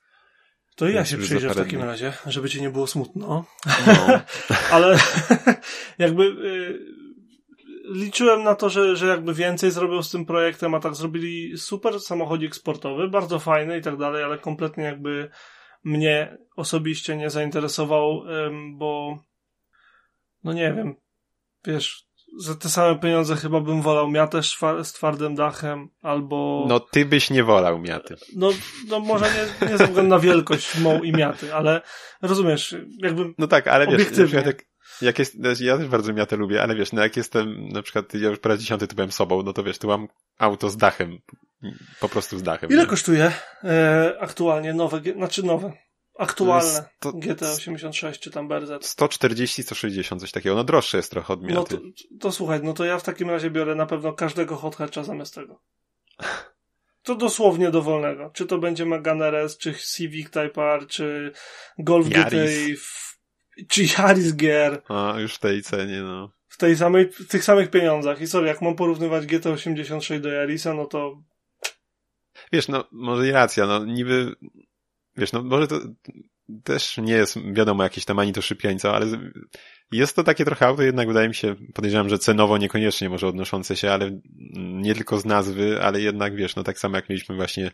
To 0.76 0.88
ja 0.88 1.04
się 1.04 1.18
przyjrzę 1.18 1.50
w 1.50 1.56
takim 1.56 1.82
razie, 1.82 2.12
żeby 2.26 2.50
ci 2.50 2.60
nie 2.60 2.70
było 2.70 2.86
smutno. 2.86 3.44
No. 3.86 4.20
Ale 4.72 4.98
jakby... 5.98 6.34
Liczyłem 7.90 8.42
na 8.42 8.54
to, 8.54 8.70
że, 8.70 8.96
że 8.96 9.06
jakby 9.06 9.34
więcej 9.34 9.70
zrobią 9.70 10.02
z 10.02 10.10
tym 10.10 10.26
projektem, 10.26 10.74
a 10.74 10.80
tak 10.80 10.94
zrobili 10.94 11.58
super 11.58 12.00
samochodzik 12.00 12.54
sportowy, 12.54 13.08
bardzo 13.08 13.38
fajny 13.38 13.78
i 13.78 13.82
tak 13.82 13.96
dalej, 13.96 14.24
ale 14.24 14.38
kompletnie 14.38 14.84
jakby 14.84 15.30
mnie 15.84 16.38
osobiście 16.56 17.16
nie 17.16 17.30
zainteresował, 17.30 18.22
bo 18.72 19.18
no 20.44 20.52
nie 20.52 20.72
wiem, 20.72 20.94
wiesz, 21.66 22.06
za 22.38 22.54
te 22.54 22.68
same 22.68 22.98
pieniądze 22.98 23.36
chyba 23.36 23.60
bym 23.60 23.82
wolał 23.82 24.10
miatę 24.10 24.42
z 24.82 24.92
twardym 24.92 25.34
dachem, 25.34 25.88
albo... 26.02 26.64
No 26.68 26.80
ty 26.80 27.04
byś 27.04 27.30
nie 27.30 27.44
wolał 27.44 27.78
miaty. 27.78 28.16
No, 28.36 28.50
no 28.88 29.00
może 29.00 29.26
nie, 29.26 29.68
nie 29.68 29.78
ze 29.78 29.86
względu 29.86 30.10
na 30.10 30.18
wielkość 30.18 30.78
mą 30.78 31.02
i 31.02 31.12
miaty, 31.12 31.54
ale 31.54 31.82
rozumiesz, 32.22 32.76
jakby 32.98 33.34
No 33.38 33.46
tak, 33.46 33.68
ale 33.68 33.86
wiesz, 33.86 33.94
obiektywnie. 33.94 34.42
jak 34.46 34.69
jak 35.02 35.18
jest, 35.18 35.34
znaczy, 35.34 35.64
ja 35.64 35.78
też 35.78 35.88
bardzo 35.88 36.12
miatę 36.12 36.36
lubię, 36.36 36.62
ale 36.62 36.74
wiesz, 36.74 36.92
no 36.92 37.02
jak 37.02 37.16
jestem, 37.16 37.68
na 37.68 37.82
przykład 37.82 38.14
ja 38.14 38.28
już 38.28 38.38
po 38.38 38.48
raz 38.48 38.60
dziesiąty 38.60 38.86
tu 38.86 38.96
byłem 38.96 39.12
sobą, 39.12 39.42
no 39.42 39.52
to 39.52 39.62
wiesz, 39.62 39.78
tu 39.78 39.88
mam 39.88 40.08
auto 40.38 40.70
z 40.70 40.76
dachem, 40.76 41.18
po 42.00 42.08
prostu 42.08 42.38
z 42.38 42.42
dachem. 42.42 42.70
Ile 42.70 42.82
nie? 42.82 42.88
kosztuje 42.88 43.32
e, 43.64 44.14
aktualnie 44.20 44.74
nowe, 44.74 45.00
znaczy 45.16 45.42
nowe, 45.42 45.72
aktualne 46.18 46.84
to, 47.00 47.10
GT86 47.12 48.18
czy 48.18 48.30
tam 48.30 48.48
BRZ? 48.48 48.86
140, 48.86 49.62
160, 49.62 50.20
coś 50.20 50.32
takiego, 50.32 50.56
no 50.56 50.64
droższe 50.64 50.96
jest 50.96 51.10
trochę 51.10 51.32
od 51.32 51.42
miaty. 51.42 51.54
No 51.54 51.64
to, 51.64 51.78
to 52.20 52.32
słuchaj, 52.32 52.60
no 52.62 52.72
to 52.72 52.84
ja 52.84 52.98
w 52.98 53.02
takim 53.02 53.30
razie 53.30 53.50
biorę 53.50 53.74
na 53.74 53.86
pewno 53.86 54.12
każdego 54.12 54.56
hot 54.56 54.76
hatcha 54.76 55.04
zamiast 55.04 55.34
tego. 55.34 55.60
To 57.02 57.14
dosłownie 57.14 57.70
dowolnego. 57.70 58.30
Czy 58.34 58.46
to 58.46 58.58
będzie 58.58 58.86
Megane 58.86 59.26
RS, 59.26 59.58
czy 59.58 59.74
Civic 59.74 60.30
Type 60.30 60.62
R, 60.62 60.86
czy 60.86 61.32
Golf 61.78 62.08
GTI 62.08 62.76
czy 63.68 63.82
Yaris 63.82 64.32
Gear. 64.32 64.82
A, 64.88 65.14
już 65.20 65.34
w 65.34 65.38
tej 65.38 65.62
cenie, 65.62 66.02
no. 66.02 66.32
W 66.48 66.56
tej 66.56 66.76
samej, 66.76 67.10
w 67.12 67.28
tych 67.28 67.44
samych 67.44 67.70
pieniądzach. 67.70 68.20
I 68.20 68.26
sorry, 68.26 68.46
jak 68.46 68.62
mam 68.62 68.76
porównywać 68.76 69.26
GT86 69.26 70.20
do 70.20 70.28
Yarisa, 70.28 70.74
no 70.74 70.86
to... 70.86 71.22
Wiesz, 72.52 72.68
no, 72.68 72.84
może 72.92 73.28
i 73.28 73.30
racja, 73.30 73.66
no, 73.66 73.84
niby, 73.84 74.34
wiesz, 75.16 75.32
no, 75.32 75.42
może 75.42 75.68
to 75.68 75.80
też 76.64 76.98
nie 76.98 77.12
jest, 77.12 77.38
wiadomo, 77.52 77.82
jakieś 77.82 78.04
tam 78.04 78.18
ani 78.18 78.32
to 78.32 78.42
szybieńca, 78.42 78.92
ale 78.92 79.06
jest 79.92 80.16
to 80.16 80.24
takie 80.24 80.44
trochę 80.44 80.66
auto, 80.66 80.82
jednak 80.82 81.08
wydaje 81.08 81.28
mi 81.28 81.34
się, 81.34 81.56
podejrzewam, 81.74 82.08
że 82.08 82.18
cenowo 82.18 82.58
niekoniecznie 82.58 83.08
może 83.08 83.26
odnoszące 83.26 83.76
się, 83.76 83.90
ale 83.90 84.20
nie 84.56 84.94
tylko 84.94 85.18
z 85.18 85.24
nazwy, 85.24 85.82
ale 85.82 86.00
jednak, 86.00 86.36
wiesz, 86.36 86.56
no 86.56 86.64
tak 86.64 86.78
samo 86.78 86.96
jak 86.96 87.08
mieliśmy 87.08 87.36
właśnie 87.36 87.70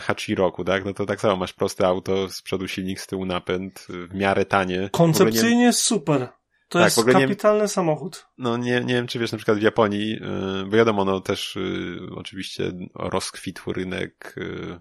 Hachiroku, 0.00 0.64
tak? 0.64 0.84
No 0.84 0.94
to 0.94 1.06
tak 1.06 1.20
samo 1.20 1.36
masz 1.36 1.52
proste 1.52 1.86
auto, 1.86 2.28
z 2.28 2.42
przodu 2.42 2.68
silnik, 2.68 3.00
z 3.00 3.06
tyłu 3.06 3.26
napęd, 3.26 3.86
w 3.88 4.14
miarę 4.14 4.44
tanie. 4.44 4.88
Koncepcyjnie 4.92 5.56
nie... 5.56 5.72
super. 5.72 6.28
To 6.68 6.78
tak, 6.78 6.96
jest 6.96 7.04
kapitalny 7.04 7.62
nie... 7.62 7.68
samochód. 7.68 8.26
No 8.38 8.56
nie, 8.56 8.80
nie 8.80 8.94
wiem, 8.94 9.06
czy 9.06 9.18
wiesz, 9.18 9.32
na 9.32 9.38
przykład 9.38 9.58
w 9.58 9.62
Japonii, 9.62 10.10
yy, 10.10 10.64
bo 10.64 10.76
wiadomo, 10.76 11.04
no 11.04 11.20
też 11.20 11.56
yy, 11.56 12.16
oczywiście 12.16 12.72
rozkwitł 12.94 13.72
rynek 13.72 14.34
yy, 14.36 14.80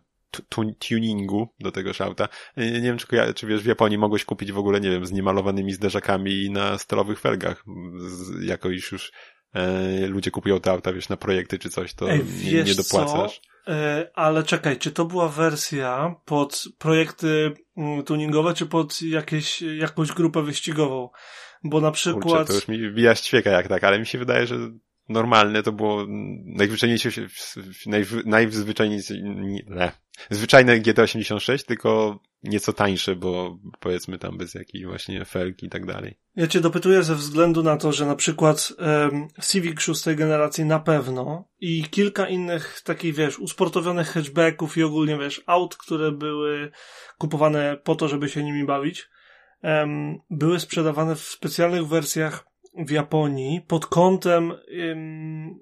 tuningu 0.80 1.48
do 1.60 1.72
tegoż 1.72 2.02
auta. 2.02 2.28
Nie, 2.58 2.72
nie 2.72 2.82
wiem, 2.82 2.98
czy, 2.98 3.08
czy 3.36 3.48
wiesz, 3.48 3.64
w 3.64 3.66
Japonii 3.66 3.98
mogłeś 3.98 4.26
kupić 4.26 4.52
w 4.52 4.58
ogóle, 4.58 4.82
nie 4.82 4.90
wiem, 4.90 5.06
z 5.06 5.12
niemalowanymi 5.12 5.74
zderzakami 5.74 6.50
na 6.50 6.78
stelowych 6.78 7.20
felgach, 7.20 7.64
z, 7.98 8.44
jako 8.44 8.70
iż 8.70 8.92
już 8.92 9.12
ludzie 10.08 10.32
kupują 10.32 10.60
te 10.60 10.72
auta, 10.72 10.94
wiesz, 10.94 11.10
na 11.10 11.18
projekty 11.18 11.60
czy 11.60 11.70
coś, 11.70 11.94
to 11.94 12.12
Ej, 12.12 12.22
nie, 12.46 12.64
nie 12.64 12.76
dopłacasz. 12.76 13.42
Co? 13.66 13.72
E, 13.74 14.10
ale 14.14 14.44
czekaj, 14.44 14.78
czy 14.78 14.92
to 14.92 15.06
była 15.06 15.30
wersja 15.30 16.16
pod 16.26 16.64
projekty 16.78 17.54
mm, 17.78 18.04
tuningowe, 18.04 18.54
czy 18.54 18.66
pod 18.66 19.02
jakieś, 19.02 19.62
jakąś 19.62 20.12
grupę 20.12 20.42
wyścigową? 20.42 21.10
Bo 21.64 21.82
na 21.82 21.92
przykład... 21.92 22.24
Kurczę, 22.24 22.46
to 22.46 22.54
już 22.54 22.68
mi 22.68 22.90
wbija 22.90 23.16
ćwieka 23.16 23.50
jak 23.50 23.68
tak, 23.68 23.84
ale 23.84 24.00
mi 24.00 24.06
się 24.06 24.18
wydaje, 24.18 24.48
że 24.48 24.56
normalne 25.10 25.64
to 25.64 25.72
było 25.72 26.06
najzwyczajniejsze, 26.46 27.10
najzwyczajniejsze, 28.26 29.14
nie, 29.22 29.92
zwyczajne 30.30 30.80
GT86, 30.80 31.66
tylko 31.66 32.20
nieco 32.44 32.74
tańsze, 32.74 33.16
bo 33.16 33.60
powiedzmy 33.80 34.18
tam 34.18 34.38
bez 34.38 34.54
jakiejś 34.54 34.86
właśnie 34.86 35.26
felki 35.26 35.66
i 35.66 35.70
tak 35.70 35.86
dalej. 35.86 36.20
Ja 36.36 36.48
cię 36.48 36.62
dopytuję 36.62 37.04
ze 37.04 37.16
względu 37.16 37.64
na 37.64 37.78
to, 37.78 37.92
że 37.92 38.06
na 38.06 38.16
przykład 38.16 38.74
um, 38.80 39.28
Civic 39.44 39.82
szóstej 39.82 40.16
generacji 40.16 40.66
na 40.66 40.80
pewno 40.80 41.50
i 41.60 41.84
kilka 41.84 42.28
innych 42.28 42.82
takich, 42.84 43.16
wiesz, 43.16 43.40
usportowionych 43.40 44.08
hatchbacków 44.08 44.78
i 44.78 44.84
ogólnie, 44.84 45.18
wiesz, 45.18 45.44
aut, 45.46 45.78
które 45.78 46.12
były 46.12 46.72
kupowane 47.18 47.78
po 47.84 47.96
to, 47.96 48.08
żeby 48.08 48.30
się 48.30 48.44
nimi 48.44 48.66
bawić, 48.66 49.10
um, 49.64 50.18
były 50.30 50.60
sprzedawane 50.60 51.16
w 51.16 51.22
specjalnych 51.22 51.88
wersjach 51.88 52.46
w 52.78 52.92
Japonii 52.92 53.62
pod 53.62 53.86
kątem 53.86 54.52
um, 54.52 55.60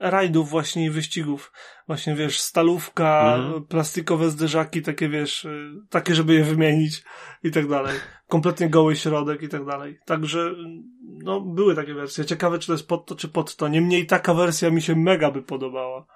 rajdów 0.00 0.50
właśnie 0.50 0.84
i 0.84 0.90
wyścigów. 0.90 1.52
Właśnie, 1.86 2.14
wiesz, 2.14 2.40
stalówka, 2.40 3.34
Mhm. 3.36 3.64
plastikowe 3.66 4.30
zderzaki, 4.30 4.82
takie, 4.82 5.08
wiesz, 5.08 5.44
y, 5.44 5.70
takie, 5.90 6.14
żeby 6.14 6.34
je 6.34 6.44
wymienić 6.44 7.02
i 7.42 7.50
tak 7.50 7.68
dalej. 7.68 7.98
Kompletnie 8.28 8.70
goły 8.70 8.96
środek 8.96 9.42
i 9.42 9.48
tak 9.48 9.64
dalej. 9.64 9.98
Także, 10.06 10.40
y, 10.40 10.54
no, 11.02 11.40
były 11.40 11.74
takie 11.76 11.94
wersje. 11.94 12.24
Ciekawe, 12.24 12.58
czy 12.58 12.66
to 12.66 12.72
jest 12.72 12.88
pod 12.88 13.06
to, 13.06 13.14
czy 13.16 13.28
pod 13.28 13.56
to. 13.56 13.68
Niemniej 13.68 14.06
taka 14.06 14.34
wersja 14.34 14.70
mi 14.70 14.82
się 14.82 14.96
mega 14.96 15.30
by 15.30 15.42
podobała. 15.42 16.06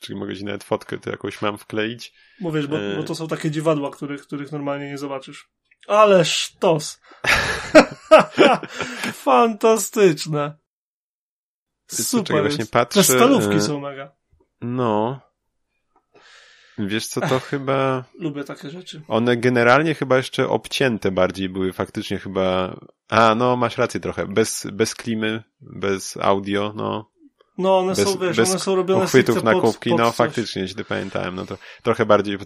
Czyli 0.00 0.18
mogę 0.18 0.36
ci 0.36 0.44
nawet 0.44 0.64
fotkę 0.64 0.98
to 0.98 1.10
jakąś 1.10 1.42
mam 1.42 1.58
wkleić. 1.58 2.12
Bo 2.40 2.52
wiesz, 2.52 2.66
bo, 2.66 2.78
E. 2.80 2.96
bo 2.96 3.02
to 3.02 3.14
są 3.14 3.28
takie 3.28 3.50
dziwadła, 3.50 3.90
których, 3.90 4.22
których 4.22 4.52
normalnie 4.52 4.86
nie 4.86 4.98
zobaczysz. 4.98 5.48
Ale 5.88 6.24
sztos! 6.24 7.00
Fantastyczne! 9.12 10.56
Super. 11.88 12.42
właśnie 12.42 12.66
patrzę, 12.66 13.00
Te 13.00 13.04
stalówki 13.04 13.56
e, 13.56 13.60
są 13.60 13.80
mega. 13.80 14.12
No. 14.60 15.20
Wiesz 16.78 17.06
co, 17.06 17.20
to 17.20 17.40
chyba... 17.40 18.04
Lubię 18.18 18.44
takie 18.44 18.70
rzeczy. 18.70 19.02
One 19.08 19.36
generalnie 19.36 19.94
chyba 19.94 20.16
jeszcze 20.16 20.48
obcięte 20.48 21.10
bardziej 21.10 21.48
były 21.48 21.72
faktycznie 21.72 22.18
chyba... 22.18 22.76
A, 23.08 23.34
no 23.34 23.56
masz 23.56 23.78
rację 23.78 24.00
trochę. 24.00 24.26
Bez, 24.26 24.66
bez 24.72 24.94
klimy, 24.94 25.42
bez 25.60 26.16
audio, 26.16 26.72
no. 26.76 27.10
No, 27.58 27.78
one 27.78 27.94
Bez, 27.94 28.08
są, 28.08 28.18
wiesz, 28.18 28.36
bez 28.36 28.50
one 28.50 28.58
są 28.58 28.76
robione 28.76 29.04
uchwytów 29.04 29.42
na 29.42 29.52
kubki, 29.52 29.94
no 29.94 30.12
faktycznie, 30.12 30.62
jeśli 30.62 30.84
pamiętałem, 30.84 31.34
no 31.34 31.46
to 31.46 31.58
trochę 31.82 32.06
bardziej... 32.06 32.38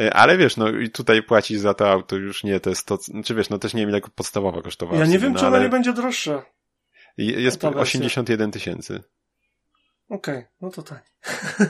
E, 0.00 0.14
Ale 0.14 0.36
wiesz, 0.36 0.56
no 0.56 0.68
i 0.68 0.90
tutaj 0.90 1.22
płacić 1.22 1.60
za 1.60 1.74
to 1.74 1.90
auto 1.90 2.16
już 2.16 2.44
nie, 2.44 2.60
to 2.60 2.70
jest 2.70 2.86
to, 2.86 2.98
czy 3.24 3.34
wiesz, 3.34 3.50
no 3.50 3.58
też 3.58 3.74
nie 3.74 3.86
wiem 3.86 3.94
jak 3.94 4.10
podstawowa 4.10 4.62
kosztowała. 4.62 4.98
Ja 4.98 5.06
nie 5.06 5.18
wiem, 5.18 5.32
no, 5.32 5.38
czy 5.38 5.46
ona 5.46 5.56
ale 5.56 5.64
nie 5.64 5.70
będzie 5.70 5.92
droższa. 5.92 6.42
Jest 7.16 7.60
ta 7.60 7.70
wersja. 7.70 7.82
81 7.82 8.50
tysięcy. 8.50 9.02
Okej, 10.08 10.44
no 10.60 10.70
to 10.70 10.82
tak. 10.82 11.04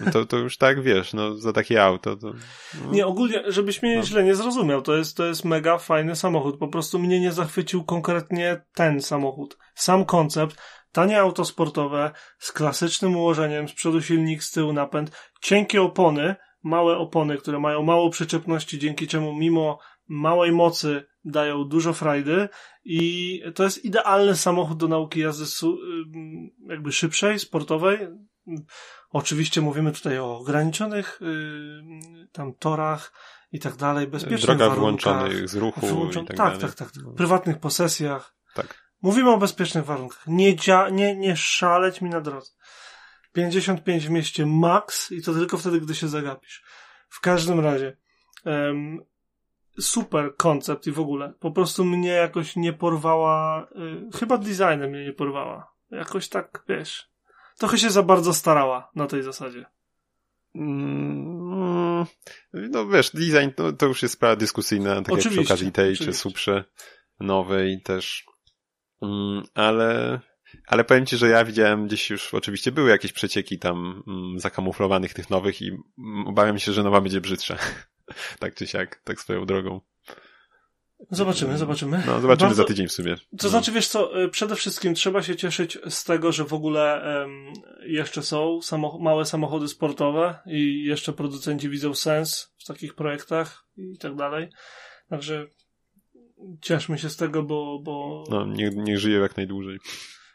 No 0.05 0.12
to, 0.12 0.24
to 0.26 0.36
już 0.36 0.57
tak, 0.59 0.82
wiesz, 0.82 1.12
no 1.12 1.34
za 1.34 1.53
takie 1.53 1.84
auto 1.84 2.16
to... 2.16 2.32
No. 2.84 2.93
Nie, 2.93 3.07
ogólnie, 3.07 3.43
żebyś 3.47 3.82
mnie 3.82 3.97
No. 3.97 4.03
źle 4.03 4.24
nie 4.24 4.34
zrozumiał, 4.34 4.82
to 4.82 4.97
jest, 4.97 5.16
to 5.16 5.24
jest 5.26 5.45
mega 5.45 5.78
fajny 5.78 6.16
samochód. 6.16 6.59
Po 6.59 6.68
prostu 6.68 6.99
mnie 6.99 7.20
nie 7.20 7.32
zachwycił 7.32 7.84
konkretnie 7.84 8.64
ten 8.74 9.01
samochód. 9.03 9.59
Sam 9.74 10.05
koncept, 10.05 10.57
tanie 10.93 11.20
auto 11.20 11.45
sportowe, 11.45 12.11
z 12.38 12.53
klasycznym 12.53 13.16
ułożeniem, 13.16 13.68
z 13.68 13.72
przodu 13.72 14.03
silnik, 14.03 14.43
z 14.43 14.51
tyłu 14.51 14.72
napęd, 14.72 15.11
cienkie 15.43 15.82
opony, 15.82 16.36
małe 16.62 16.99
opony, 16.99 17.36
które 17.38 17.61
mają 17.61 17.82
mało 17.82 18.11
przyczepności, 18.11 18.78
dzięki 18.78 19.07
czemu 19.07 19.34
mimo 19.34 19.78
małej 20.12 20.52
mocy 20.52 21.04
dają 21.24 21.64
dużo 21.64 21.92
frajdy 21.92 22.48
i 22.84 23.42
to 23.54 23.64
jest 23.64 23.84
idealny 23.84 24.36
samochód 24.36 24.78
do 24.78 24.88
nauki 24.88 25.20
jazdy 25.20 25.44
jakby 26.68 26.92
szybszej, 26.92 27.38
sportowej. 27.38 27.98
Oczywiście 29.10 29.60
mówimy 29.60 29.92
tutaj 29.92 30.18
o 30.18 30.38
ograniczonych 30.38 31.20
tam 32.32 32.54
torach 32.54 33.12
i 33.52 33.58
tak 33.60 33.76
dalej, 33.76 34.06
bezpiecznych 34.06 34.40
Droga 34.40 34.68
warunkach. 34.68 34.78
wyłączonych 35.14 35.48
z 35.48 35.54
ruchu 35.56 35.80
Wyłączon- 35.86 36.22
i 36.24 36.26
tak, 36.26 36.36
tak, 36.36 36.58
tak, 36.58 36.74
tak, 36.74 36.90
tak. 36.92 37.02
Prywatnych 37.16 37.58
posesjach. 37.58 38.34
tak. 38.54 38.82
Mówimy 39.02 39.30
o 39.30 39.38
bezpiecznych 39.38 39.84
warunkach. 39.84 40.24
Nie, 40.26 40.56
dzia- 40.56 40.92
nie, 40.92 41.16
nie 41.16 41.36
szaleć 41.36 42.00
mi 42.00 42.10
na 42.10 42.20
drodze. 42.20 42.50
55 43.32 44.06
w 44.06 44.10
mieście 44.10 44.46
max 44.46 45.12
i 45.12 45.22
to 45.22 45.32
tylko 45.32 45.58
wtedy, 45.58 45.80
gdy 45.80 45.94
się 45.94 46.08
zagapisz. 46.08 46.62
W 47.08 47.20
każdym 47.20 47.60
razie, 47.60 47.96
em, 48.44 48.98
super 49.80 50.36
koncept 50.36 50.86
i 50.86 50.92
w 50.92 51.00
ogóle. 51.00 51.32
Po 51.40 51.50
prostu 51.50 51.84
mnie 51.84 52.08
jakoś 52.08 52.56
nie 52.56 52.72
porwała, 52.72 53.68
y, 54.12 54.18
chyba 54.18 54.38
designem 54.38 54.90
mnie 54.90 55.04
nie 55.04 55.12
porwała. 55.12 55.72
Jakoś 55.90 56.28
tak, 56.28 56.64
wiesz, 56.68 57.10
trochę 57.58 57.78
się 57.78 57.90
za 57.90 58.02
bardzo 58.02 58.34
starała 58.34 58.90
na 58.94 59.06
tej 59.06 59.22
zasadzie. 59.22 59.66
Mm, 60.54 62.06
No 62.52 62.86
wiesz, 62.86 63.10
design 63.10 63.50
to, 63.56 63.72
to 63.72 63.86
już 63.86 64.02
jest 64.02 64.14
sprawa 64.14 64.36
dyskusyjna, 64.36 64.94
tak 64.94 65.08
jak 65.08 65.18
Oczywiście, 65.18 65.30
przy 65.30 65.52
okazji 65.52 65.72
tej, 65.72 65.96
czy 65.96 66.02
oczywiście. 66.02 66.20
Suprze 66.20 66.64
nowej 67.20 67.82
też. 67.82 68.24
Mm, 69.02 69.42
Ale, 69.54 70.20
ale 70.66 70.84
powiem 70.84 71.06
ci, 71.06 71.16
że 71.16 71.28
ja 71.28 71.44
widziałem 71.44 71.86
gdzieś 71.86 72.10
już, 72.10 72.34
oczywiście 72.34 72.72
były 72.72 72.90
jakieś 72.90 73.12
przecieki 73.12 73.58
tam 73.58 74.02
mm, 74.06 74.38
zakamuflowanych 74.40 75.14
tych 75.14 75.30
nowych 75.30 75.62
i 75.62 75.68
mm, 75.68 76.26
obawiam 76.26 76.58
się, 76.58 76.72
że 76.72 76.82
nowa 76.82 77.00
będzie 77.00 77.20
brzydsza. 77.20 77.56
tak 78.40 78.55
czy 78.55 78.66
siak, 78.66 79.00
tak 79.05 79.20
swoją 79.20 79.46
drogą. 79.46 79.80
Zobaczymy, 81.11 81.59
zobaczymy. 81.59 82.03
No, 82.07 82.20
zobaczymy 82.20 82.48
Bardzo- 82.48 82.62
za 82.62 82.64
tydzień 82.64 82.88
w 82.88 82.92
sumie. 82.92 83.16
To 83.16 83.22
No. 83.42 83.48
znaczy, 83.48 83.72
wiesz 83.72 83.88
co, 83.88 84.22
y, 84.22 84.28
przede 84.28 84.57
wszystkim 84.57 84.94
trzeba 84.94 85.22
się 85.22 85.36
cieszyć 85.36 85.78
z 85.88 86.05
tego, 86.05 86.32
że 86.32 86.44
w 86.44 86.53
ogóle 86.53 87.03
em, 87.22 87.53
jeszcze 87.86 88.22
są 88.22 88.59
samoch- 88.62 89.00
małe 89.00 89.26
samochody 89.26 89.68
sportowe 89.68 90.38
i 90.46 90.84
jeszcze 90.84 91.12
producenci 91.12 91.68
widzą 91.68 91.94
sens 91.94 92.55
w 92.59 92.64
takich 92.66 92.94
projektach 92.94 93.66
i 93.76 93.98
tak 93.98 94.16
dalej. 94.16 94.48
Także 95.11 95.46
cieszmy 96.61 96.98
się 96.98 97.11
z 97.11 97.16
tego, 97.16 97.42
bo, 97.42 97.78
bo 97.82 98.24
No, 98.30 98.46
niech, 98.46 98.76
niech 98.76 98.98
żyje 98.98 99.18
jak 99.18 99.36
najdłużej. 99.36 99.78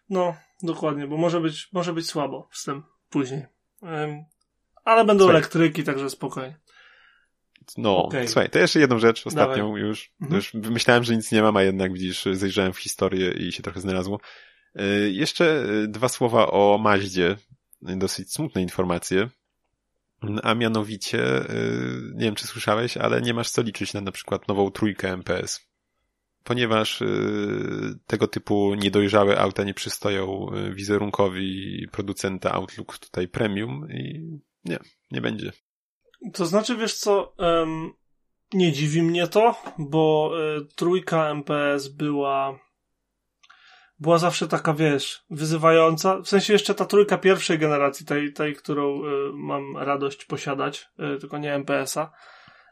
no, 0.09 0.35
dokładnie, 0.63 1.07
bo 1.07 1.17
może 1.17 1.39
być, 1.41 1.69
może 1.73 1.93
być 1.93 2.07
słabo 2.09 2.49
z 2.51 2.63
tym 2.63 2.83
później. 3.09 3.45
Em, 3.81 4.23
ale 4.85 5.05
będą 5.05 5.23
Słuchaj. 5.23 5.35
elektryki, 5.37 5.83
także 5.83 6.09
spokojnie. 6.09 6.57
No, 7.77 8.05
Okej. 8.05 8.27
słuchaj, 8.27 8.49
to 8.49 8.59
jeszcze 8.59 8.79
jedną 8.79 8.99
rzecz, 8.99 9.27
ostatnią 9.27 9.65
Dawaj. 9.67 9.81
już. 9.81 10.11
Mhm. 10.21 10.35
już. 10.35 10.53
Myślałem, 10.53 11.03
że 11.03 11.15
nic 11.15 11.31
nie 11.31 11.41
mam, 11.41 11.57
a 11.57 11.63
jednak 11.63 11.93
widzisz, 11.93 12.25
zajrzałem 12.31 12.73
w 12.73 12.79
historię 12.79 13.31
i 13.31 13.51
się 13.51 13.63
trochę 13.63 13.79
znalazło. 13.79 14.19
Y, 14.81 15.11
Jeszcze 15.11 15.65
y, 15.83 15.87
dwa 15.87 16.09
słowa 16.09 16.47
o 16.51 16.77
Maździe. 16.77 17.35
Dosyć 17.81 18.33
smutne 18.33 18.61
informacje. 18.61 19.29
A 20.43 20.53
mianowicie, 20.53 21.51
y, 21.51 22.01
nie 22.15 22.25
wiem 22.25 22.35
czy 22.35 22.47
słyszałeś, 22.47 22.97
ale 22.97 23.21
nie 23.21 23.33
masz 23.33 23.49
co 23.49 23.61
liczyć 23.61 23.93
na 23.93 24.01
na 24.01 24.11
przykład 24.11 24.47
nową 24.47 24.71
trójkę 24.71 25.09
MPS. 25.09 25.67
Ponieważ 26.43 27.03
tego 28.07 28.27
typu 28.27 28.75
niedojrzałe 28.75 29.39
auta 29.39 29.63
nie 29.63 29.73
przystoją 29.73 30.47
wizerunkowi 30.73 31.87
producenta 31.91 32.51
Outlook 32.53 32.97
tutaj 32.97 33.27
premium 33.27 33.87
i 33.91 34.29
nie, 34.65 34.79
nie 35.11 35.21
będzie. 35.21 35.51
To 36.33 36.45
znaczy, 36.45 36.75
wiesz 36.77 36.93
co, 36.95 37.33
em, 37.37 37.91
nie 38.53 38.71
dziwi 38.71 39.01
mnie 39.01 39.27
to, 39.27 39.55
bo 39.77 40.31
e, 40.57 40.65
trójka 40.75 41.29
MPS 41.29 41.87
była 41.87 42.59
była 43.99 44.17
zawsze 44.17 44.47
taka, 44.47 44.73
wiesz, 44.73 45.25
wyzywająca. 45.29 46.21
W 46.21 46.27
sensie 46.27 46.53
jeszcze 46.53 46.75
ta 46.75 46.85
trójka 46.85 47.17
pierwszej 47.17 47.59
generacji, 47.59 48.05
tej, 48.05 48.33
tej 48.33 48.55
którą 48.55 49.01
e, 49.01 49.07
mam 49.33 49.77
radość 49.77 50.25
posiadać, 50.25 50.89
e, 50.99 51.17
tylko 51.17 51.37
nie 51.37 51.53
MPS-a, 51.53 52.11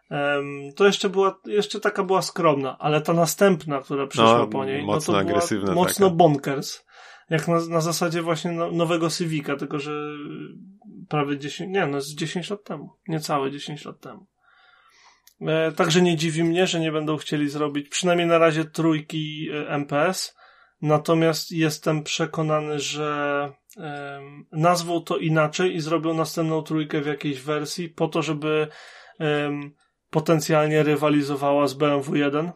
em, 0.10 0.74
to 0.76 0.86
jeszcze 0.86 1.10
była, 1.10 1.39
jeszcze 1.46 1.80
taka 1.80 2.04
była 2.04 2.22
skromna, 2.22 2.78
ale 2.80 3.02
ta 3.02 3.14
następna, 3.14 3.82
która 3.82 4.08
przyszła 4.08 4.38
No, 4.38 4.48
po 4.48 4.66
niej, 4.66 4.84
mocno 4.84 5.14
no 5.14 5.20
to 5.20 5.26
była 5.26 5.36
agresywna 5.38 5.74
mocno 5.74 6.06
taka. 6.08 6.16
bonkers. 6.18 6.86
Jak 7.30 7.48
na, 7.48 7.66
na 7.70 7.82
zasadzie 7.82 8.22
właśnie 8.22 8.52
no, 8.52 8.72
nowego 8.72 9.10
Civica, 9.10 9.56
tylko 9.56 9.80
że 9.80 9.91
prawie 11.10 11.38
10, 11.38 11.72
nie 11.74 11.88
no, 11.88 12.01
z 12.01 12.16
10 12.16 12.49
lat 12.49 12.64
temu. 12.64 12.89
Niecałe 13.08 13.51
10 13.51 13.86
lat 13.86 13.99
temu. 13.99 14.28
E, 15.41 15.72
także 15.72 16.01
nie 16.01 16.16
dziwi 16.16 16.43
mnie, 16.43 16.68
że 16.68 16.80
nie 16.80 16.91
będą 16.91 17.18
chcieli 17.18 17.49
zrobić 17.49 17.89
przynajmniej 17.89 18.28
na 18.28 18.38
razie 18.38 18.66
trójki 18.66 19.49
e, 19.53 19.70
MPS. 19.70 20.36
Natomiast 20.82 21.51
jestem 21.51 22.03
przekonany, 22.03 22.80
że 22.80 23.51
em, 23.78 24.45
nazwą 24.51 25.01
to 25.01 25.18
inaczej 25.18 25.76
i 25.76 25.80
zrobią 25.80 26.14
następną 26.14 26.62
trójkę 26.62 27.01
w 27.01 27.06
jakiejś 27.06 27.41
wersji 27.41 27.89
po 27.89 28.08
to, 28.08 28.22
żeby 28.22 28.68
em, 29.20 29.72
potencjalnie 30.10 30.84
rywalizowała 30.84 31.68
z 31.68 31.74
BMW 31.74 32.16
1. 32.16 32.51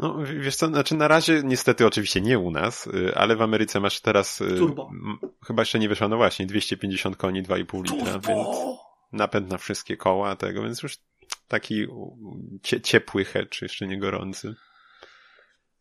No, 0.00 0.16
wiesz 0.40 0.56
co, 0.56 0.66
znaczy 0.66 0.94
na 0.94 1.08
razie 1.08 1.42
niestety 1.44 1.86
oczywiście 1.86 2.20
nie 2.20 2.38
u 2.38 2.50
nas, 2.50 2.86
y, 2.86 3.14
ale 3.14 3.36
w 3.36 3.42
Ameryce 3.42 3.80
masz 3.80 4.00
teraz... 4.00 4.40
y, 4.40 4.58
Turbo. 4.58 4.90
m, 4.92 5.18
Chyba 5.46 5.62
jeszcze 5.62 5.78
nie 5.78 5.88
wyszła, 5.88 6.08
no 6.08 6.16
właśnie, 6.16 6.46
250 6.46 7.16
koni, 7.16 7.42
2,5 7.42 7.84
litra, 7.84 8.18
więc 8.18 8.48
napęd 9.12 9.50
na 9.50 9.58
wszystkie 9.58 9.96
koła 9.96 10.36
tego, 10.36 10.62
więc 10.62 10.82
już 10.82 10.98
taki 11.48 11.86
cie, 12.62 12.80
ciepły 12.80 13.24
hedge, 13.24 13.62
jeszcze 13.62 13.86
nie 13.86 13.98
gorący. 13.98 14.54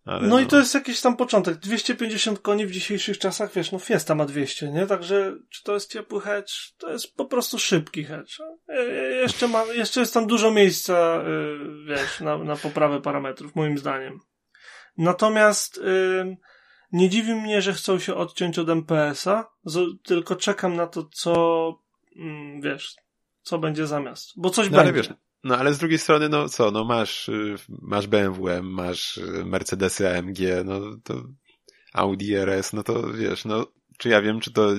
Ale 0.09 0.27
No 0.27 0.39
i 0.39 0.45
to 0.47 0.57
jest 0.57 0.73
jakiś 0.73 1.01
tam 1.01 1.17
początek. 1.17 1.57
250 1.57 2.39
koni 2.39 2.65
w 2.65 2.71
dzisiejszych 2.71 3.17
czasach, 3.17 3.53
wiesz, 3.53 3.71
no 3.71 3.79
Fiesta 3.79 4.15
ma 4.15 4.25
200, 4.25 4.71
nie? 4.71 4.87
Także 4.87 5.35
czy 5.49 5.63
to 5.63 5.73
jest 5.73 5.91
ciepły 5.91 6.21
hedge? 6.21 6.51
To 6.77 6.91
jest 6.91 7.15
po 7.15 7.25
prostu 7.25 7.59
szybki 7.59 8.03
hedge. 8.03 8.39
E, 8.69 8.73
e, 8.73 9.11
Jeszcze, 9.11 9.47
ma, 9.47 9.63
jeszcze 9.63 9.99
jest 9.99 10.13
tam 10.13 10.27
dużo 10.27 10.51
miejsca, 10.51 11.21
y, 11.21 11.85
wiesz, 11.85 12.19
na, 12.19 12.37
na 12.37 12.55
poprawę 12.55 13.01
parametrów, 13.01 13.55
moim 13.55 13.77
zdaniem. 13.77 14.19
Natomiast 14.97 15.79
nie 16.91 17.09
dziwi 17.09 17.35
mnie, 17.35 17.61
że 17.61 17.73
chcą 17.73 17.99
się 17.99 18.15
odciąć 18.15 18.59
od 18.59 18.69
MPS-a, 18.69 19.49
tylko 20.03 20.35
czekam 20.35 20.75
na 20.75 20.87
to, 20.87 21.03
co, 21.03 21.73
mm, 22.15 22.61
wiesz, 22.61 22.95
co 23.41 23.59
będzie 23.59 23.87
zamiast. 23.87 24.29
Bo 24.37 24.49
coś 24.49 24.69
No 24.69 24.79
ale 24.79 24.93
będzie. 24.93 25.09
wiesz, 25.09 25.17
no 25.43 25.57
ale 25.57 25.73
z 25.73 25.77
drugiej 25.77 25.99
strony, 25.99 26.29
no 26.29 26.49
co, 26.49 26.71
no 26.71 26.85
masz, 26.85 27.29
y, 27.29 27.55
masz 27.69 28.07
BMW 28.07 28.63
masz 28.63 29.17
y, 29.17 29.45
Mercedesy 29.45 30.17
AMG, 30.17 30.39
no 30.65 30.79
to 31.03 31.23
Audi 31.93 32.35
RS, 32.35 32.73
no 32.73 32.83
to 32.83 33.13
wiesz, 33.13 33.45
no 33.45 33.67
czy 33.97 34.09
ja 34.09 34.21
wiem, 34.21 34.39
czy 34.39 34.53
to 34.53 34.73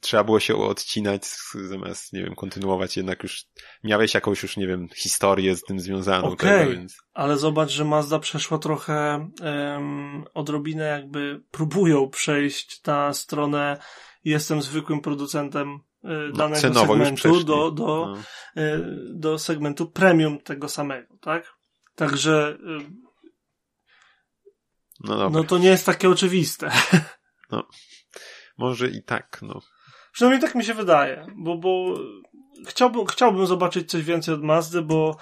trzeba 0.00 0.24
było 0.24 0.40
się 0.40 0.56
odcinać 0.56 1.26
zamiast, 1.54 2.12
nie 2.12 2.24
wiem, 2.24 2.34
kontynuować, 2.34 2.96
jednak 2.96 3.22
już 3.22 3.44
miałeś 3.84 4.14
jakąś 4.14 4.42
już, 4.42 4.56
nie 4.56 4.66
wiem, 4.66 4.88
historię 4.96 5.56
z 5.56 5.62
tym 5.62 5.80
związaną. 5.80 6.28
Okej, 6.28 6.62
okay, 6.62 6.76
więc... 6.76 6.96
ale 7.14 7.38
zobacz, 7.38 7.70
że 7.70 7.84
Mazda 7.84 8.18
przeszła 8.18 8.58
trochę 8.58 9.28
um, 9.42 10.24
odrobinę 10.34 10.84
jakby 10.84 11.42
próbują 11.50 12.10
przejść 12.10 12.82
na 12.86 13.14
stronę 13.14 13.78
jestem 14.24 14.62
zwykłym 14.62 15.00
producentem 15.00 15.78
danego 16.34 16.68
no, 16.68 16.80
segmentu 16.80 17.44
do, 17.44 17.70
do, 17.70 18.14
no. 18.56 18.62
y, 18.62 18.82
do 19.14 19.38
segmentu 19.38 19.86
premium 19.86 20.38
tego 20.38 20.68
samego, 20.68 21.16
tak? 21.20 21.54
Także 21.94 22.58
y, 22.80 23.06
no, 25.04 25.30
no 25.30 25.44
to 25.44 25.58
nie 25.58 25.68
jest 25.68 25.86
takie 25.86 26.10
oczywiste. 26.10 26.70
No. 27.50 27.68
Może 28.58 28.88
i 28.88 29.02
tak, 29.02 29.38
no. 29.42 29.60
Przynajmniej 30.12 30.42
tak 30.42 30.54
mi 30.54 30.64
się 30.64 30.74
wydaje, 30.74 31.26
bo, 31.36 31.58
bo 31.58 31.98
chciałbym, 32.66 33.06
chciałbym 33.06 33.46
zobaczyć 33.46 33.90
coś 33.90 34.02
więcej 34.02 34.34
od 34.34 34.42
Mazdy, 34.42 34.82
bo 34.82 35.16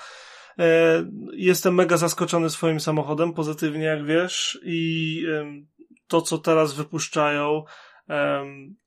e, 0.59 1.05
jestem 1.33 1.75
mega 1.75 1.97
zaskoczony 1.97 2.51
swoim 2.51 2.81
samochodem, 2.81 3.33
pozytywnie 3.33 3.85
jak 3.85 4.05
wiesz, 4.05 4.59
i 4.65 5.23
e, 5.33 5.45
to, 6.09 6.23
co 6.23 6.39
teraz 6.39 6.73
wypuszczają, 6.73 7.65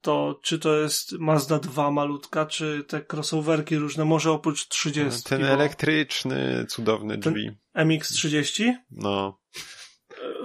to 0.01 0.39
czy 0.43 0.59
to 0.59 0.78
jest 0.78 1.11
Mazda 1.11 1.59
2 1.59 1.91
malutka, 1.91 2.45
czy 2.45 2.84
te 2.88 3.01
crossoverki 3.13 3.78
różne, 3.78 4.05
może 4.05 4.32
oprócz 4.32 4.68
30. 4.68 5.24
Ten 5.24 5.43
elektryczny, 5.43 6.65
cudowny 6.70 7.18
drzwi. 7.18 7.51
MX-30? 7.76 8.74
No. 8.91 9.39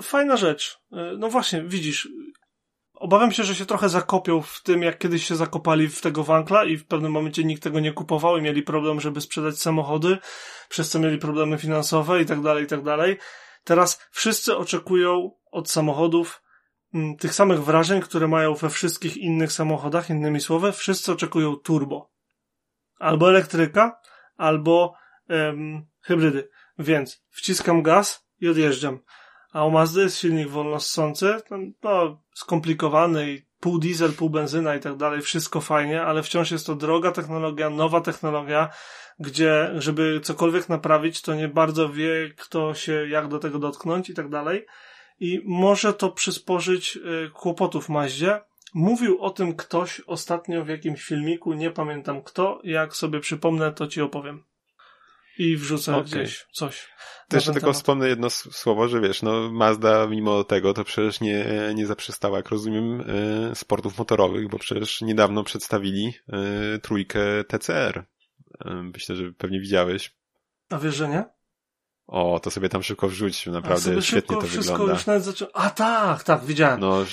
Fajna 0.03 0.37
rzecz. 0.37 0.79
E, 0.93 1.15
no 1.19 1.29
właśnie, 1.29 1.63
widzisz, 1.63 2.09
Obawiam 3.03 3.33
się, 3.33 3.45
że 3.45 3.55
się 3.55 3.67
trochę 3.67 3.89
zakopią 3.89 4.43
w 4.43 4.63
tym, 4.63 4.83
jak 4.83 4.99
kiedyś 4.99 5.27
się 5.27 5.37
zakopali 5.37 5.89
w 5.89 6.01
tego 6.01 6.25
wankla 6.25 6.65
i 6.65 6.77
w 6.77 6.87
pewnym 6.87 7.13
momencie 7.13 7.45
nikt 7.45 7.63
tego 7.63 7.81
nie 7.81 7.93
kupował 7.93 8.37
i 8.37 8.43
mieli 8.43 8.63
problem, 8.63 9.01
żeby 9.01 9.21
sprzedać 9.21 9.59
samochody, 9.59 10.19
przez 10.69 10.91
co 10.91 10.99
mieli 10.99 11.19
problemy 11.19 11.59
finansowe 11.59 12.23
i 12.23 12.27
tak 12.27 12.43
dalej, 12.43 12.65
i 12.65 12.67
tak 12.67 12.83
dalej. 12.83 13.19
Teraz 13.65 14.09
wszyscy 14.11 14.57
oczekują 14.57 15.31
od 15.51 15.71
samochodów 15.71 16.42
tych 17.19 17.35
samych 17.35 17.65
wrażeń, 17.65 18.01
które 18.01 18.29
mają 18.29 18.55
we 18.55 18.71
wszystkich 18.71 19.17
innych 19.17 19.53
samochodach, 19.53 20.11
innymi 20.11 20.41
słowy, 20.41 20.73
wszyscy 20.73 21.13
oczekują 21.13 21.57
turbo. 21.57 22.11
Albo 22.99 23.29
elektryka, 23.29 24.01
albo 24.37 24.95
em, 25.29 25.87
hybrydy. 26.01 26.49
Więc 26.79 27.25
wciskam 27.31 27.83
gaz 27.83 28.27
i 28.41 28.49
odjeżdżam 28.49 28.99
a 29.53 29.65
u 29.65 29.71
Mazdy 29.71 30.01
jest 30.01 30.19
silnik 30.19 30.49
wolnossący, 30.49 31.37
no, 31.83 32.23
skomplikowany 32.35 33.33
i 33.33 33.47
pół 33.61 33.79
diesel, 33.79 34.13
pół 34.13 34.31
benzyna 34.31 34.75
i 34.75 34.81
tak 34.81 34.97
dalej, 34.97 35.23
wszystko 35.23 35.61
fajnie, 35.61 36.03
ale 36.03 36.23
wciąż 36.23 36.51
jest 36.51 36.67
to 36.67 36.75
droga 36.75 37.13
technologia, 37.13 37.71
nowa 37.71 38.01
technologia, 38.01 38.69
gdzie, 39.19 39.71
żeby 39.75 40.21
cokolwiek 40.21 40.69
naprawić, 40.69 41.23
to 41.23 41.35
nie 41.35 41.49
bardzo 41.49 41.89
wie, 41.89 42.31
kto 42.39 42.75
się, 42.75 43.09
jak 43.09 43.29
do 43.29 43.39
tego 43.39 43.59
dotknąć 43.59 44.11
i 44.11 44.15
tak 44.15 44.29
dalej. 44.29 44.67
I 45.21 45.43
może 45.45 45.95
to 45.95 46.11
przysporzyć 46.11 46.97
y, 46.97 47.31
kłopotów 47.35 47.89
Maździe. 47.89 48.41
Mówił 48.75 49.23
o 49.23 49.31
tym 49.31 49.57
ktoś 49.57 50.01
ostatnio 50.07 50.65
w 50.65 50.69
jakimś 50.69 51.03
filmiku, 51.05 51.53
nie 51.53 51.71
pamiętam 51.71 52.23
kto, 52.23 52.61
jak 52.65 52.97
sobie 52.97 53.21
przypomnę, 53.21 53.73
to 53.73 53.87
ci 53.87 54.01
opowiem 54.01 54.45
i 55.39 55.57
wrzucę 55.57 55.97
okay. 55.97 56.05
gdzieś 56.05 56.47
coś. 56.53 56.89
Też 57.29 57.45
tylko 57.45 57.61
temat. 57.61 57.77
wspomnę 57.77 58.09
jedno 58.09 58.31
słowo, 58.31 58.89
że 58.89 59.01
wiesz, 59.01 59.23
no 59.23 59.53
Mazda 59.53 60.07
mimo 60.07 60.45
tego 60.45 60.75
to 60.75 60.85
przecież 60.85 61.21
nie, 61.21 61.47
nie 61.75 61.87
zaprzestała, 61.87 62.37
jak 62.37 62.49
rozumiem, 62.49 63.01
e, 63.51 63.55
sportów 63.55 63.99
motorowych, 63.99 64.49
bo 64.49 64.59
przecież 64.59 65.01
niedawno 65.01 65.45
przedstawili 65.45 66.15
e, 66.29 66.79
trójkę 66.79 67.45
TCR. 67.45 68.05
Myślę, 68.65 69.17
że 69.17 69.33
pewnie 69.33 69.61
widziałeś. 69.61 70.15
A 70.71 70.79
wiesz, 70.79 70.95
że 70.95 71.09
nie? 71.09 71.25
O, 72.13 72.41
to 72.41 72.51
sobie 72.51 72.69
tam 72.69 72.83
szybko 72.83 73.09
wrzuć, 73.09 73.47
naprawdę 73.47 74.03
świetnie 74.03 74.37
to 74.37 74.47
wygląda. 74.47 74.93
Już 74.93 75.07
nawet 75.07 75.25
zaczą... 75.25 75.47
A 75.55 75.71
tak, 75.71 76.25
tak, 76.25 76.45
widziałem. 76.45 76.81
No, 76.81 77.05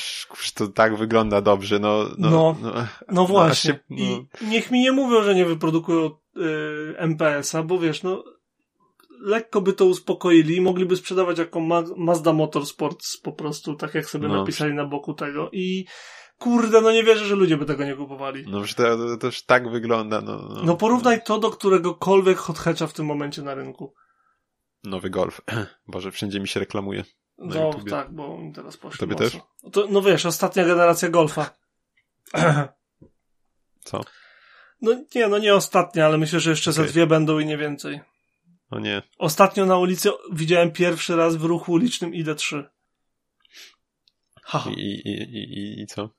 to 0.54 0.68
tak 0.68 0.96
wygląda 0.96 1.42
dobrze, 1.42 1.80
no. 1.80 2.06
No, 2.18 2.30
no, 2.30 2.56
no, 2.62 2.88
no 3.12 3.26
właśnie. 3.26 3.80
No, 3.90 3.98
I 3.98 4.28
niech 4.42 4.72
mi 4.72 4.80
nie 4.80 4.92
mówią, 4.92 5.24
że 5.24 5.36
nie 5.36 5.46
wyprodukują 5.46 6.06
y, 6.06 6.98
MPS-a, 6.98 7.64
bo 7.64 7.80
wiesz, 7.80 8.04
no 8.04 8.24
lekko 9.22 9.62
by 9.62 9.74
to 9.74 9.86
uspokoili 9.86 10.56
i 10.56 10.62
mogliby 10.62 10.98
sprzedawać 10.98 11.38
jako 11.38 11.60
Ma 11.60 11.84
Mazda 11.98 12.34
Motorsports 12.34 13.18
po 13.18 13.32
prostu, 13.32 13.76
tak 13.76 13.96
jak 13.96 14.10
sobie 14.10 14.28
no. 14.28 14.40
napisali 14.40 14.74
na 14.74 14.86
boku 14.86 15.14
tego 15.14 15.50
i 15.52 15.86
kurde, 16.38 16.82
no 16.82 16.92
nie 16.92 17.04
wierzę, 17.04 17.26
że 17.26 17.36
ludzie 17.36 17.58
by 17.58 17.66
tego 17.66 17.86
nie 17.86 17.96
kupowali. 17.96 18.46
No 18.48 18.66
że 18.66 18.76
to, 18.76 18.98
to, 18.98 19.18
to 19.18 19.26
już 19.28 19.42
tak 19.42 19.72
wygląda, 19.72 20.22
no. 20.22 20.38
No, 20.38 20.64
no 20.64 20.76
porównaj 20.76 21.24
to 21.24 21.40
do 21.40 21.50
któregokolwiek 21.50 22.38
hot 22.38 22.58
hatcha 22.58 22.88
w 22.88 22.94
tym 22.94 23.06
momencie 23.06 23.42
na 23.42 23.54
rynku. 23.54 23.94
Nowy 24.84 25.10
Golf. 25.10 25.42
Boże, 25.88 26.12
wszędzie 26.12 26.40
mi 26.40 26.48
się 26.48 26.60
reklamuje. 26.60 27.04
No 27.38 27.66
YouTubie. 27.66 27.92
tak, 27.92 28.12
bo 28.12 28.40
teraz 28.56 28.78
poszło. 28.78 29.00
Tobie 29.00 29.14
mocno. 29.14 29.40
też? 29.40 29.50
No 29.64 29.70
to, 29.70 29.88
no 29.90 30.02
wiesz, 30.02 30.26
ostatnia 30.26 30.66
generacja 30.66 31.10
Golfa. 31.10 31.50
Co? 33.86 34.02
No 34.82 34.92
nie, 35.16 35.28
no 35.28 35.38
nie 35.38 35.56
ostatnia, 35.56 36.06
ale 36.06 36.18
myślę, 36.18 36.40
że 36.40 36.50
jeszcze 36.50 36.72
okay. 36.72 36.86
za 36.86 36.92
dwie 36.92 37.08
będą 37.08 37.40
i 37.40 37.46
nie 37.46 37.58
więcej. 37.58 38.02
O 38.72 38.80
nie. 38.80 39.02
Ostatnio 39.18 39.66
na 39.66 39.78
ulicy 39.78 40.10
widziałem 40.32 40.72
pierwszy 40.72 41.16
raz 41.16 41.36
w 41.36 41.44
ruchu 41.44 41.72
ulicznym 41.72 42.12
ID3. 42.12 42.64
Ha. 44.44 44.66
I, 44.78 44.82
i, 44.82 45.10
i, 45.10 45.82
i 45.82 45.88
co? 45.88 46.10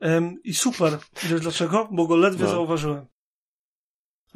Um, 0.00 0.42
I 0.44 0.54
super. 0.54 0.98
Wiesz 1.22 1.40
dlaczego? 1.40 1.88
Bo 1.92 2.06
go 2.06 2.16
ledwie 2.16 2.44
no. 2.44 2.50
zauważyłem. 2.50 3.06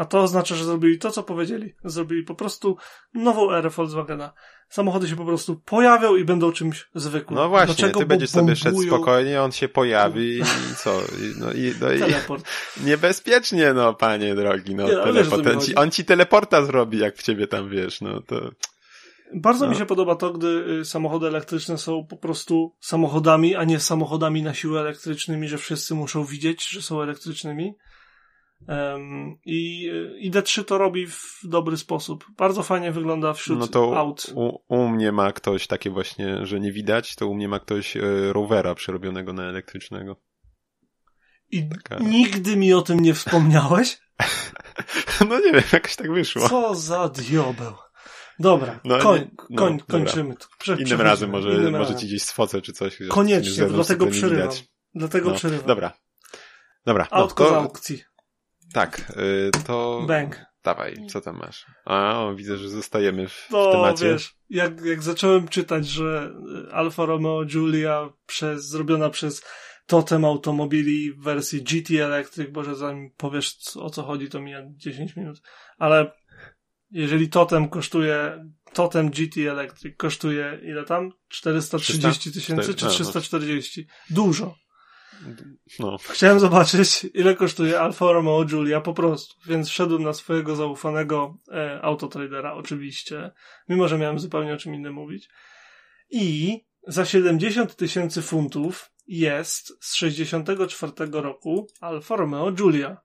A 0.01 0.05
to 0.05 0.23
oznacza, 0.23 0.55
że 0.55 0.65
zrobili 0.65 0.99
to, 0.99 1.11
co 1.11 1.23
powiedzieli. 1.23 1.75
Zrobili 1.85 2.23
po 2.23 2.35
prostu 2.35 2.77
nową 3.15 3.53
erę 3.53 3.71
Volkswagena. 3.71 4.33
Samochody 4.69 5.09
się 5.09 5.17
po 5.17 5.25
prostu 5.25 5.57
pojawią 5.57 6.17
i 6.17 6.25
będą 6.25 6.53
czymś 6.53 6.89
zwykłym. 6.95 7.39
No 7.39 7.49
właśnie, 7.49 7.75
Dlaczego? 7.75 8.01
ty 8.01 8.07
będziesz 8.07 8.31
sobie 8.31 8.57
szedł 8.57 8.83
spokojnie, 8.83 9.43
on 9.43 9.53
się 9.53 9.69
pojawi 9.69 10.39
i 10.39 10.75
co? 10.77 11.01
I, 11.01 11.41
no, 11.41 11.53
i, 11.53 11.75
no, 11.81 11.87
Teleport. 11.87 12.45
I, 12.81 12.85
niebezpiecznie, 12.85 13.73
no 13.73 13.95
panie 13.95 14.35
drogi, 14.35 14.75
no, 14.75 14.87
no 14.89 15.05
teleport. 15.05 15.47
On 15.47 15.61
ci, 15.61 15.75
on 15.75 15.91
ci 15.91 16.05
teleporta 16.05 16.65
zrobi, 16.65 16.99
jak 16.99 17.17
w 17.17 17.23
ciebie 17.23 17.47
tam 17.47 17.71
wiesz, 17.71 18.01
no 18.01 18.21
to... 18.21 18.51
Bardzo 19.35 19.65
no. 19.65 19.71
mi 19.71 19.79
się 19.79 19.87
podoba 19.87 20.17
to, 20.17 20.33
gdy 20.33 20.65
y, 20.81 20.85
samochody 20.85 21.27
elektryczne 21.27 21.79
są 21.79 22.07
po 22.11 22.17
prostu 22.17 22.73
samochodami, 22.81 23.57
a 23.57 23.65
nie 23.65 23.81
samochodami 23.81 24.43
na 24.43 24.55
siłę 24.55 24.81
elektrycznymi, 24.81 25.49
że 25.49 25.59
wszyscy 25.59 25.95
muszą 25.95 26.25
widzieć, 26.25 26.69
że 26.69 26.83
są 26.83 27.03
elektrycznymi. 27.03 27.75
Um, 28.69 29.39
I 29.45 29.91
ID3 30.25 30.65
to 30.65 30.79
robi 30.79 31.07
w 31.07 31.41
dobry 31.45 31.77
sposób. 31.77 32.25
Bardzo 32.37 32.63
fajnie 32.63 32.93
wygląda 32.93 33.33
wśród 33.33 33.59
no 33.59 33.69
to 33.69 33.99
aut. 33.99 34.27
U, 34.35 34.59
u 34.69 34.89
mnie 34.89 35.13
ma 35.13 35.33
ktoś 35.33 35.67
takie 35.67 35.91
właśnie, 35.91 36.47
że 36.47 36.61
nie 36.61 36.73
widać, 36.73 37.15
to 37.15 37.27
u 37.27 37.35
mnie 37.35 37.49
ma 37.49 37.61
ktoś 37.61 37.97
e, 37.97 38.01
rovera 38.33 38.75
przerobionego 38.75 39.33
na 39.33 39.43
elektrycznego. 39.43 40.17
I 41.51 41.69
Taka... 41.69 42.05
nigdy 42.05 42.57
mi 42.57 42.75
o 42.75 42.83
tym 42.83 43.01
nie 43.01 43.15
wspomniałeś? 43.15 43.99
no 45.29 45.39
nie 45.39 45.53
wiem, 45.53 45.63
jakoś 45.73 45.97
tak 45.97 46.13
wyszło. 46.13 46.49
Co 46.49 46.75
za 46.75 47.09
diobeł. 47.09 47.75
Dobra, 48.39 48.81
no, 48.85 48.99
koń, 48.99 49.31
no, 49.51 49.59
koń, 49.59 49.81
kończymy. 49.89 50.35
Prze 50.59 50.77
innym 50.77 51.01
razem 51.01 51.31
może, 51.31 51.55
innym 51.55 51.79
może 51.79 51.97
ci 51.97 52.07
gdzieś 52.07 52.23
sfocę 52.23 52.63
czy 52.63 52.73
coś. 52.73 52.99
Koniecznie, 53.09 53.67
dlatego 53.67 54.07
przerywam. 54.07 54.51
Dlatego 54.95 55.31
no, 55.31 55.37
przerywam. 55.37 55.67
Dobra. 55.67 55.93
Dobra. 56.87 57.09
Autko 57.11 57.45
no, 57.45 57.51
to... 57.51 57.55
z 57.55 57.59
aukcji. 57.59 58.03
Tak, 58.73 59.13
y, 59.17 59.51
to... 59.67 60.05
Bank. 60.07 60.41
Dawaj, 60.65 60.97
co 61.09 61.21
tam 61.21 61.39
masz? 61.39 61.67
A, 61.85 62.21
o, 62.21 62.35
widzę, 62.35 62.57
że 62.57 62.69
zostajemy 62.69 63.29
w, 63.29 63.49
no, 63.51 63.73
temacie. 63.73 64.05
wiesz, 64.05 64.35
jak, 64.51 64.85
jak 64.85 65.03
zacząłem 65.03 65.49
czytać, 65.49 65.87
że 65.87 66.33
Alfa 66.73 67.07
Romeo 67.07 67.45
Giulia 67.45 68.11
przez, 68.27 68.69
zrobiona 68.69 69.11
przez 69.11 69.45
Totem 69.87 70.25
Automobili 70.25 71.13
w 71.13 71.23
wersji 71.23 71.63
GT 71.63 71.91
Electric, 71.91 72.51
boże, 72.51 72.75
zanim 72.75 73.11
powiesz 73.17 73.59
o 73.77 73.91
co 73.91 74.03
chodzi, 74.03 74.29
to 74.29 74.41
mija 74.41 74.63
10 74.77 75.17
minut, 75.17 75.43
ale 75.79 76.13
jeżeli 76.91 77.29
Totem 77.29 77.69
kosztuje, 77.69 78.45
Totem 78.73 79.11
GT 79.11 79.37
Electric 79.37 79.97
kosztuje 79.97 80.61
ile 80.63 80.85
tam? 80.85 81.13
430 81.29 82.33
tysięcy 82.33 82.75
czy 82.75 82.87
340? 82.87 83.87
No. 83.89 84.15
Dużo. 84.15 84.55
No. 85.79 85.99
Chciałem 85.99 86.41
zobaczyć, 86.41 87.07
ile 87.15 87.35
kosztuje 87.35 87.81
Alfa 87.81 88.13
Romeo 88.13 88.45
Giulia 88.45 88.81
po 88.81 88.95
prostu, 88.95 89.35
więc 89.47 89.69
wszedłem 89.69 90.03
na 90.03 90.13
swojego 90.13 90.57
zaufanego 90.57 91.39
e, 91.53 91.83
autotradera, 91.83 92.55
oczywiście, 92.55 93.31
mimo 93.69 93.89
że 93.89 93.99
miałem 93.99 94.19
zupełnie 94.19 94.55
o 94.55 94.57
czym 94.57 94.75
innym 94.75 94.95
mówić. 94.95 95.29
I 96.11 96.61
za 96.87 97.05
70 97.05 97.77
tysięcy 97.77 98.23
funtów 98.23 98.91
jest 99.07 99.85
z 99.85 99.95
64 99.95 100.93
roku 101.13 101.67
Alfa 101.81 102.17
Romeo 102.17 102.53
Giulia 102.53 102.97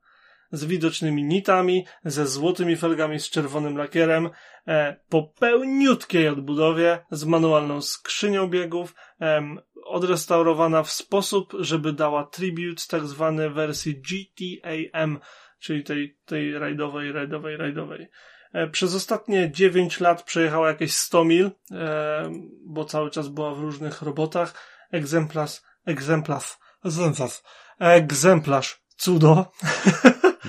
z 0.52 0.66
widocznymi 0.66 1.24
nitami, 1.24 1.86
ze 2.06 2.28
złotymi 2.28 2.76
felgami 2.76 3.20
z 3.20 3.30
czerwonym 3.30 3.78
lakierem, 3.78 4.30
e, 4.68 4.96
po 5.10 5.24
pełniutkiej 5.24 6.28
odbudowie, 6.28 7.06
z 7.12 7.26
manualną 7.26 7.82
skrzynią 7.82 8.48
biegów, 8.48 8.96
e, 9.22 9.56
odrestaurowana 9.86 10.84
w 10.84 10.92
sposób, 10.92 11.54
żeby 11.60 11.94
dała 11.94 12.24
tribute 12.24 12.84
tak 12.90 13.08
zwany 13.08 13.50
wersji 13.50 14.02
GTAM, 14.02 15.20
czyli 15.60 15.84
tej, 15.84 16.18
tej 16.26 16.60
rajdowej, 16.60 17.12
rajdowej, 17.12 17.58
rajdowej. 17.58 18.08
E, 18.54 18.68
przez 18.68 18.96
ostatnie 18.96 19.52
9 19.52 20.00
lat 20.00 20.24
przejechała 20.24 20.68
jakieś 20.68 20.94
100 20.94 21.26
mil, 21.26 21.52
e, 21.72 22.32
bo 22.66 22.86
cały 22.86 23.12
czas 23.12 23.28
była 23.28 23.54
w 23.54 23.60
różnych 23.60 24.02
robotach. 24.02 24.54
Egzemplarz, 24.92 25.62
egzemplarz, 25.86 26.58
egzemplarz, 26.86 27.42
egzemplarz, 27.80 28.82
cudo. 28.98 29.52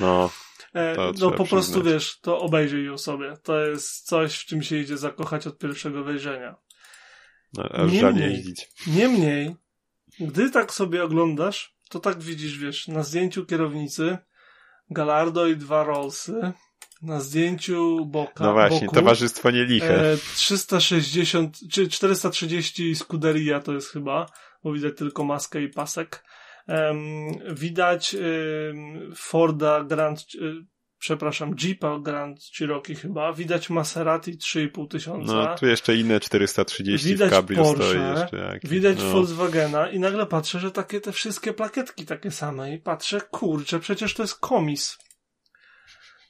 No, 0.01 0.31
E, 0.77 0.95
To 0.95 1.13
no 1.21 1.31
po 1.31 1.45
prostu 1.45 1.73
przyznać. 1.73 1.93
wiesz, 1.93 2.21
to 2.21 2.41
obejrzyj 2.41 2.85
ją 2.87 2.99
sobie. 2.99 3.37
To 3.43 3.61
jest 3.61 4.07
coś, 4.07 4.39
w 4.39 4.45
czym 4.45 4.63
się 4.63 4.77
idzie 4.77 4.97
zakochać 4.97 5.47
od 5.47 5.59
pierwszego 5.59 6.05
wejrzenia. 6.05 6.57
No 7.55 7.65
aż 7.65 7.93
Niemniej- 7.93 8.31
jeździć. 8.33 8.69
Niemniej, 8.87 9.57
gdy 10.21 10.51
tak 10.51 10.73
sobie 10.73 11.05
oglądasz, 11.05 11.77
to 11.89 12.01
tak 12.01 12.19
widzisz, 12.23 12.59
wiesz, 12.59 12.89
na 12.89 13.03
zdjęciu 13.03 13.47
kierownicy 13.47 14.19
Gallardo 14.91 15.47
i 15.47 15.57
dwa 15.57 15.85
Rollsy, 15.85 16.53
na 17.03 17.21
zdjęciu 17.21 18.07
boka, 18.07 18.45
No 18.45 18.53
właśnie, 18.53 18.81
boku, 18.81 18.95
towarzystwo 18.95 19.51
nie 19.51 19.65
liche. 19.65 20.13
e, 20.13 20.17
360, 20.35 21.59
czy 21.73 21.89
430 21.89 22.95
Scuderia 22.95 23.61
to 23.61 23.73
jest 23.73 23.89
chyba, 23.91 24.27
bo 24.65 24.73
widać 24.73 24.97
tylko 24.97 25.25
maskę 25.25 25.63
i 25.63 25.69
pasek. 25.69 26.25
Em, 26.67 26.99
widać 27.55 28.17
Forda 29.17 29.85
Grand, 29.85 30.21
e, 30.21 30.65
przepraszam, 30.99 31.55
Jeepa 31.63 31.99
Grand 31.99 32.39
Cherokee 32.59 32.95
chyba, 32.95 33.33
widać 33.33 33.71
Maserati 33.71 34.39
3,5 34.39 34.89
tysiąca. 34.89 35.33
No, 35.33 35.57
tu 35.59 35.67
jeszcze 35.67 35.97
inne 35.97 36.21
430 36.21 37.09
Widać 37.09 37.31
w 37.31 37.35
cabrio 37.35 37.63
Porsche, 37.63 37.85
stoi 37.85 38.21
jeszcze. 38.21 38.37
jakieś, 38.37 38.71
Widać 38.71 38.99
no. 38.99 39.11
Volkswagena 39.11 39.91
i 39.91 39.99
nagle 39.99 40.27
patrzę, 40.27 40.61
że 40.61 40.71
takie 40.71 41.01
te 41.01 41.13
wszystkie 41.13 41.53
plakietki 41.53 42.07
takie 42.07 42.31
same 42.31 42.75
i 42.75 42.79
patrzę, 42.79 43.21
kurczę, 43.21 43.81
przecież 43.81 44.15
to 44.15 44.23
jest 44.23 44.41
komis. 44.41 44.99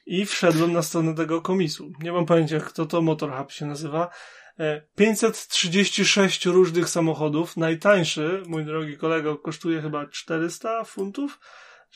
I 0.07 0.27
wszedłem 0.27 0.73
na 0.73 0.83
stronę 0.83 1.14
tego 1.14 1.43
komisu. 1.43 1.93
Nie 2.03 2.12
mam 2.12 2.27
pojęcia, 2.27 2.61
kto 2.61 2.87
to 2.87 3.03
Motor 3.03 3.33
Hub 3.33 3.53
się 3.53 3.67
nazywa. 3.67 4.11
E, 4.59 4.83
536 4.97 6.47
różnych 6.47 6.89
samochodów. 6.89 7.57
Najtańszy, 7.57 8.43
mój 8.47 8.64
drogi 8.64 8.97
kolego, 8.97 9.37
kosztuje 9.37 9.83
chyba 9.83 10.07
400 10.07 10.85
funtów, 10.85 11.39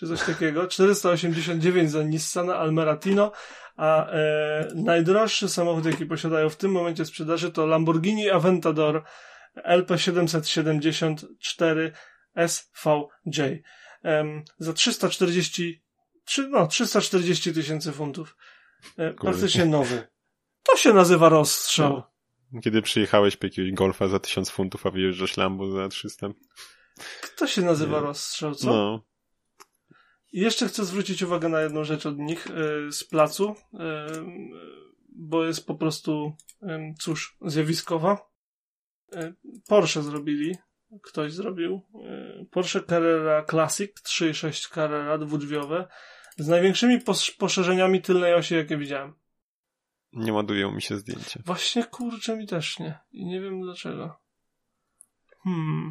czy 0.01 0.07
coś 0.07 0.23
takiego. 0.23 0.67
489 0.69 1.91
za 1.91 2.03
Nissana 2.03 2.57
Almeratino, 2.57 3.33
a 3.77 4.11
e, 4.11 4.69
najdroższy 4.75 5.49
samochód, 5.49 5.85
jaki 5.87 6.07
posiadają 6.07 6.51
w 6.51 6.57
tym 6.57 6.71
momencie 6.73 7.05
sprzedaży, 7.05 7.53
to 7.53 7.67
Lamborghini 7.67 8.31
Aventador 8.31 9.03
LP774 9.57 11.91
SVJ. 12.47 13.41
Em, 14.03 14.45
za 14.59 14.73
340, 14.73 15.83
trzy- 16.25 16.49
no, 16.49 16.67
340 16.67 17.53
tysięcy 17.55 17.93
funtów. 17.93 18.37
E, 18.99 19.15
praktycznie 19.15 19.67
nowy. 19.67 20.09
To 20.63 20.77
się 20.77 20.93
nazywa 20.93 21.29
rozstrzał. 21.29 22.03
Kiedy 22.65 22.83
przyjechałeś 22.83 23.37
po 23.37 23.47
jakiegoś 23.47 23.73
golfa 23.73 24.09
za 24.09 24.19
1000 24.19 24.51
funtów, 24.51 24.87
a 24.87 24.91
wyjeżdżasz 24.91 25.37
Lambo 25.37 25.71
za 25.71 25.89
300. 25.89 26.29
To 27.37 27.47
się 27.47 27.63
nazywa 27.63 28.01
Nie. 28.01 28.07
rozstrzał, 28.07 28.55
co? 28.55 28.67
No, 28.67 29.05
jeszcze 30.33 30.69
chcę 30.69 30.85
zwrócić 30.85 31.23
uwagę 31.23 31.49
na 31.49 31.61
jedną 31.61 31.85
rzecz 31.85 32.07
od 32.07 32.19
nich 32.19 32.47
e, 32.47 32.93
z 32.93 33.05
placu, 33.05 33.55
e, 33.75 34.07
bo 35.09 35.45
jest 35.45 35.67
po 35.67 35.75
prostu, 35.75 36.33
cóż, 36.99 37.37
zjawiskowa. 37.43 38.31
E, 39.13 39.33
Porsche 39.69 40.03
zrobili, 40.03 40.57
ktoś 41.03 41.33
zrobił. 41.33 41.81
Porsche 42.51 42.81
Carrera 42.83 43.45
Classic 43.45 43.91
3.6 44.03 44.75
Carrera 44.75 45.19
dwudrzwiowe 45.19 45.89
z 46.39 46.49
największymi 46.49 47.01
pos- 47.01 47.37
poszerzeniami 47.39 48.03
tylnej 48.03 48.35
osi, 48.35 48.55
jakie 48.55 48.77
widziałem. 48.77 49.15
nie 50.13 50.33
ładują 50.33 50.73
mi 50.73 50.83
się 50.83 50.97
zdjęcia. 50.97 51.41
Właśnie 51.47 51.85
kurczę 51.85 52.37
mi 52.37 52.47
też 52.47 52.79
nie. 52.79 52.99
I 53.13 53.27
nie 53.27 53.41
wiem 53.41 53.61
dlaczego. 53.61 54.17
Hmm. 55.45 55.91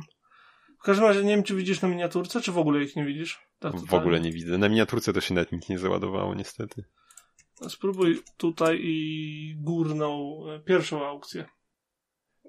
W 0.80 0.84
każdym 0.84 1.06
razie 1.06 1.24
nie 1.24 1.36
wiem, 1.36 1.44
czy 1.44 1.56
widzisz 1.56 1.82
na 1.82 1.88
miniaturce, 1.88 2.42
czy 2.42 2.52
w 2.52 2.58
ogóle 2.58 2.84
ich 2.84 2.96
nie 2.96 3.06
widzisz? 3.06 3.40
Tak, 3.60 3.76
W 3.76 3.94
ogóle 3.94 4.20
nie 4.20 4.32
widzę. 4.32 4.58
Na 4.58 4.70
miniaturce 4.70 5.14
to 5.14 5.22
się 5.22 5.34
nawet 5.34 5.52
nic 5.52 5.70
nie 5.70 5.80
załadowało, 5.80 6.36
niestety. 6.36 6.84
Spróbuj 7.70 8.22
tutaj 8.38 8.80
i 8.84 9.56
górną, 9.58 10.40
e, 10.56 10.60
pierwszą 10.60 11.06
aukcję. 11.08 11.46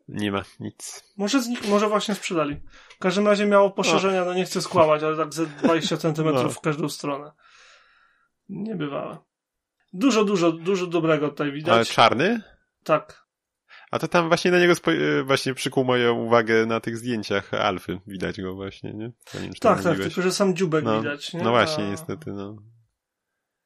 Nie 0.09 0.33
ma 0.33 0.43
nic. 0.61 1.12
Może 1.16 1.41
może 1.68 1.89
właśnie 1.89 2.14
sprzedali. 2.14 2.57
W 2.89 2.99
każdym 2.99 3.26
razie 3.26 3.47
miało 3.47 3.70
poszerzenia, 3.70 4.24
no 4.24 4.35
nie 4.35 4.45
chcę 4.45 4.62
skłamać, 4.62 5.03
ale 5.03 5.16
tak 5.16 5.35
ze 5.35 5.47
20 5.47 5.97
centymetrów 6.07 6.45
No. 6.45 6.51
w 6.51 6.61
każdą 6.61 6.89
stronę. 6.89 7.33
Niebywałe. 8.49 9.18
Dużo, 9.93 10.24
dużo, 10.24 10.53
dużo 10.53 10.87
dobrego 10.87 11.28
tutaj 11.28 11.47
Ale 11.49 11.57
widać. 11.57 11.91
czarny? 11.91 12.43
Tak. 12.85 13.26
A 13.91 13.99
to 13.99 14.09
tam 14.09 14.28
właśnie 14.28 14.51
na 14.51 14.59
niego 14.59 14.72
e, 14.72 15.22
właśnie 15.22 15.55
przykuł 15.55 15.84
moją 15.84 16.14
uwagę 16.14 16.66
na 16.66 16.80
tych 16.80 16.97
zdjęciach 16.97 17.55
Alfy. 17.55 18.01
Widać 18.07 18.41
go 18.41 18.55
właśnie, 18.55 18.93
nie? 18.95 19.12
Tam 19.32 19.43
Tak, 19.61 19.82
tak, 19.82 19.99
tylko 19.99 20.22
że 20.22 20.32
sam 20.32 20.57
dziubek 20.57 20.84
no, 20.84 20.99
widać, 21.01 21.32
nie? 21.32 21.43
no 21.43 21.51
właśnie, 21.51 21.84
A- 21.84 21.88
niestety, 21.91 22.32
no. 22.32 22.57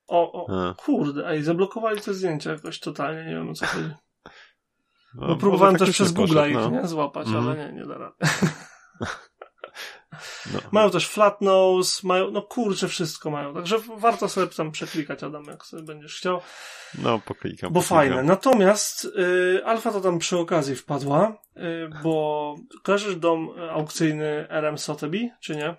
O, 0.09 0.33
o, 0.47 0.69
A. 0.71 0.75
kurde, 0.75 1.29
ej, 1.29 1.43
zablokowali 1.43 2.01
te 2.01 2.15
zdjęcia 2.15 2.53
jakoś 2.53 2.81
totalnie, 2.81 3.25
nie 3.25 3.35
wiem 3.35 3.51
o 3.51 3.55
co 3.55 3.67
chodzi. 3.67 3.91
No, 5.15 5.27
Bo 5.27 5.37
próbowałem 5.37 5.75
może 5.75 5.85
też 5.87 5.95
przez 5.95 6.13
Google 6.13 6.39
ich, 6.49 6.55
no. 6.55 6.71
nie, 6.71 6.87
złapać, 6.89 7.27
Mhm. 7.27 7.49
ale 7.49 7.57
nie, 7.73 7.73
nie 7.81 7.87
da 7.87 7.99
rady. 7.99 8.15
No. 10.53 10.61
Mają 10.73 10.91
też 10.91 11.09
flat 11.09 11.41
nose, 11.41 12.01
mają, 12.07 12.31
no 12.31 12.43
kurczę, 12.43 12.89
wszystko 12.89 13.31
mają. 13.31 13.55
Także 13.55 13.77
warto 13.97 14.29
sobie 14.29 14.47
tam 14.47 14.71
przeklikać, 14.71 15.23
Adam, 15.23 15.45
jak 15.45 15.65
sobie 15.65 15.83
będziesz 15.83 16.17
chciał. 16.17 16.41
No, 16.99 17.19
poklikam. 17.19 17.73
Bo 17.73 17.81
poklikam. 17.81 17.99
fajne. 17.99 18.23
Natomiast 18.23 19.05
y, 19.05 19.65
Alfa 19.65 19.93
to 19.93 20.01
tam 20.01 20.19
przy 20.19 20.39
okazji 20.39 20.77
wpadła, 20.77 21.39
y, 21.57 21.61
bo 22.03 22.55
kojarzysz 22.83 23.17
dom 23.17 23.51
y, 23.59 23.71
aukcyjny 23.71 24.47
RM 24.49 24.79
Sotheby, 24.79 25.31
czy 25.41 25.57
nie? 25.57 25.77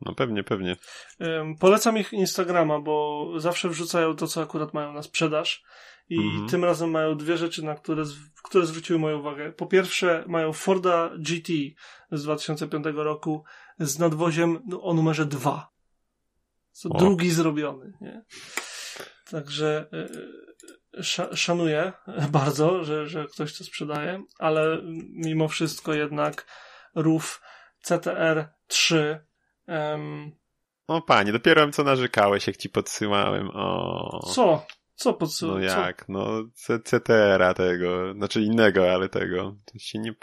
No 0.00 0.14
pewnie, 0.14 0.44
pewnie. 0.44 0.76
Ym, 1.20 1.56
polecam 1.56 1.98
ich 1.98 2.12
Instagrama, 2.12 2.80
bo 2.80 3.26
zawsze 3.36 3.68
wrzucają 3.68 4.16
to, 4.16 4.26
co 4.26 4.42
akurat 4.42 4.74
mają 4.74 4.92
na 4.92 5.02
sprzedaż. 5.02 5.62
I 6.08 6.18
Mhm. 6.18 6.48
tym 6.48 6.64
razem 6.64 6.90
mają 6.90 7.16
dwie 7.16 7.36
rzeczy, 7.36 7.64
na 7.64 7.74
które, 7.74 8.04
które 8.42 8.66
zwróciły 8.66 8.98
moją 8.98 9.18
uwagę. 9.18 9.52
Po 9.52 9.66
pierwsze, 9.66 10.24
mają 10.26 10.52
Forda 10.52 11.10
GT 11.18 11.52
z 12.12 12.22
2005 12.22 12.84
roku 12.94 13.44
z 13.78 13.98
nadwoziem 13.98 14.62
no, 14.66 14.82
o 14.82 14.94
numerze 14.94 15.26
2. 15.26 15.70
Co 16.72 16.88
O. 16.88 16.98
drugi 16.98 17.30
zrobiony, 17.30 17.92
nie? 18.00 18.24
Także 19.30 19.86
y, 20.98 21.02
sza, 21.02 21.36
szanuję 21.36 21.92
bardzo, 22.30 22.84
że, 22.84 23.06
że 23.06 23.26
ktoś 23.26 23.58
to 23.58 23.64
sprzedaje, 23.64 24.22
ale 24.38 24.82
mimo 25.10 25.48
wszystko 25.48 25.94
jednak 25.94 26.46
RUF 26.94 27.40
CTR 27.82 28.48
3 28.66 29.26
em, 29.66 30.32
O 30.86 31.02
panie, 31.02 31.32
dopiero 31.32 31.70
co 31.70 31.84
narzekałeś, 31.84 32.46
jak 32.46 32.56
ci 32.56 32.68
podsyłałem. 32.68 33.50
O. 33.52 34.20
Co? 34.34 34.66
Co 34.98 35.14
podsył? 35.14 35.48
No 35.48 35.58
jak, 35.58 36.08
no 36.08 36.26
C- 36.54 36.80
CTR-a 36.80 37.54
tego, 37.54 38.12
znaczy 38.14 38.42
innego, 38.42 38.92
ale 38.92 39.08
tego. 39.08 39.56
To 39.64 39.78
się 39.78 39.98
nie... 39.98 40.14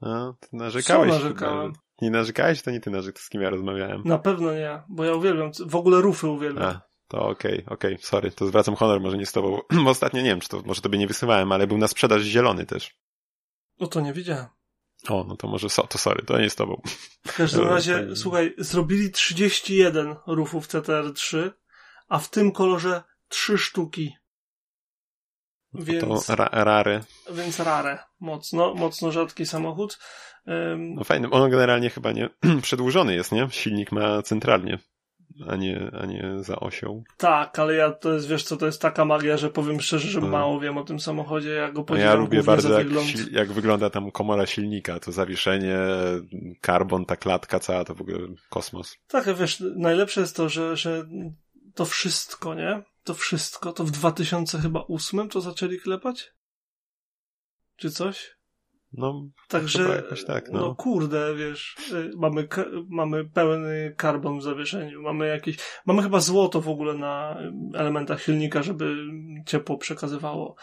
No, 0.00 0.36
ty 0.40 0.48
narzekałeś. 0.52 1.10
Co 1.12 1.18
chyba, 1.18 1.28
narzekałem? 1.30 1.72
że- 1.74 1.80
Nie 2.02 2.10
narzekałeś, 2.10 2.62
to 2.62 2.70
nie 2.70 2.80
ty 2.80 2.90
narzekałeś, 2.90 3.24
z 3.24 3.28
kim 3.28 3.42
ja 3.42 3.50
rozmawiałem. 3.50 4.02
Na 4.04 4.18
pewno 4.18 4.52
nie, 4.54 4.82
bo 4.88 5.04
ja 5.04 5.14
uwielbiam, 5.14 5.50
w 5.66 5.76
ogóle 5.76 6.00
rufy 6.00 6.26
uwielbiam. 6.28 6.64
A, 6.64 6.80
to 7.08 7.18
okej, 7.28 7.64
okej, 7.66 7.98
sorry, 8.00 8.30
to 8.30 8.46
zwracam 8.46 8.74
honor, 8.76 9.00
może 9.00 9.16
nie 9.16 9.26
z 9.26 9.32
tobą, 9.32 9.60
bo 9.84 9.90
ostatnio 9.90 10.22
nie 10.22 10.28
wiem, 10.30 10.40
czy 10.40 10.48
to, 10.48 10.62
może 10.66 10.80
tobie 10.82 10.98
nie 10.98 11.06
wysyłałem, 11.06 11.52
ale 11.52 11.66
był 11.66 11.78
na 11.78 11.88
sprzedaż 11.88 12.22
zielony 12.22 12.66
też. 12.66 12.94
No 13.80 13.86
to 13.86 14.00
nie 14.00 14.12
wiedziałem. 14.12 14.46
O, 15.08 15.24
no 15.28 15.36
to 15.36 15.48
może 15.48 15.68
so, 15.68 15.86
to 15.86 15.98
sorry, 15.98 16.22
to 16.24 16.40
nie 16.40 16.50
z 16.50 16.54
tobą. 16.56 16.82
W 17.26 17.36
każdym 17.36 17.68
razie, 17.74 18.16
słuchaj, 18.16 18.54
zrobili 18.58 19.10
31 19.10 20.16
rufów 20.26 20.68
CTR3, 20.68 21.50
a 22.08 22.18
w 22.18 22.30
tym 22.30 22.52
kolorze 22.52 23.02
3 23.28 23.58
sztuki. 23.58 24.16
Więc, 25.74 26.26
To 26.26 26.36
ra, 26.36 26.48
rary. 26.52 27.00
więc 27.32 27.60
rare. 27.60 27.98
Mocno, 28.20 28.74
mocno 28.74 29.12
rzadki 29.12 29.46
samochód. 29.46 29.98
Ym, 30.48 30.94
No 30.94 31.04
fajny, 31.04 31.30
on 31.30 31.50
generalnie 31.50 31.90
chyba 31.90 32.12
nie, 32.12 32.28
przedłużony 32.62 33.14
jest, 33.14 33.32
nie? 33.32 33.48
Silnik 33.50 33.92
ma 33.92 34.22
centralnie, 34.22 34.78
a 35.48 35.56
nie, 35.56 35.90
a 36.00 36.06
nie 36.06 36.32
za 36.40 36.60
osią. 36.60 37.02
tak, 37.16 37.58
ale 37.58 37.74
ja 37.74 37.92
to 37.92 38.12
jest, 38.14 38.28
wiesz 38.28 38.44
co, 38.44 38.56
to 38.56 38.66
jest 38.66 38.82
taka 38.82 39.04
magia, 39.04 39.36
że 39.36 39.50
powiem 39.50 39.80
szczerze, 39.80 40.08
że 40.08 40.20
No. 40.20 40.28
mało 40.28 40.60
wiem 40.60 40.78
o 40.78 40.84
tym 40.84 41.00
samochodzie. 41.00 41.50
Ja 41.50 41.72
go 41.72 41.84
podziwiam 41.84 42.10
ja 42.10 42.14
lubię 42.16 42.42
bardzo 42.42 42.72
jak, 42.72 42.86
wygląd. 42.86 43.32
jak 43.32 43.52
wygląda 43.52 43.90
tam 43.90 44.10
komora 44.10 44.46
silnika, 44.46 45.00
to 45.00 45.12
zawieszenie, 45.12 45.78
karbon, 46.60 47.04
ta 47.04 47.16
klatka 47.16 47.60
cała, 47.60 47.84
to 47.84 47.94
w 47.94 48.00
ogóle 48.00 48.18
kosmos. 48.50 48.96
Tak, 49.08 49.34
wiesz, 49.38 49.62
najlepsze 49.76 50.20
jest 50.20 50.36
to, 50.36 50.48
że, 50.48 50.76
że 50.76 51.04
to 51.74 51.84
wszystko, 51.84 52.54
nie? 52.54 52.82
To 53.06 53.14
wszystko, 53.14 53.72
to 53.72 53.84
w 53.84 53.90
2000 53.90 54.58
chyba 54.58 54.80
ósmym 54.80 55.28
to 55.28 55.40
zaczęli 55.40 55.78
klepać? 55.78 56.32
Czy 57.76 57.90
coś? 57.90 58.36
No, 58.92 59.28
Także, 59.48 60.02
tak, 60.26 60.52
no. 60.52 60.60
no 60.60 60.74
kurde, 60.74 61.34
wiesz, 61.34 61.76
y, 61.92 62.10
mamy, 62.16 62.48
mamy 62.88 63.24
pełny 63.24 63.94
karbon 63.96 64.38
w 64.38 64.42
zawieszeniu, 64.42 65.02
mamy 65.02 65.28
jakieś, 65.28 65.56
mamy 65.86 66.02
chyba 66.02 66.20
złoto 66.20 66.60
w 66.60 66.68
ogóle 66.68 66.94
na 66.94 67.40
y, 67.74 67.78
elementach 67.78 68.22
silnika, 68.22 68.62
żeby 68.62 68.96
ciepło 69.46 69.78
przekazywało. 69.78 70.56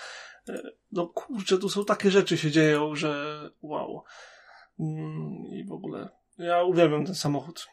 Y, 0.49 0.61
No 0.91 1.07
kurczę, 1.07 1.57
tu 1.57 1.69
są 1.69 1.85
takie 1.85 2.11
rzeczy 2.11 2.37
się 2.37 2.51
dzieją, 2.51 2.95
że 2.95 3.41
wow. 3.61 4.03
Mm, 4.79 5.45
I 5.45 5.65
w 5.65 5.71
ogóle, 5.71 6.09
ja 6.37 6.63
uwielbiam 6.63 7.05
ten 7.05 7.15
samochód. 7.15 7.67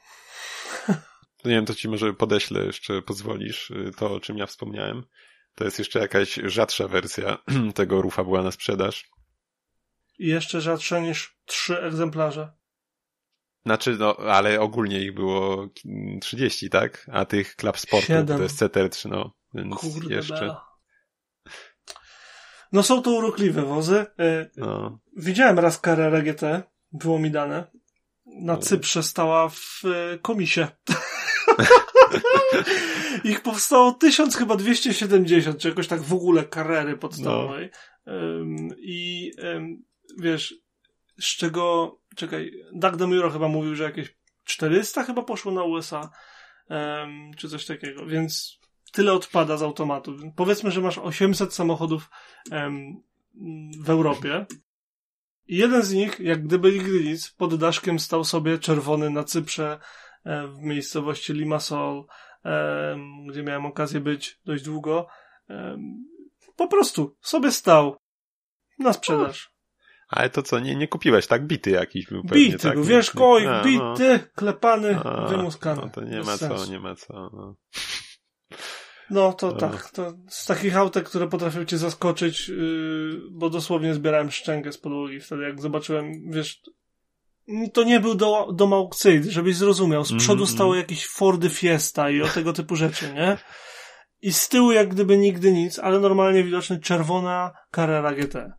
Nie 1.44 1.50
wiem, 1.50 1.66
to 1.66 1.74
ci 1.74 1.88
może 1.88 2.12
podeślę 2.12 2.64
jeszcze, 2.64 3.02
pozwolisz, 3.02 3.70
y, 3.70 3.90
to 3.96 4.14
o 4.14 4.20
czym 4.20 4.38
ja 4.38 4.46
wspomniałem. 4.46 5.04
To 5.54 5.64
jest 5.64 5.78
jeszcze 5.78 5.98
jakaś 5.98 6.34
rzadsza 6.34 6.88
wersja 6.88 7.38
tego 7.74 8.02
rufa 8.02 8.24
była 8.24 8.42
na 8.42 8.50
sprzedaż. 8.50 9.08
I 10.18 10.26
jeszcze 10.26 10.60
rzadsze 10.60 11.02
niż 11.02 11.36
trzy 11.44 11.78
egzemplarze. 11.78 12.52
Znaczy, 13.66 13.96
no, 13.98 14.16
ale 14.16 14.60
ogólnie 14.60 15.00
ich 15.00 15.14
było 15.14 15.68
30, 16.20 16.70
tak? 16.70 17.10
A 17.12 17.24
tych 17.24 17.56
klap 17.56 17.78
sportu 17.78 18.12
to 18.26 18.42
jest 18.42 18.62
CTR3, 18.62 19.08
no. 19.08 19.34
Więc 19.54 19.76
Kurde 19.76 20.14
jeszcze. 20.14 20.34
bela. 20.34 20.70
No 22.72 22.82
są 22.82 23.02
to 23.02 23.10
urokliwe 23.10 23.62
wozy. 23.62 24.06
Y, 24.20 24.50
No. 24.56 24.98
Widziałem 25.16 25.58
raz 25.58 25.80
Carrera 25.80 26.22
GT, 26.22 26.42
było 26.92 27.18
mi 27.18 27.30
dane. 27.30 27.70
Na 28.26 28.52
O. 28.52 28.56
Cyprze 28.56 29.02
stała 29.02 29.48
w 29.48 29.82
e, 29.84 30.18
komisie. 30.18 30.68
Ich 33.24 33.40
powstało 33.42 33.92
1000 33.92 34.36
chyba 34.36 34.56
270, 34.56 35.58
czy 35.58 35.68
jakoś 35.68 35.88
tak 35.88 36.00
w 36.00 36.14
ogóle 36.14 36.48
Carrery 36.48 36.96
podstawowej. 36.96 37.70
Ym, 38.08 38.68
I 38.78 39.30
ym, 39.44 39.84
wiesz, 40.18 40.54
z 41.20 41.36
czego, 41.36 41.96
czekaj, 42.16 42.52
Doug 42.72 42.96
DeMuro 42.96 43.30
chyba 43.30 43.48
mówił, 43.48 43.74
że 43.74 43.84
jakieś 43.84 44.16
400 44.44 45.04
chyba 45.04 45.22
poszło 45.22 45.52
na 45.52 45.64
USA, 45.64 46.10
ym, 46.70 47.30
czy 47.36 47.48
coś 47.48 47.66
takiego, 47.66 48.06
więc 48.06 48.58
tyle 48.92 49.12
odpada 49.12 49.56
z 49.56 49.62
automatu. 49.62 50.16
Powiedzmy, 50.36 50.70
że 50.70 50.80
masz 50.80 50.98
800 50.98 51.54
samochodów 51.54 52.10
w 53.84 53.90
Europie. 53.90 54.46
I 55.48 55.56
jeden 55.56 55.82
z 55.82 55.92
nich, 55.92 56.20
jak 56.20 56.44
gdyby 56.44 56.72
nigdy 56.72 57.04
nic, 57.04 57.30
pod 57.30 57.54
daszkiem 57.54 57.98
stał 57.98 58.24
sobie 58.24 58.58
czerwony 58.58 59.10
na 59.10 59.24
Cyprze 59.24 59.78
w 60.24 60.58
miejscowości 60.58 61.32
Limassol, 61.32 62.04
em, 62.44 63.26
gdzie 63.26 63.42
miałem 63.42 63.66
okazję 63.66 64.00
być 64.00 64.38
dość 64.44 64.64
długo. 64.64 65.06
Em, 65.48 66.04
Po 66.56 66.68
prostu 66.68 67.16
sobie 67.20 67.52
stał 67.52 67.96
na 68.78 68.92
sprzedaż. 68.92 69.50
Ale 70.08 70.30
to 70.30 70.42
co, 70.42 70.58
nie, 70.58 70.76
nie 70.76 70.88
kupiłeś, 70.88 71.26
tak? 71.26 71.46
Bity 71.46 71.70
jakiś 71.70 72.06
był 72.06 72.22
pewnie, 72.22 72.44
Bity, 72.44 72.58
tak? 72.58 72.74
był, 72.74 72.84
wiesz, 72.84 73.10
A, 73.16 73.18
no. 73.44 73.64
bity, 73.64 74.18
klepany, 74.34 74.98
A, 75.04 75.26
wymuskany. 75.28 75.82
No 75.82 75.88
to 75.90 76.00
nie 76.00 76.16
Bez 76.16 76.26
ma 76.26 76.38
co, 76.38 76.48
sensu. 76.48 76.72
nie 76.72 76.80
ma 76.80 76.94
co. 76.94 77.14
No. 77.32 77.56
No 79.10 79.32
to 79.32 79.46
No. 79.46 79.56
tak, 79.56 79.90
to 79.90 80.12
z 80.28 80.46
takich 80.46 80.76
autek, 80.76 81.08
które 81.08 81.28
potrafią 81.28 81.64
cię 81.64 81.78
zaskoczyć, 81.78 82.48
yy, 82.48 83.20
bo 83.30 83.50
dosłownie 83.50 83.94
zbierałem 83.94 84.30
szczękę 84.30 84.72
z 84.72 84.78
podłogi 84.78 85.20
wtedy, 85.20 85.42
jak 85.42 85.60
zobaczyłem, 85.60 86.12
wiesz, 86.30 86.60
to 87.72 87.82
nie 87.82 88.00
był 88.00 88.14
do, 88.14 88.48
dom 88.52 88.72
aukcyjny, 88.72 89.30
żebyś 89.30 89.56
zrozumiał. 89.56 90.04
Z 90.04 90.16
przodu 90.16 90.42
Mm, 90.42 90.54
stały 90.54 90.70
mm. 90.70 90.78
jakieś 90.78 91.06
Fordy 91.06 91.50
Fiesta 91.50 92.10
i 92.10 92.22
o 92.22 92.28
tego 92.28 92.52
typu 92.52 92.76
rzeczy, 92.76 93.12
nie? 93.14 93.38
I 94.22 94.32
z 94.32 94.48
tyłu 94.48 94.72
jak 94.72 94.88
gdyby 94.88 95.18
nigdy 95.18 95.52
nic, 95.52 95.78
ale 95.78 96.00
normalnie 96.00 96.44
widoczny 96.44 96.80
czerwona 96.80 97.52
Carrera 97.74 98.12
GT. 98.12 98.52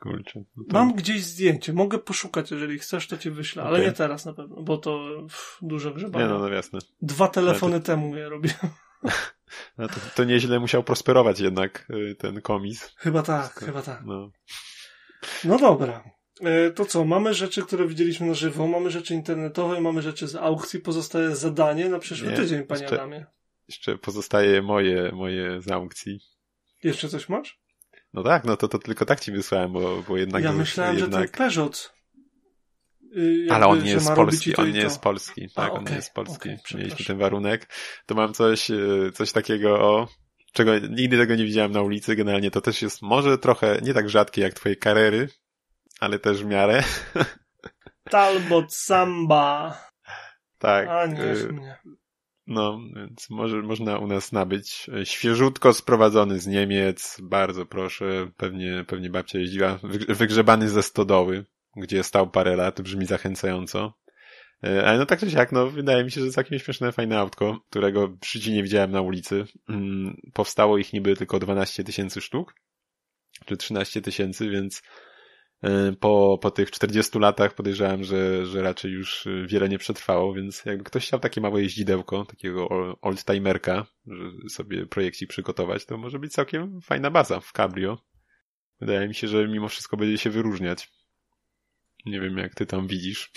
Kurczę. 0.00 0.44
No 0.56 0.64
to... 0.68 0.78
Mam 0.78 0.92
gdzieś 0.92 1.24
zdjęcie, 1.24 1.72
mogę 1.72 1.98
poszukać, 1.98 2.50
jeżeli 2.50 2.78
chcesz, 2.78 3.06
to 3.06 3.18
ci 3.18 3.30
wyślę, 3.30 3.62
ale 3.62 3.72
Okej. 3.72 3.86
nie 3.86 3.92
teraz 3.92 4.24
na 4.24 4.32
pewno, 4.32 4.62
bo 4.62 4.78
to 4.78 5.06
pff, 5.20 5.58
duże 5.62 5.92
grzebanie. 5.92 6.24
Nie 6.24 6.30
no, 6.30 6.38
no 6.38 6.48
jasne. 6.48 6.78
Dwa 7.02 7.28
telefony 7.28 7.80
temu 7.80 8.16
je 8.16 8.28
robiłem. 8.28 8.56
No 9.78 9.88
to, 9.88 9.94
to 10.14 10.24
nieźle 10.24 10.60
musiał 10.60 10.84
prosperować 10.84 11.40
jednak 11.40 11.86
y, 11.90 12.14
ten 12.14 12.40
komis. 12.40 12.94
Chyba 12.96 13.22
tak, 13.22 13.54
chyba 13.54 13.82
tak. 13.82 14.02
No. 14.04 14.30
No 15.44 15.58
dobra. 15.58 16.04
E, 16.40 16.70
To 16.70 16.84
co, 16.86 17.04
mamy 17.04 17.34
rzeczy, 17.34 17.62
które 17.62 17.86
widzieliśmy 17.88 18.26
na 18.26 18.34
żywo, 18.34 18.66
mamy 18.66 18.90
rzeczy 18.90 19.14
internetowe, 19.14 19.80
mamy 19.80 20.02
rzeczy 20.02 20.28
z 20.28 20.36
aukcji, 20.36 20.80
pozostaje 20.80 21.36
zadanie 21.36 21.88
na 21.88 21.98
przyszły 21.98 22.28
Nie, 22.30 22.36
tydzień, 22.36 22.62
panie 22.62 22.80
jeszcze- 22.82 22.96
Adamie. 22.96 23.26
Jeszcze 23.68 23.98
pozostaje 23.98 24.62
moje, 24.62 25.12
moje 25.12 25.60
z 25.62 25.70
aukcji. 25.70 26.20
Jeszcze 26.84 27.08
coś 27.08 27.28
masz? 27.28 27.60
No 28.12 28.22
tak, 28.22 28.44
no 28.44 28.56
to, 28.56 28.68
to 28.68 28.78
tylko 28.78 29.04
tak 29.04 29.20
ci 29.20 29.32
wysłałem, 29.32 29.72
bo, 29.72 30.02
bo 30.08 30.16
jednak... 30.16 30.44
ja 30.44 30.52
myślałem, 30.52 30.98
jednak... 30.98 31.12
że 31.12 31.28
ten 31.28 31.50
y, 33.16 33.38
jakby, 33.38 33.54
Ale 33.54 33.66
on 33.66 33.82
nie 33.82 33.90
jest 33.90 34.12
Polski, 34.12 34.56
on 34.56 34.72
nie 34.72 34.80
jest 34.80 35.00
Polski, 35.00 35.48
tak, 35.54 35.72
on 35.72 35.78
okej, 35.78 35.90
nie 35.90 35.96
jest 35.96 36.12
Polski. 36.14 36.34
okej, 36.50 36.58
Mieliśmy 36.74 37.04
ten 37.06 37.18
warunek. 37.18 37.68
To 38.06 38.14
mam 38.14 38.34
coś, 38.34 38.70
y, 38.70 39.10
coś 39.14 39.32
takiego, 39.32 39.80
o, 39.80 40.08
czego 40.52 40.78
nigdy 40.78 41.16
tego 41.18 41.34
nie 41.34 41.44
widziałem 41.44 41.72
na 41.72 41.82
ulicy, 41.82 42.16
generalnie 42.16 42.50
to 42.50 42.60
też 42.60 42.82
jest 42.82 43.02
może 43.02 43.38
trochę 43.38 43.78
nie 43.82 43.94
tak 43.94 44.10
rzadkie 44.10 44.40
jak 44.40 44.54
twoje 44.54 44.76
karery, 44.76 45.28
ale 46.00 46.18
też 46.18 46.42
w 46.42 46.46
miarę. 46.46 46.82
Talbot 48.10 48.74
Samba. 48.74 49.78
tak. 50.58 50.88
A 50.88 51.06
nie 51.06 51.22
y, 51.24 51.52
mnie. 51.52 51.76
No, 52.46 52.80
więc 52.96 53.30
może 53.30 53.62
można 53.62 53.98
u 53.98 54.06
nas 54.06 54.32
nabyć 54.32 54.86
świeżutko 55.04 55.72
sprowadzony 55.72 56.38
z 56.38 56.46
Niemiec, 56.46 57.16
bardzo 57.22 57.66
proszę, 57.66 58.30
pewnie, 58.36 58.84
pewnie 58.88 59.10
babcia 59.10 59.38
jeździła, 59.38 59.74
Wyg- 59.76 60.14
wygrzebany 60.14 60.68
ze 60.68 60.82
stodoły, 60.82 61.44
gdzie 61.76 62.02
stał 62.04 62.30
parę 62.30 62.56
lat, 62.56 62.80
brzmi 62.80 63.06
zachęcająco. 63.06 63.94
E, 64.64 64.86
Ale 64.86 64.98
no 64.98 65.06
tak 65.06 65.20
czy 65.20 65.30
siak, 65.30 65.52
no 65.52 65.70
wydaje 65.70 66.04
mi 66.04 66.10
się, 66.10 66.20
że 66.20 66.30
całkiem 66.30 66.58
śmieszne, 66.58 66.92
fajne 66.92 67.18
autko, 67.18 67.60
którego 67.70 68.08
w 68.08 68.26
życiu 68.26 68.50
nie 68.50 68.62
widziałem 68.62 68.90
na 68.90 69.00
ulicy. 69.00 69.44
Mm, 69.68 70.16
Powstało 70.32 70.78
ich 70.78 70.92
niby 70.92 71.16
tylko 71.16 71.38
12 71.38 71.84
tysięcy 71.84 72.20
sztuk, 72.20 72.54
czy 73.46 73.56
13 73.56 74.00
tysięcy, 74.02 74.50
więc 74.50 74.82
po, 76.00 76.38
po 76.42 76.50
tych 76.50 76.70
40 76.70 77.18
latach 77.18 77.54
podejrzewam, 77.54 78.04
że, 78.04 78.46
że 78.46 78.62
raczej 78.62 78.92
już 78.92 79.26
e, 79.26 79.46
wiele 79.46 79.68
nie 79.68 79.78
przetrwało, 79.78 80.34
więc 80.34 80.64
jakby 80.64 80.84
ktoś 80.84 81.06
chciał 81.06 81.20
takie 81.20 81.40
małe 81.40 81.62
jeździdełko, 81.62 82.24
takiego 82.24 82.68
ol- 82.68 82.96
oldtimerka, 83.02 83.86
że 84.06 84.48
sobie 84.48 84.86
projekcik 84.86 85.28
przygotować, 85.28 85.86
to 85.86 85.98
może 85.98 86.18
być 86.18 86.32
całkiem 86.32 86.80
fajna 86.80 87.10
baza 87.10 87.40
w 87.40 87.52
cabrio. 87.52 87.98
Wydaje 88.80 89.08
mi 89.08 89.14
się, 89.14 89.28
że 89.28 89.48
mimo 89.48 89.68
wszystko 89.68 89.96
będzie 89.96 90.18
się 90.18 90.30
wyróżniać. 90.30 90.90
Nie 92.06 92.20
wiem, 92.20 92.38
jak 92.38 92.54
ty 92.54 92.66
tam 92.66 92.86
widzisz. 92.86 93.32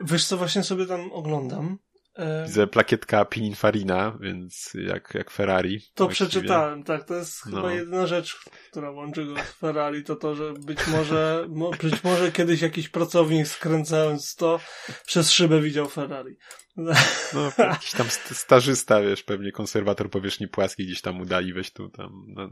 Wiesz 0.00 0.24
co, 0.24 0.36
właśnie 0.36 0.62
sobie 0.62 0.86
tam 0.86 1.12
oglądam. 1.12 1.78
E, 2.18 2.44
Widzę 2.46 2.66
plakietka 2.66 3.24
Pininfarina, 3.24 4.18
więc 4.20 4.72
jak, 4.74 5.12
jak 5.14 5.30
Ferrari. 5.30 5.80
To 5.94 6.04
właściwie. 6.04 6.30
przeczytałem, 6.30 6.84
tak. 6.84 7.04
To 7.04 7.14
jest 7.14 7.46
No. 7.46 7.56
chyba 7.56 7.72
jedyna 7.72 8.06
rzecz, 8.06 8.36
która 8.70 8.90
łączy 8.90 9.24
go 9.24 9.34
z 9.36 9.52
Ferrari, 9.52 10.04
to 10.04 10.16
to, 10.16 10.34
że 10.34 10.52
być 10.52 10.86
może, 10.86 11.46
mo, 11.48 11.70
być 11.70 12.04
może 12.04 12.32
kiedyś 12.32 12.60
jakiś 12.62 12.88
pracownik 12.88 13.48
skręcając 13.48 14.34
to 14.34 14.60
przez 15.06 15.30
szybę 15.30 15.60
widział 15.60 15.88
Ferrari. 15.88 16.36
No, 16.76 17.52
jakiś 17.58 17.92
tam 17.92 18.06
st- 18.10 18.36
stażysta, 18.36 19.00
wiesz, 19.02 19.22
pewnie 19.22 19.52
konserwator 19.52 20.10
powierzchni 20.10 20.48
płaskiej 20.48 20.86
gdzieś 20.86 21.00
tam 21.00 21.20
udali, 21.20 21.52
weź 21.52 21.70
tu 21.72 21.88
tam, 21.88 22.24
no, 22.28 22.50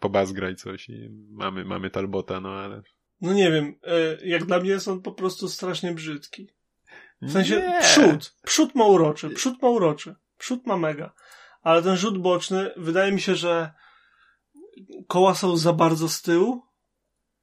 pobazgraj 0.00 0.56
coś 0.56 0.88
i 0.88 1.08
mamy, 1.30 1.64
mamy 1.64 1.90
Talbota, 1.90 2.40
no 2.40 2.48
ale... 2.48 2.82
No 3.20 3.32
nie 3.32 3.50
wiem, 3.50 3.74
e, 3.82 4.26
jak 4.26 4.44
dla 4.44 4.60
mnie 4.60 4.70
jest 4.70 4.88
on 4.88 5.02
po 5.02 5.12
prostu 5.12 5.48
strasznie 5.48 5.92
brzydki. 5.92 6.48
W 7.22 7.32
sensie 7.32 7.56
Nie. 7.56 7.80
przód. 7.80 8.34
Przód 8.44 8.74
ma 8.74 8.84
uroczy, 8.84 9.30
przód 9.30 9.62
ma 9.62 9.68
uroczy. 9.68 10.14
Przód 10.38 10.66
ma 10.66 10.76
mega. 10.76 11.12
Ale 11.62 11.82
ten 11.82 11.96
rzut 11.96 12.18
boczny, 12.18 12.70
wydaje 12.76 13.12
mi 13.12 13.20
się, 13.20 13.34
że 13.34 13.72
koła 15.08 15.34
są 15.34 15.56
za 15.56 15.72
bardzo 15.72 16.08
z 16.08 16.22
tyłu. 16.22 16.62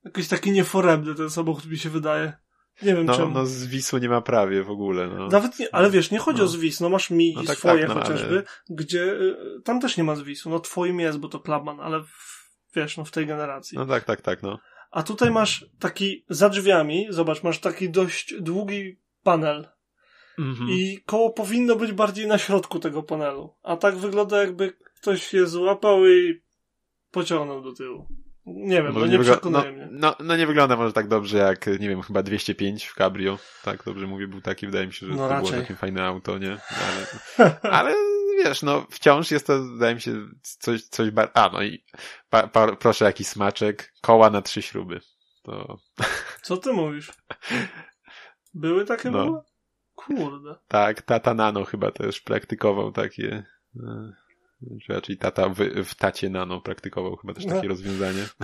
Jakiś 0.06 0.28
taki 0.28 0.52
nieforemny 0.52 1.16
ten 1.16 1.30
samochód 1.30 1.66
mi 1.66 1.78
się 1.78 1.90
wydaje. 1.90 2.34
Nie 2.82 2.96
wiem 2.96 3.06
No, 3.06 3.16
czemu. 3.16 3.32
no 3.34 3.46
zwisu 3.46 3.98
nie 3.98 4.10
ma 4.10 4.22
prawie 4.22 4.64
w 4.64 4.70
ogóle, 4.70 5.08
no. 5.08 5.28
Nawet 5.28 5.60
nie, 5.60 5.76
ale 5.76 5.92
wiesz, 5.92 6.12
nie 6.12 6.20
chodzi 6.20 6.40
No. 6.40 6.44
o 6.46 6.48
zwis, 6.48 6.80
no 6.80 6.90
masz 6.90 7.10
migi 7.10 7.36
No 7.38 7.44
tak, 7.44 7.58
swoje 7.58 7.88
tak, 7.88 7.96
no, 7.96 8.02
chociażby, 8.02 8.30
ale- 8.36 8.44
gdzie 8.70 9.04
y, 9.04 9.36
tam 9.64 9.80
też 9.80 9.98
nie 9.98 10.04
ma 10.04 10.16
zwisu. 10.16 10.50
No 10.50 10.60
twoim 10.60 11.00
jest, 11.00 11.18
bo 11.18 11.28
to 11.30 11.40
Clubman, 11.40 11.80
ale 11.80 12.04
w, 12.04 12.50
wiesz, 12.76 12.98
no 12.98 13.06
w 13.06 13.12
tej 13.12 13.26
generacji. 13.28 13.78
No 13.78 13.86
tak, 13.86 14.04
tak, 14.04 14.22
tak, 14.22 14.44
no. 14.44 14.60
A 14.92 15.04
tutaj 15.04 15.32
masz 15.32 15.66
taki, 15.80 16.26
za 16.30 16.50
drzwiami, 16.50 17.08
zobacz, 17.10 17.44
masz 17.44 17.60
taki 17.60 17.90
dość 17.90 18.34
długi 18.40 19.00
panel 19.24 19.68
Mhm. 20.40 20.70
i 20.70 21.00
koło 21.06 21.30
powinno 21.34 21.76
być 21.76 21.92
bardziej 21.92 22.28
na 22.28 22.38
środku 22.38 22.80
tego 22.80 23.04
panelu. 23.04 23.56
A 23.64 23.78
tak 23.78 23.96
wygląda 23.96 24.42
jakby 24.42 24.72
ktoś 25.02 25.34
je 25.34 25.48
złapał 25.48 26.08
i 26.08 26.42
pociągnął 27.12 27.62
do 27.62 27.74
tyłu. 27.74 28.08
Nie 28.46 28.84
wiem, 28.84 28.94
Może 28.94 29.06
no 29.06 29.12
nie 29.12 29.20
wygl- 29.20 29.24
przekonuje 29.32 29.72
no, 29.72 29.78
mnie. 29.78 29.88
No, 29.92 30.16
no 30.20 30.36
nie 30.38 30.48
wygląda 30.48 30.76
może 30.76 30.94
tak 30.94 31.08
dobrze 31.08 31.38
jak, 31.38 31.68
nie 31.68 31.90
wiem, 31.90 32.02
chyba 32.02 32.24
205 32.24 32.86
w 32.86 32.96
Cabrio. 32.96 33.38
Tak, 33.64 33.84
dobrze 33.84 34.08
mówię, 34.08 34.28
był 34.28 34.42
taki, 34.42 34.66
wydaje 34.66 34.88
mi 34.88 34.94
się, 34.94 35.06
że 35.08 35.12
No 35.14 35.18
to 35.18 35.28
było 35.36 35.40
raczej. 35.42 35.62
takie 35.62 35.76
fajne 35.76 36.06
auto, 36.06 36.38
nie? 36.38 36.58
Ale, 37.38 37.58
ale 37.78 37.96
wiesz, 38.46 38.62
no 38.62 38.86
wciąż 38.92 39.32
jest 39.32 39.48
to, 39.48 39.64
wydaje 39.64 39.96
mi 39.96 40.02
się, 40.02 40.28
coś, 40.60 40.84
coś 40.84 41.12
bar... 41.12 41.32
A, 41.34 41.50
no 41.54 41.64
i 41.64 41.84
pa, 42.30 42.48
pa, 42.48 42.76
proszę, 42.76 43.06
jakiś 43.06 43.28
smaczek. 43.28 43.94
Koła 44.02 44.30
na 44.30 44.42
trzy 44.42 44.62
śruby. 44.62 45.02
to... 45.44 45.78
Co 46.42 46.58
ty 46.58 46.74
mówisz? 46.74 47.12
Były 48.54 48.86
takie 48.86 49.12
No. 49.12 49.24
ogóle? 49.24 49.42
Kurde. 49.96 50.56
Tak, 50.68 51.02
tata 51.02 51.34
Nano 51.34 51.64
chyba 51.66 51.92
też 51.92 52.22
praktykował 52.22 52.92
takie, 52.92 53.44
e, 53.84 54.14
czy 54.86 54.94
raczej 54.94 55.18
tata 55.18 55.50
w, 55.50 55.58
w 55.86 55.96
tacie 55.96 56.30
Nano 56.30 56.62
praktykował 56.62 57.16
chyba 57.16 57.34
też 57.34 57.46
takie 57.46 57.62
No. 57.62 57.68
rozwiązanie. 57.70 58.26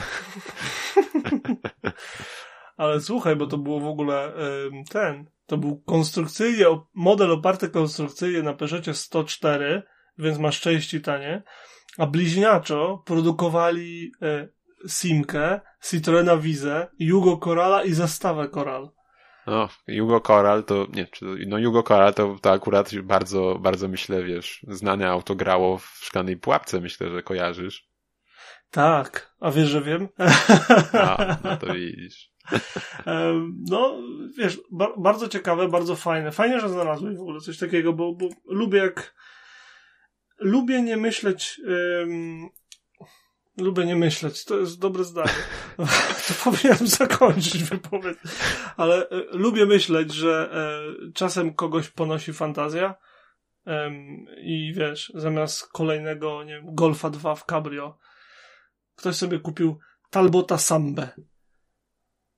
Ale 2.78 3.02
słuchaj, 3.02 3.36
bo 3.36 3.48
to 3.48 3.58
było 3.58 3.80
w 3.80 3.86
ogóle 3.88 4.34
ten, 4.90 5.30
to 5.46 5.58
był 5.58 5.82
konstrukcyjnie, 5.86 6.66
model 6.94 7.32
oparty 7.32 7.70
konstrukcyjnie 7.70 8.44
na 8.44 8.54
Peugeotie 8.54 8.94
104, 8.94 9.84
więc 10.18 10.38
masz 10.40 10.62
części 10.62 11.02
tanie, 11.02 11.44
a 11.98 12.08
bliźniaczo 12.08 13.04
produkowali 13.06 14.12
y, 14.24 14.54
Simkę, 14.88 15.62
Citroena 15.84 16.38
Vizę, 16.38 16.88
Jugo 17.00 17.38
Corala 17.38 17.84
i 17.84 17.94
zestawę 17.94 18.50
Coral. 18.50 18.90
No, 19.48 19.70
Jugo 19.88 20.22
Coral 20.22 20.64
to, 20.64 20.88
nie, 20.94 21.06
czy, 21.06 21.26
no 21.48 21.58
Jugo 21.58 21.84
Coral 21.84 22.14
to, 22.14 22.36
to 22.42 22.52
akurat 22.52 22.96
bardzo, 22.96 23.60
bardzo 23.60 23.88
myślę, 23.88 24.24
wiesz, 24.24 24.66
znane 24.68 25.10
auto 25.10 25.36
grało 25.36 25.78
w 25.78 26.00
szklanej 26.02 26.38
pułapce, 26.38 26.82
myślę, 26.82 27.10
że 27.10 27.24
kojarzysz. 27.24 27.88
Tak, 28.72 29.36
a 29.40 29.52
wiesz, 29.52 29.70
że 29.70 29.82
wiem? 29.82 30.08
A, 30.94 31.38
no 31.44 31.58
to 31.58 31.74
widzisz. 31.74 32.32
No, 33.70 34.02
wiesz, 34.38 34.60
ba 34.72 34.94
bardzo 34.98 35.28
ciekawe, 35.28 35.68
bardzo 35.68 35.96
fajne. 35.96 36.32
Fajnie, 36.32 36.60
że 36.60 36.70
znalazłeś 36.70 37.18
w 37.18 37.22
ogóle 37.22 37.40
coś 37.40 37.58
takiego, 37.58 37.94
bo, 37.94 38.14
bo 38.14 38.30
lubię 38.46 38.80
jak. 38.80 39.16
Lubię 40.40 40.82
nie 40.82 40.98
myśleć. 40.98 41.62
em, 41.68 42.50
lubię 43.58 43.86
nie 43.86 43.96
myśleć, 43.96 44.46
to 44.46 44.58
jest 44.58 44.80
dobre 44.80 45.04
zdanie. 45.04 45.30
to 46.28 46.34
powinienem 46.44 46.88
zakończyć 46.88 47.64
wypowiedź. 47.64 48.18
Ale 48.78 49.10
e, 49.10 49.24
lubię 49.32 49.66
myśleć, 49.66 50.14
że 50.14 50.50
e, 50.54 51.12
czasem 51.12 51.54
kogoś 51.54 51.90
ponosi 51.90 52.34
fantazja. 52.34 52.96
I 54.42 54.74
wiesz, 54.76 55.12
zamiast 55.16 55.68
kolejnego, 55.68 56.44
nie 56.44 56.54
wiem, 56.54 56.76
Golfa 56.76 57.10
2 57.10 57.36
w 57.36 57.46
Cabrio, 57.46 57.98
ktoś 58.96 59.16
sobie 59.16 59.40
kupił 59.40 59.80
Talbota 60.10 60.58
Sambę. 60.58 61.10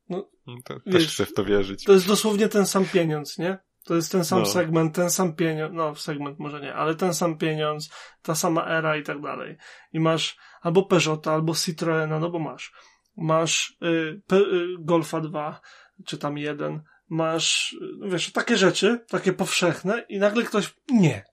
No 0.09 0.29
To 0.65 0.75
Wiesz, 0.85 1.05
też 1.05 1.13
chcę 1.13 1.25
w 1.25 1.33
to 1.33 1.45
wierzyć. 1.45 1.83
To 1.83 1.93
jest 1.93 2.07
dosłownie 2.07 2.49
ten 2.49 2.65
sam 2.65 2.85
pieniądz, 2.85 3.37
nie? 3.37 3.57
To 3.89 3.95
jest 3.95 4.11
ten 4.11 4.25
sam 4.25 4.39
No. 4.39 4.45
segment, 4.45 4.95
ten 4.95 5.09
sam 5.09 5.35
pieniądz, 5.35 5.73
no 5.75 5.95
segment 5.95 6.39
może 6.39 6.61
nie, 6.61 6.73
ale 6.73 6.95
ten 6.95 7.13
sam 7.13 7.37
pieniądz, 7.37 7.89
ta 8.21 8.35
sama 8.35 8.65
era 8.65 8.97
i 8.97 9.03
tak 9.03 9.21
dalej. 9.21 9.57
I 9.93 9.99
masz 9.99 10.37
albo 10.61 10.83
Peugeota, 10.83 11.33
albo 11.33 11.55
Citroena, 11.55 12.19
no 12.19 12.29
bo 12.29 12.39
masz. 12.39 12.73
Masz 13.17 13.77
y, 13.83 14.21
Pe- 14.27 14.53
y, 14.53 14.75
Golfa 14.79 15.21
2, 15.21 15.61
czy 16.05 16.17
tam 16.17 16.37
jeden, 16.37 16.83
masz, 17.09 17.73
y, 18.05 18.09
wiesz, 18.09 18.31
takie 18.31 18.57
rzeczy, 18.57 19.05
takie 19.09 19.33
powszechne 19.33 20.05
i 20.09 20.19
nagle 20.19 20.43
ktoś, 20.43 20.75
nie, 20.91 21.25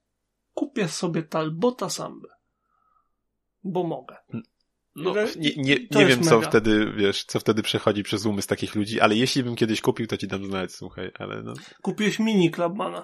kupię 0.55 0.89
sobie 0.89 1.23
Talbota 1.23 1.91
Sambę, 1.91 2.29
bo 3.65 3.85
mogę. 3.85 4.17
No, 4.97 5.15
nie 5.37 5.51
nie, 5.57 5.77
nie 5.91 6.07
wiem, 6.07 6.23
co 6.23 6.37
mega. 6.37 6.49
wtedy, 6.49 6.93
wiesz, 6.97 7.25
co 7.25 7.41
wtedy 7.41 7.63
przechodzi 7.63 8.03
przez 8.03 8.27
umysł 8.27 8.49
takich 8.49 8.75
ludzi, 8.75 9.01
ale 9.01 9.15
jeśli 9.17 9.43
bym 9.45 9.57
kiedyś 9.57 9.81
kupił, 9.81 10.07
to 10.07 10.17
ci 10.17 10.27
dam 10.27 10.45
znać, 10.47 10.73
słuchaj, 10.73 11.11
ale 11.19 11.43
no. 11.43 11.55
Kupiłeś 11.83 12.19
mini 12.19 12.51
Clubmana. 12.51 13.03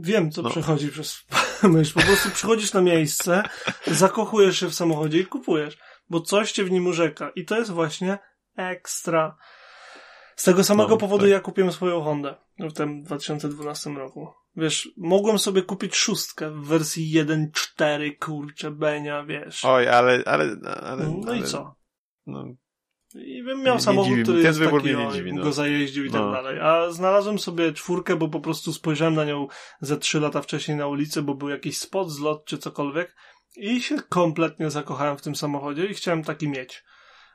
Wiem, 0.00 0.30
co 0.30 0.42
No. 0.42 0.50
przechodzi 0.50 0.88
przez 0.88 1.24
myśl. 1.62 1.94
Po 1.94 2.00
prostu 2.06 2.30
przychodzisz 2.30 2.72
na 2.72 2.80
miejsce, 2.80 3.42
zakochujesz 3.86 4.60
się 4.60 4.66
w 4.68 4.74
samochodzie 4.74 5.18
i 5.18 5.26
kupujesz, 5.26 5.78
bo 6.08 6.20
coś 6.20 6.52
cię 6.52 6.64
w 6.64 6.70
nim 6.70 6.86
urzeka. 6.86 7.30
I 7.36 7.44
to 7.44 7.58
jest 7.58 7.70
właśnie 7.70 8.18
ekstra. 8.56 9.36
Z 10.36 10.44
tego 10.44 10.64
samego 10.64 10.90
No, 10.90 10.96
powodu 10.96 11.22
tak. 11.24 11.30
ja 11.30 11.40
kupiłem 11.40 11.72
swoją 11.72 12.02
Hondę 12.02 12.34
w 12.58 12.72
tym 12.72 13.02
2012 13.02 13.90
roku. 13.90 14.28
Wiesz, 14.56 14.90
mogłem 14.96 15.38
sobie 15.38 15.62
kupić 15.62 15.96
szóstkę 15.96 16.50
w 16.50 16.64
wersji 16.66 17.12
1.4, 17.14 18.18
kurczę, 18.18 18.70
Benia, 18.70 19.24
wiesz. 19.24 19.64
Oj, 19.64 19.88
ale, 19.88 20.22
ale, 20.26 20.56
ale 20.82 21.06
no 21.24 21.34
i 21.34 21.38
ale, 21.38 21.46
co? 21.46 21.74
No, 22.26 22.44
I 23.14 23.42
bym 23.42 23.58
Nie- 23.58 23.64
miał 23.64 23.74
nie 23.74 23.80
samochód, 23.80 24.10
dziwi 24.10 24.22
który 24.22 24.42
jest 24.42 24.58
wybór 24.58 24.82
taki, 24.82 24.94
mnie 24.94 25.06
nie 25.06 25.12
dziwi, 25.12 25.32
no. 25.32 25.42
go 25.42 25.52
zajeździł 25.52 26.04
i 26.04 26.10
tak 26.10 26.20
No. 26.20 26.32
dalej. 26.32 26.60
A 26.60 26.90
znalazłem 26.90 27.38
sobie 27.38 27.72
czwórkę, 27.72 28.16
bo 28.16 28.28
po 28.28 28.40
prostu 28.40 28.72
spojrzałem 28.72 29.14
na 29.14 29.24
nią 29.24 29.46
ze 29.80 29.96
trzy 29.96 30.20
lata 30.20 30.42
wcześniej 30.42 30.76
na 30.76 30.86
ulicy, 30.86 31.22
bo 31.22 31.34
był 31.34 31.48
jakiś 31.48 31.78
spot, 31.78 32.10
zlot 32.10 32.44
czy 32.44 32.58
cokolwiek 32.58 33.16
i 33.56 33.82
się 33.82 33.96
kompletnie 34.08 34.70
zakochałem 34.70 35.18
w 35.18 35.22
tym 35.22 35.34
samochodzie 35.36 35.86
i 35.86 35.94
chciałem 35.94 36.24
taki 36.24 36.48
mieć. 36.48 36.84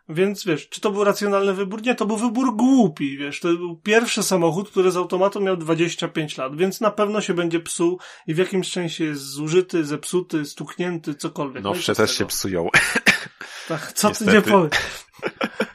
Więc 0.09 0.45
wiesz, 0.45 0.69
czy 0.69 0.81
to 0.81 0.91
był 0.91 1.03
racjonalny 1.03 1.53
wybór? 1.53 1.81
Nie, 1.81 1.95
to 1.95 2.05
był 2.05 2.17
wybór 2.17 2.55
głupi, 2.55 3.17
wiesz, 3.17 3.39
to 3.39 3.47
był 3.47 3.77
pierwszy 3.77 4.23
samochód, 4.23 4.69
który 4.69 4.91
z 4.91 4.97
automatu 4.97 5.41
miał 5.41 5.57
25 5.57 6.37
lat, 6.37 6.55
więc 6.57 6.81
na 6.81 6.91
pewno 6.91 7.21
się 7.21 7.33
będzie 7.33 7.59
psuł 7.59 7.99
i 8.27 8.33
w 8.33 8.37
jakimś 8.37 8.71
sensie 8.71 9.03
jest 9.03 9.21
zużyty, 9.21 9.85
zepsuty, 9.85 10.45
stuknięty, 10.45 11.15
cokolwiek. 11.15 11.63
No 11.63 11.69
nowsze 11.69 11.95
z 11.95 11.97
też 11.97 12.17
się 12.17 12.25
psują. 12.25 12.69
Tak, 13.67 13.93
co 13.93 14.07
ty 14.07 14.25
Niestety. 14.25 14.33
nie 14.33 14.41
powiesz? 14.41 14.79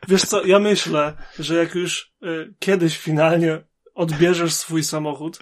Wiesz 0.08 0.22
co, 0.22 0.44
ja 0.44 0.58
myślę, 0.58 1.16
że 1.38 1.54
jak 1.54 1.74
już 1.74 2.12
y, 2.22 2.54
kiedyś 2.58 2.98
finalnie 2.98 3.64
odbierzesz 3.94 4.54
swój 4.54 4.84
samochód, 4.84 5.38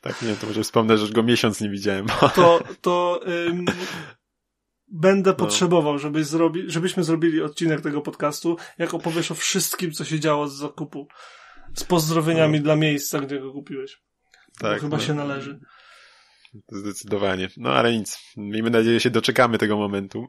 tak, 0.00 0.22
nie 0.22 0.34
to 0.34 0.46
może 0.46 0.62
wspomnę, 0.62 0.98
że 0.98 1.12
go 1.12 1.22
miesiąc 1.22 1.60
nie 1.60 1.68
widziałem. 1.70 2.06
to, 2.34 2.60
to 2.80 3.20
ym, 3.48 3.64
będę 4.92 5.30
No. 5.30 5.36
potrzebował, 5.36 5.98
żebyś 5.98 6.26
zrobi, 6.26 6.64
żebyśmy 6.70 7.04
zrobili 7.04 7.42
odcinek 7.42 7.80
tego 7.80 8.00
podcastu, 8.00 8.56
jak 8.78 8.94
opowiesz 8.94 9.30
o 9.30 9.34
wszystkim, 9.34 9.92
co 9.92 10.04
się 10.04 10.20
działo 10.20 10.48
z 10.48 10.56
zakupu. 10.56 11.08
Z 11.74 11.84
pozdrowieniami 11.84 12.60
dla 12.60 12.76
miejsca, 12.76 13.20
gdzie 13.20 13.40
go 13.40 13.52
kupiłeś. 13.52 14.02
tak, 14.58 14.74
Bo 14.74 14.80
chyba 14.80 14.96
no, 14.96 15.02
się 15.02 15.14
należy. 15.14 15.60
Zdecydowanie. 16.68 17.48
No 17.56 17.70
ale 17.72 17.92
nic. 17.92 18.18
Miejmy 18.36 18.70
nadzieję, 18.70 18.94
że 18.94 19.00
się 19.00 19.10
doczekamy 19.10 19.58
tego 19.58 19.76
momentu. 19.76 20.26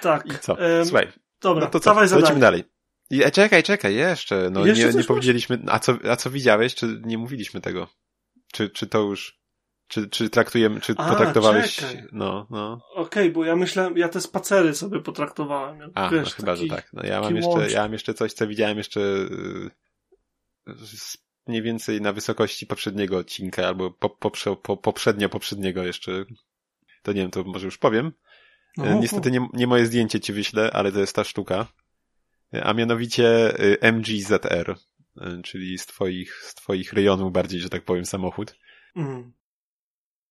Tak. 0.00 0.26
I 0.26 0.38
co? 0.38 0.56
Słuchaj, 0.84 1.08
dobra, 1.40 1.64
no 1.64 1.70
to 1.70 1.80
co? 1.80 1.90
dawaj 1.90 2.04
Lecimy 2.04 2.20
zadanie. 2.20 2.40
dalej. 2.40 2.64
I, 3.10 3.24
e, 3.24 3.30
czekaj, 3.30 3.62
czekaj, 3.62 3.94
jeszcze. 3.94 4.50
No 4.50 4.66
Jeszcze 4.66 4.88
nie, 4.88 4.94
nie 4.94 5.04
powiedzieliśmy. 5.04 5.58
A 5.66 5.78
co, 5.78 5.98
a 6.10 6.16
co 6.16 6.30
widziałeś? 6.30 6.74
Czy 6.74 7.00
nie 7.04 7.18
mówiliśmy 7.18 7.60
tego? 7.60 7.88
Czy, 8.52 8.70
czy 8.70 8.86
to 8.86 8.98
już. 9.02 9.37
Czy, 9.88 10.08
czy 10.08 10.30
traktujemy, 10.30 10.80
czy 10.80 10.94
A, 10.96 11.10
potraktowałeś. 11.10 11.76
czekaj. 11.76 12.04
No, 12.12 12.46
no. 12.50 12.80
Okej, 12.94 13.30
bo 13.30 13.44
ja 13.44 13.56
myślałem, 13.56 13.98
ja 13.98 14.08
te 14.08 14.20
spacery 14.20 14.74
sobie 14.74 15.00
potraktowałem. 15.00 15.78
jak, 15.80 15.90
A, 15.94 16.08
wiesz, 16.10 16.28
no 16.28 16.34
chyba, 16.36 16.52
taki- 16.56 16.68
że 16.68 16.74
tak. 16.76 16.92
No 16.92 17.02
ja 17.02 17.20
mam 17.20 17.36
jeszcze, 17.36 17.70
ja 17.70 17.82
mam 17.82 17.92
jeszcze 17.92 18.14
coś, 18.14 18.32
co 18.32 18.46
widziałem 18.46 18.78
jeszcze 18.78 19.00
z- 20.66 21.18
mniej 21.46 21.62
więcej 21.62 22.00
na 22.00 22.12
wysokości 22.12 22.66
poprzedniego 22.66 23.18
odcinka, 23.18 23.66
albo 23.66 23.90
po, 23.90 24.10
poprze, 24.10 24.56
po, 24.56 24.76
poprzednio 24.76 25.28
poprzedniego 25.28 25.84
jeszcze. 25.84 26.24
To 27.02 27.12
nie 27.12 27.20
wiem, 27.22 27.30
to 27.30 27.44
może 27.44 27.66
już 27.66 27.78
powiem. 27.78 28.12
No, 28.76 28.84
E, 28.86 28.94
Niestety 29.00 29.30
nie, 29.30 29.48
nie 29.52 29.66
moje 29.66 29.86
zdjęcie 29.86 30.20
ci 30.20 30.32
wyślę, 30.32 30.70
ale 30.72 30.92
to 30.92 31.00
jest 31.00 31.16
ta 31.16 31.24
sztuka. 31.24 31.66
E, 32.54 32.64
A 32.64 32.74
mianowicie 32.74 33.58
y, 33.64 33.78
MGZR, 33.80 34.70
y, 35.16 35.42
czyli 35.42 35.78
z 35.78 35.86
twoich, 35.86 36.34
z 36.42 36.54
twoich 36.54 36.92
rejonów 36.92 37.32
bardziej, 37.32 37.60
że 37.60 37.68
tak 37.68 37.82
powiem, 37.84 38.06
samochód. 38.06 38.54
Mm. 38.96 39.32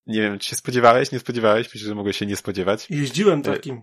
Nie 0.08 0.22
wiem, 0.22 0.40
czy 0.40 0.50
się 0.50 0.56
spodziewałeś, 0.56 1.12
nie 1.12 1.20
spodziewałeś? 1.20 1.74
Myślę, 1.74 1.88
że 1.90 1.96
mogłeś 1.96 2.18
się 2.18 2.26
nie 2.26 2.36
spodziewać. 2.36 2.88
Jeździłem 2.90 3.42
takim. 3.42 3.82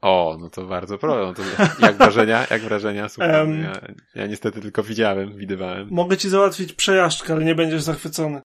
O, 0.00 0.36
no 0.40 0.50
to 0.50 0.66
bardzo 0.66 0.98
pro. 0.98 1.26
No 1.26 1.34
to 1.34 1.42
jak 1.80 1.96
wrażenia? 1.96 2.46
Jak 2.50 2.62
wrażenia? 2.62 3.08
Słuchaj, 3.08 3.40
Em. 3.40 3.62
ja, 3.62 3.72
ja 4.14 4.26
niestety 4.26 4.60
tylko 4.60 4.82
widziałem, 4.82 5.36
widywałem. 5.36 5.88
Mogę 5.90 6.16
ci 6.16 6.28
załatwić 6.28 6.72
przejażdżkę, 6.72 7.32
ale 7.32 7.44
nie 7.44 7.54
będziesz 7.54 7.82
zachwycony. 7.82 8.40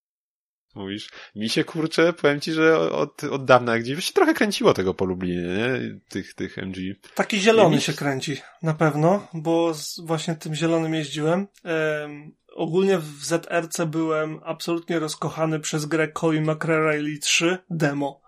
Mówisz. 0.76 1.10
Mi 1.36 1.50
się 1.50 1.64
kurczę, 1.64 2.14
powiem 2.14 2.40
ci, 2.42 2.52
że 2.54 2.80
od, 2.80 3.24
od 3.24 3.46
dawna 3.46 3.80
gdzieś 3.80 4.06
się 4.06 4.14
trochę 4.14 4.34
kręciło 4.34 4.74
tego 4.74 4.94
po 4.94 5.06
Lublinie, 5.06 5.42
nie? 5.42 6.00
Tych, 6.10 6.34
tych 6.34 6.58
MG. 6.58 6.78
Taki 7.16 7.40
zielony 7.40 7.82
się 7.82 7.94
kręci, 7.94 8.38
na 8.64 8.74
pewno, 8.74 9.28
bo 9.34 9.74
z, 9.74 10.00
właśnie 10.00 10.36
tym 10.36 10.56
zielonym 10.56 10.94
jeździłem. 10.94 11.48
Em, 11.64 12.32
ogólnie 12.58 12.98
w 12.98 13.26
ZRC 13.26 13.86
byłem 13.86 14.40
absolutnie 14.44 15.00
rozkochany 15.00 15.60
przez 15.60 15.86
grę 15.86 16.08
Koi 16.08 16.42
McRae 16.42 17.18
3 17.22 17.58
demo. 17.70 18.22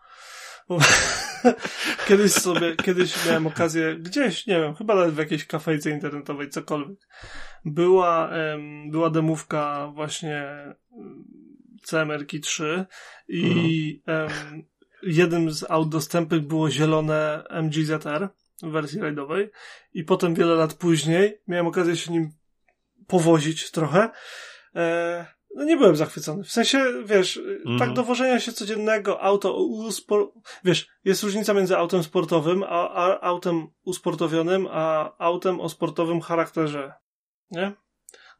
Kiedyś 2.07 2.31
sobie, 2.31 2.75
kiedyś 2.75 3.25
miałem 3.25 3.47
okazję 3.47 3.95
gdzieś, 3.95 4.47
nie 4.47 4.59
wiem, 4.59 4.75
chyba 4.75 4.95
nawet 4.95 5.13
w 5.13 5.17
jakiejś 5.17 5.45
kafejce 5.45 5.89
internetowej, 5.89 6.49
cokolwiek. 6.49 6.99
Była, 7.65 8.29
em, 8.29 8.91
była 8.91 9.09
demówka 9.09 9.91
właśnie 9.95 10.43
em, 10.97 11.23
CMR-ki 11.83 12.39
3 12.39 12.85
i 13.27 14.03
em, 14.05 14.63
jednym 15.03 15.51
z 15.51 15.71
aut 15.71 15.89
dostępnych 15.89 16.47
było 16.47 16.71
zielone 16.71 17.43
MGZR 17.49 18.29
w 18.63 18.71
wersji 18.71 18.99
rajdowej 18.99 19.49
i 19.93 20.03
potem 20.03 20.35
wiele 20.35 20.55
lat 20.55 20.73
później 20.73 21.41
miałem 21.47 21.67
okazję 21.67 21.95
się 21.95 22.11
nim 22.11 22.38
powozić 23.09 23.71
trochę. 23.71 24.09
E, 24.75 25.25
no 25.55 25.63
nie 25.63 25.77
byłem 25.77 25.95
zachwycony. 25.95 26.43
W 26.43 26.51
sensie, 26.51 26.83
wiesz, 27.05 27.37
Mhm. 27.37 27.79
tak 27.79 27.93
dowożenia 27.93 28.39
się 28.39 28.51
codziennego 28.51 29.21
auto, 29.21 29.53
uspor... 29.53 30.31
wiesz, 30.63 30.87
jest 31.05 31.23
różnica 31.23 31.53
między 31.53 31.77
autem 31.77 32.03
sportowym, 32.03 32.63
a, 32.63 32.89
a 32.89 33.21
autem 33.21 33.67
usportowionym, 33.83 34.67
a 34.71 35.11
autem 35.17 35.59
o 35.61 35.69
sportowym 35.69 36.21
charakterze. 36.21 36.93
Nie? 37.51 37.73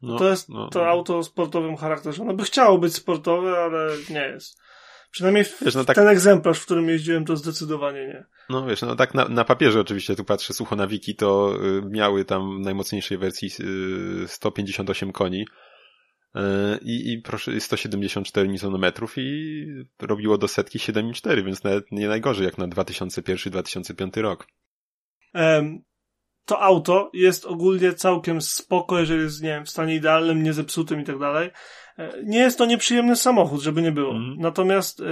No, 0.02 0.18
to 0.18 0.28
jest 0.28 0.48
no, 0.48 0.68
to 0.68 0.78
no. 0.78 0.86
auto 0.86 1.18
o 1.18 1.22
sportowym 1.22 1.76
charakterze. 1.76 2.24
No 2.24 2.34
by 2.34 2.44
chciało 2.44 2.78
być 2.78 2.94
sportowe, 2.94 3.58
ale 3.58 3.90
nie 4.10 4.20
jest. 4.20 4.58
Przynajmniej 5.10 5.44
Wiesz, 5.62 5.74
no 5.74 5.84
tak- 5.84 5.96
ten 5.96 6.08
egzemplarz, 6.08 6.58
w 6.58 6.64
którym 6.64 6.88
jeździłem, 6.88 7.24
to 7.24 7.36
zdecydowanie 7.36 8.06
nie. 8.06 8.24
No 8.48 8.66
wiesz, 8.66 8.82
no 8.82 8.96
tak 8.96 9.14
na, 9.14 9.28
na 9.28 9.44
papierze 9.44 9.80
oczywiście, 9.80 10.16
tu 10.16 10.24
patrzę 10.24 10.54
sucho 10.54 10.76
na 10.76 10.86
wiki, 10.86 11.16
to 11.16 11.54
y, 11.64 11.82
miały 11.90 12.24
tam 12.24 12.62
w 12.62 12.64
najmocniejszej 12.64 13.18
wersji 13.18 13.50
y, 14.24 14.28
158 14.28 15.12
koni 15.12 15.46
y, 16.36 16.40
i, 16.82 17.12
i 17.12 17.22
proszę, 17.22 17.60
174 17.60 18.48
Nm 18.48 18.92
i 19.16 19.66
robiło 20.00 20.38
do 20.38 20.48
setki 20.48 20.78
7,4, 20.78 21.44
więc 21.44 21.64
nawet 21.64 21.92
nie 21.92 22.08
najgorzej 22.08 22.44
jak 22.44 22.58
na 22.58 22.68
2001-2005 22.68 24.20
rok. 24.20 24.46
To 26.44 26.60
auto 26.60 27.10
jest 27.14 27.46
ogólnie 27.46 27.92
całkiem 27.92 28.40
spoko, 28.40 28.98
jeżeli 28.98 29.22
jest, 29.22 29.42
nie 29.42 29.48
wiem, 29.48 29.64
w 29.64 29.70
stanie 29.70 29.94
idealnym, 29.94 30.42
niezepsutym 30.42 31.00
i 31.00 31.04
tak 31.04 31.18
dalej. 31.18 31.50
E, 32.00 32.22
Nie 32.24 32.38
jest 32.38 32.58
to 32.58 32.66
nieprzyjemny 32.66 33.16
samochód, 33.16 33.60
żeby 33.60 33.82
nie 33.82 33.92
było. 33.92 34.12
Mhm. 34.12 34.36
Natomiast 34.38 35.00
e, 35.00 35.04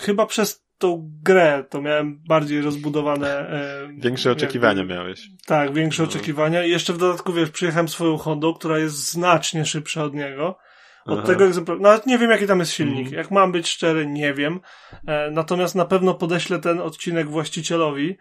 chyba 0.00 0.26
przez 0.26 0.64
tą 0.78 1.10
grę 1.22 1.64
to 1.70 1.82
miałem 1.82 2.20
bardziej 2.28 2.60
rozbudowane. 2.60 3.38
e, 3.38 3.88
Większe 3.98 4.32
oczekiwania 4.32 4.84
miałeś. 4.84 5.28
Tak, 5.46 5.74
większe 5.74 6.02
No. 6.02 6.08
oczekiwania. 6.08 6.64
I 6.64 6.70
jeszcze 6.70 6.92
w 6.92 6.98
dodatku, 6.98 7.32
wiesz, 7.32 7.50
przyjechałem 7.50 7.88
swoją 7.88 8.16
Hondą, 8.16 8.54
która 8.54 8.78
jest 8.78 9.10
znacznie 9.12 9.64
szybsza 9.64 10.04
od 10.04 10.14
niego. 10.14 10.58
Od 11.06 11.18
Aha. 11.18 11.26
tego 11.26 11.44
egzemplarza. 11.44 11.80
Nawet 11.82 12.06
nie 12.06 12.18
wiem, 12.18 12.30
jaki 12.30 12.46
tam 12.46 12.58
jest 12.58 12.72
silnik. 12.72 12.98
Mhm. 13.06 13.16
Jak 13.16 13.30
mam 13.30 13.52
być 13.52 13.68
szczery, 13.68 14.06
nie 14.06 14.34
wiem. 14.34 14.60
E, 15.06 15.30
natomiast 15.30 15.74
na 15.74 15.84
pewno 15.84 16.14
podeślę 16.14 16.58
ten 16.58 16.80
odcinek 16.80 17.28
właścicielowi. 17.30 18.16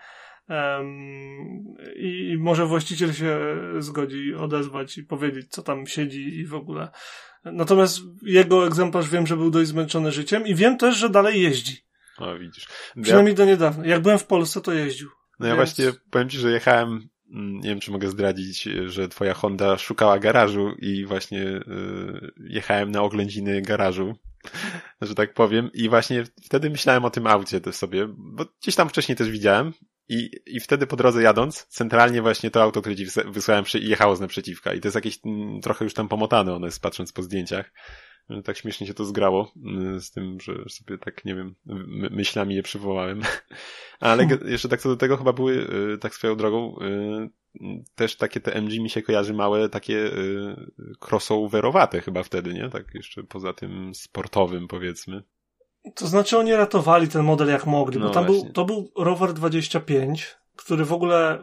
Em, 0.47 1.75
i, 1.95 2.37
może 2.39 2.65
właściciel 2.65 3.13
się 3.13 3.39
zgodzi 3.79 4.33
odezwać 4.33 4.97
i 4.97 5.03
powiedzieć, 5.03 5.47
co 5.49 5.61
tam 5.61 5.87
siedzi 5.87 6.39
i 6.39 6.45
w 6.45 6.53
ogóle. 6.53 6.89
Natomiast 7.45 7.99
jego 8.21 8.67
egzemplarz 8.67 9.09
wiem, 9.09 9.27
że 9.27 9.37
był 9.37 9.51
dość 9.51 9.69
zmęczony 9.69 10.11
życiem 10.11 10.47
i 10.47 10.55
wiem 10.55 10.77
też, 10.77 10.97
że 10.97 11.09
dalej 11.09 11.41
jeździ. 11.41 11.77
O, 12.17 12.37
widzisz. 12.37 12.67
Ja, 12.95 13.03
Przynajmniej 13.03 13.35
do 13.35 13.45
niedawna. 13.45 13.85
Jak 13.85 14.01
byłem 14.01 14.19
w 14.19 14.25
Polsce, 14.25 14.61
to 14.61 14.73
jeździł. 14.73 15.09
no 15.39 15.47
ja 15.47 15.55
więc- 15.55 15.75
właśnie 15.75 15.99
powiem 16.11 16.29
ci, 16.29 16.37
że 16.37 16.51
jechałem, 16.51 17.09
mm, 17.33 17.59
nie 17.59 17.69
wiem 17.69 17.79
czy 17.79 17.91
mogę 17.91 18.09
zdradzić, 18.09 18.63
że 18.85 19.07
twoja 19.07 19.33
Honda 19.33 19.77
szukała 19.77 20.19
garażu 20.19 20.71
i 20.79 21.05
właśnie 21.05 21.43
y, 21.43 22.31
jechałem 22.39 22.91
na 22.91 23.01
oględziny 23.01 23.61
garażu, 23.61 24.15
że 25.01 25.15
tak 25.15 25.33
powiem, 25.33 25.69
i 25.73 25.89
właśnie 25.89 26.23
wtedy 26.43 26.69
myślałem 26.69 27.05
o 27.05 27.09
tym 27.09 27.27
aucie 27.27 27.61
też 27.61 27.75
sobie, 27.75 28.07
bo 28.17 28.45
gdzieś 28.61 28.75
tam 28.75 28.89
wcześniej 28.89 29.15
też 29.15 29.29
widziałem 29.29 29.73
i, 30.09 30.29
i 30.45 30.59
wtedy 30.59 30.87
po 30.87 30.95
drodze 30.95 31.21
jadąc, 31.21 31.65
centralnie 31.65 32.21
właśnie 32.21 32.51
to 32.51 32.63
auto, 32.63 32.81
które 32.81 32.95
ci 32.95 33.05
wys- 33.07 33.31
wysłałem, 33.31 33.65
jechało 33.73 34.15
z 34.15 34.19
naprzeciwka 34.21 34.73
i 34.73 34.79
to 34.81 34.87
jest 34.87 34.95
jakieś 34.95 35.19
mm, 35.25 35.61
trochę 35.61 35.85
już 35.85 35.93
tam 35.93 36.07
pomotane 36.07 36.53
one 36.53 36.67
jest, 36.67 36.81
patrząc 36.81 37.11
po 37.11 37.23
zdjęciach. 37.23 37.71
Tak 38.43 38.57
śmiesznie 38.57 38.87
się 38.87 38.93
to 38.93 39.05
zgrało 39.05 39.51
y, 39.95 40.01
z 40.01 40.11
tym, 40.11 40.39
że 40.39 40.53
sobie 40.69 40.97
tak, 40.97 41.25
nie 41.25 41.35
wiem, 41.35 41.55
my- 41.65 42.09
myślami 42.09 42.55
je 42.55 42.63
przywołałem. 42.63 43.21
Ale 43.99 44.25
ge- 44.25 44.47
jeszcze 44.49 44.69
tak 44.69 44.81
co 44.81 44.89
do 44.89 44.97
tego 44.97 45.17
chyba 45.17 45.33
były, 45.33 45.67
y, 45.93 45.97
tak 45.97 46.15
swoją 46.15 46.35
drogą, 46.35 46.75
y, 46.81 47.29
też 47.95 48.15
takie 48.15 48.39
te 48.39 48.55
MG 48.61 48.79
mi 48.79 48.89
się 48.89 49.01
kojarzy 49.01 49.33
małe, 49.33 49.69
takie 49.69 49.95
y, 49.97 50.55
crossoverowate 50.99 52.01
chyba 52.01 52.23
wtedy, 52.23 52.53
nie? 52.53 52.69
Tak 52.69 52.85
jeszcze 52.93 53.23
poza 53.23 53.53
tym 53.53 53.95
sportowym 53.95 54.67
powiedzmy. 54.67 55.23
To 55.95 56.07
znaczy 56.07 56.37
oni 56.37 56.53
ratowali 56.53 57.07
ten 57.07 57.23
model 57.23 57.47
jak 57.47 57.65
mogli, 57.65 57.99
No 57.99 58.07
bo 58.07 58.13
tam 58.13 58.25
był, 58.25 58.49
to 58.53 58.65
był 58.65 58.91
Rover 58.95 59.33
25, 59.33 60.37
który 60.55 60.85
w 60.85 60.93
ogóle, 60.93 61.39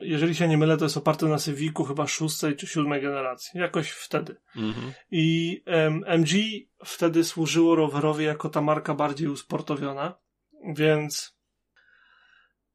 jeżeli 0.00 0.34
się 0.34 0.48
nie 0.48 0.58
mylę, 0.58 0.76
to 0.76 0.84
jest 0.84 0.96
oparty 0.96 1.26
na 1.26 1.38
Civicu 1.38 1.84
chyba 1.84 2.06
szóstej 2.06 2.56
czy 2.56 2.66
siódmej 2.66 3.02
generacji. 3.02 3.60
Jakoś 3.60 3.90
wtedy. 3.90 4.36
Mhm. 4.56 4.92
I 5.10 5.62
em, 5.66 6.04
MG 6.06 6.30
wtedy 6.84 7.24
służyło 7.24 7.74
rowerowi 7.74 8.24
jako 8.24 8.48
ta 8.48 8.60
marka 8.60 8.94
bardziej 8.94 9.28
usportowiona, 9.28 10.14
więc 10.74 11.36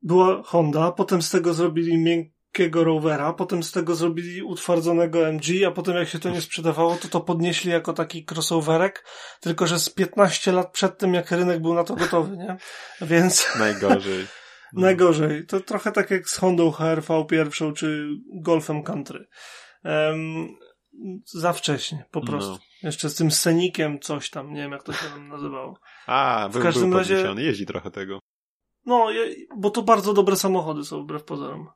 była 0.01 0.43
Honda, 0.43 0.91
potem 0.91 1.21
z 1.21 1.29
tego 1.29 1.53
zrobili 1.53 1.97
miękkiego 2.59 2.83
Rovera, 2.83 3.33
potem 3.33 3.63
z 3.63 3.71
tego 3.71 3.95
zrobili 3.95 4.43
utwardzonego 4.43 5.27
MG, 5.27 5.65
a 5.67 5.71
potem 5.71 5.95
jak 5.95 6.09
się 6.09 6.19
to 6.19 6.29
nie 6.29 6.41
sprzedawało, 6.41 6.95
to 6.95 7.07
to 7.07 7.21
podnieśli 7.21 7.71
jako 7.71 7.93
taki 7.93 8.25
crossoverek, 8.31 9.05
tylko 9.41 9.67
że 9.67 9.79
z 9.79 9.89
15 9.89 10.51
lat 10.51 10.71
przed 10.71 10.97
tym, 10.97 11.13
jak 11.13 11.31
rynek 11.31 11.61
był 11.61 11.73
na 11.73 11.83
to 11.83 11.95
gotowy, 11.95 12.37
nie? 12.37 12.57
Więc 13.01 13.47
Najgorzej. 13.59 14.27
No. 14.73 14.81
najgorzej. 14.81 15.45
To 15.45 15.59
trochę 15.59 15.91
tak 15.91 16.11
jak 16.11 16.29
z 16.29 16.37
Hondą 16.37 16.71
HRV 16.71 17.25
pierwszą, 17.29 17.73
czy 17.73 18.07
Golfem 18.41 18.83
Country. 18.83 19.27
Em, 19.83 20.47
za 21.25 21.53
wcześnie, 21.53 22.05
po 22.11 22.21
prostu. 22.21 22.51
No. 22.51 22.59
Jeszcze 22.83 23.09
z 23.09 23.15
tym 23.15 23.31
Senikiem 23.31 23.99
coś 23.99 24.29
tam, 24.29 24.53
nie 24.53 24.61
wiem 24.61 24.71
jak 24.71 24.83
to 24.83 24.93
się 24.93 25.05
tam 25.05 25.27
nazywało. 25.27 25.79
A, 26.07 26.49
był, 26.53 26.61
każdym 26.61 26.89
był 26.89 26.99
razie- 26.99 27.33
jeździ 27.37 27.65
trochę 27.65 27.91
tego. 27.91 28.19
No, 28.85 29.07
bo 29.57 29.69
to 29.69 29.81
bardzo 29.81 30.13
dobre 30.13 30.35
samochody 30.35 30.83
są 30.83 31.03
wbrew 31.03 31.23
pozorom. 31.23 31.67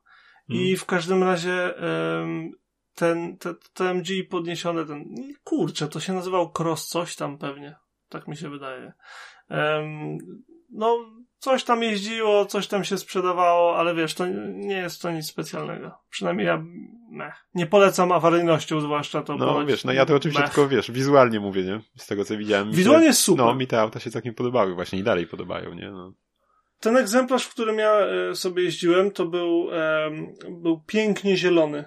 I 0.48 0.58
Mhm. 0.58 0.76
w 0.76 0.84
każdym 0.86 1.22
razie 1.22 1.76
em, 1.76 2.50
ten, 2.94 3.38
te, 3.38 3.54
te 3.74 3.84
MG 3.94 4.06
podniesione, 4.30 4.84
ten, 4.86 5.04
kurczę, 5.44 5.88
to 5.88 6.00
się 6.00 6.12
nazywał 6.12 6.52
Cross 6.58 6.88
coś 6.88 7.16
tam 7.16 7.38
pewnie. 7.38 7.76
Tak 8.08 8.28
mi 8.28 8.36
się 8.36 8.50
wydaje. 8.50 8.92
Em, 9.48 10.18
no, 10.70 10.96
coś 11.38 11.64
tam 11.64 11.82
jeździło, 11.82 12.46
coś 12.46 12.66
tam 12.66 12.84
się 12.84 12.98
sprzedawało, 12.98 13.76
ale 13.78 13.94
wiesz, 13.94 14.14
to 14.14 14.26
nie 14.52 14.76
jest 14.76 15.02
to 15.02 15.10
nic 15.10 15.26
specjalnego. 15.26 15.98
Przynajmniej 16.10 16.46
ja 16.46 16.62
meh. 17.10 17.46
nie 17.54 17.66
polecam 17.66 18.12
awaryjnością, 18.12 18.80
zwłaszcza 18.80 19.22
to. 19.22 19.36
No 19.36 19.66
wiesz, 19.66 19.84
no 19.84 19.92
ja 19.92 20.06
to 20.06 20.14
oczywiście 20.14 20.42
mech. 20.42 20.54
tylko 20.54 20.68
wiesz, 20.68 20.90
wizualnie 20.90 21.40
mówię, 21.40 21.62
nie? 21.64 21.80
Z 21.96 22.06
tego 22.06 22.24
co 22.24 22.36
widziałem. 22.36 22.72
Wizualnie 22.72 23.06
jest 23.06 23.20
super. 23.20 23.44
No, 23.46 23.54
mi 23.54 23.66
te 23.66 23.80
auta 23.80 24.00
się 24.00 24.10
całkiem 24.10 24.34
podobały, 24.34 24.74
właśnie 24.74 24.98
i 24.98 25.02
dalej 25.02 25.26
podobają, 25.26 25.74
nie? 25.74 25.90
No. 25.90 26.12
Ten 26.82 26.96
egzemplarz, 26.96 27.44
w 27.44 27.50
którym 27.50 27.78
ja 27.78 27.92
e, 27.98 28.36
sobie 28.36 28.62
jeździłem, 28.62 29.10
to 29.10 29.26
był, 29.26 29.70
em, 29.72 30.34
był 30.50 30.80
pięknie 30.80 31.36
zielony. 31.36 31.84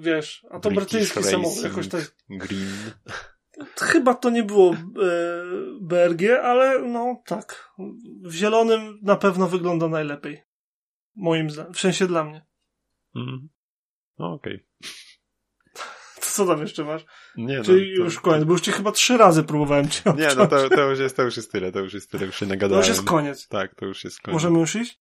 Wiesz, 0.00 0.46
a 0.50 0.60
to 0.60 0.70
brytyjski 0.70 1.22
samochód, 1.22 1.64
jakoś 1.64 1.88
tak. 1.88 2.14
Green. 2.30 2.68
Chyba 3.80 4.14
to 4.14 4.30
nie 4.30 4.42
było 4.42 4.74
e, 4.74 4.76
BRG, 5.80 6.22
ale 6.42 6.78
no 6.78 7.22
tak. 7.26 7.72
W 8.22 8.32
zielonym 8.32 8.98
na 9.02 9.16
pewno 9.16 9.48
wygląda 9.48 9.88
najlepiej. 9.88 10.42
Moim 11.16 11.50
zdaniem. 11.50 11.74
W 11.74 11.80
sensie 11.80 12.06
dla 12.06 12.24
mnie. 12.24 12.46
Mhm. 13.16 13.48
No 14.18 14.32
okej. 14.32 14.66
To 16.14 16.20
co 16.20 16.46
tam 16.46 16.60
jeszcze 16.60 16.84
masz? 16.84 17.04
Nie 17.38 17.62
Czyli 17.62 17.90
no. 17.92 17.98
to- 17.98 18.04
już 18.04 18.20
koniec, 18.20 18.44
bo 18.44 18.52
już 18.52 18.60
ci 18.60 18.72
chyba 18.72 18.92
trzy 18.92 19.16
razy 19.16 19.42
próbowałem 19.44 19.88
cię 19.88 20.02
Nie, 20.16 20.28
no 20.36 20.46
to, 20.46 20.68
to, 20.68 20.90
już 20.90 20.98
jest, 20.98 21.16
to 21.16 21.22
już 21.22 21.36
jest 21.36 21.52
tyle, 21.52 21.72
to 21.72 21.78
już 21.80 21.94
jest 21.94 22.10
tyle, 22.10 22.26
już 22.26 22.34
się 22.36 22.46
To 22.46 22.50
nagadałem. 22.50 22.80
już 22.80 22.88
jest 22.88 23.04
koniec. 23.04 23.48
Tak, 23.48 23.74
to 23.74 23.86
już 23.86 24.04
jest 24.04 24.20
koniec. 24.20 24.34
Możemy 24.34 24.58
już 24.58 24.76
iść? 24.76 25.00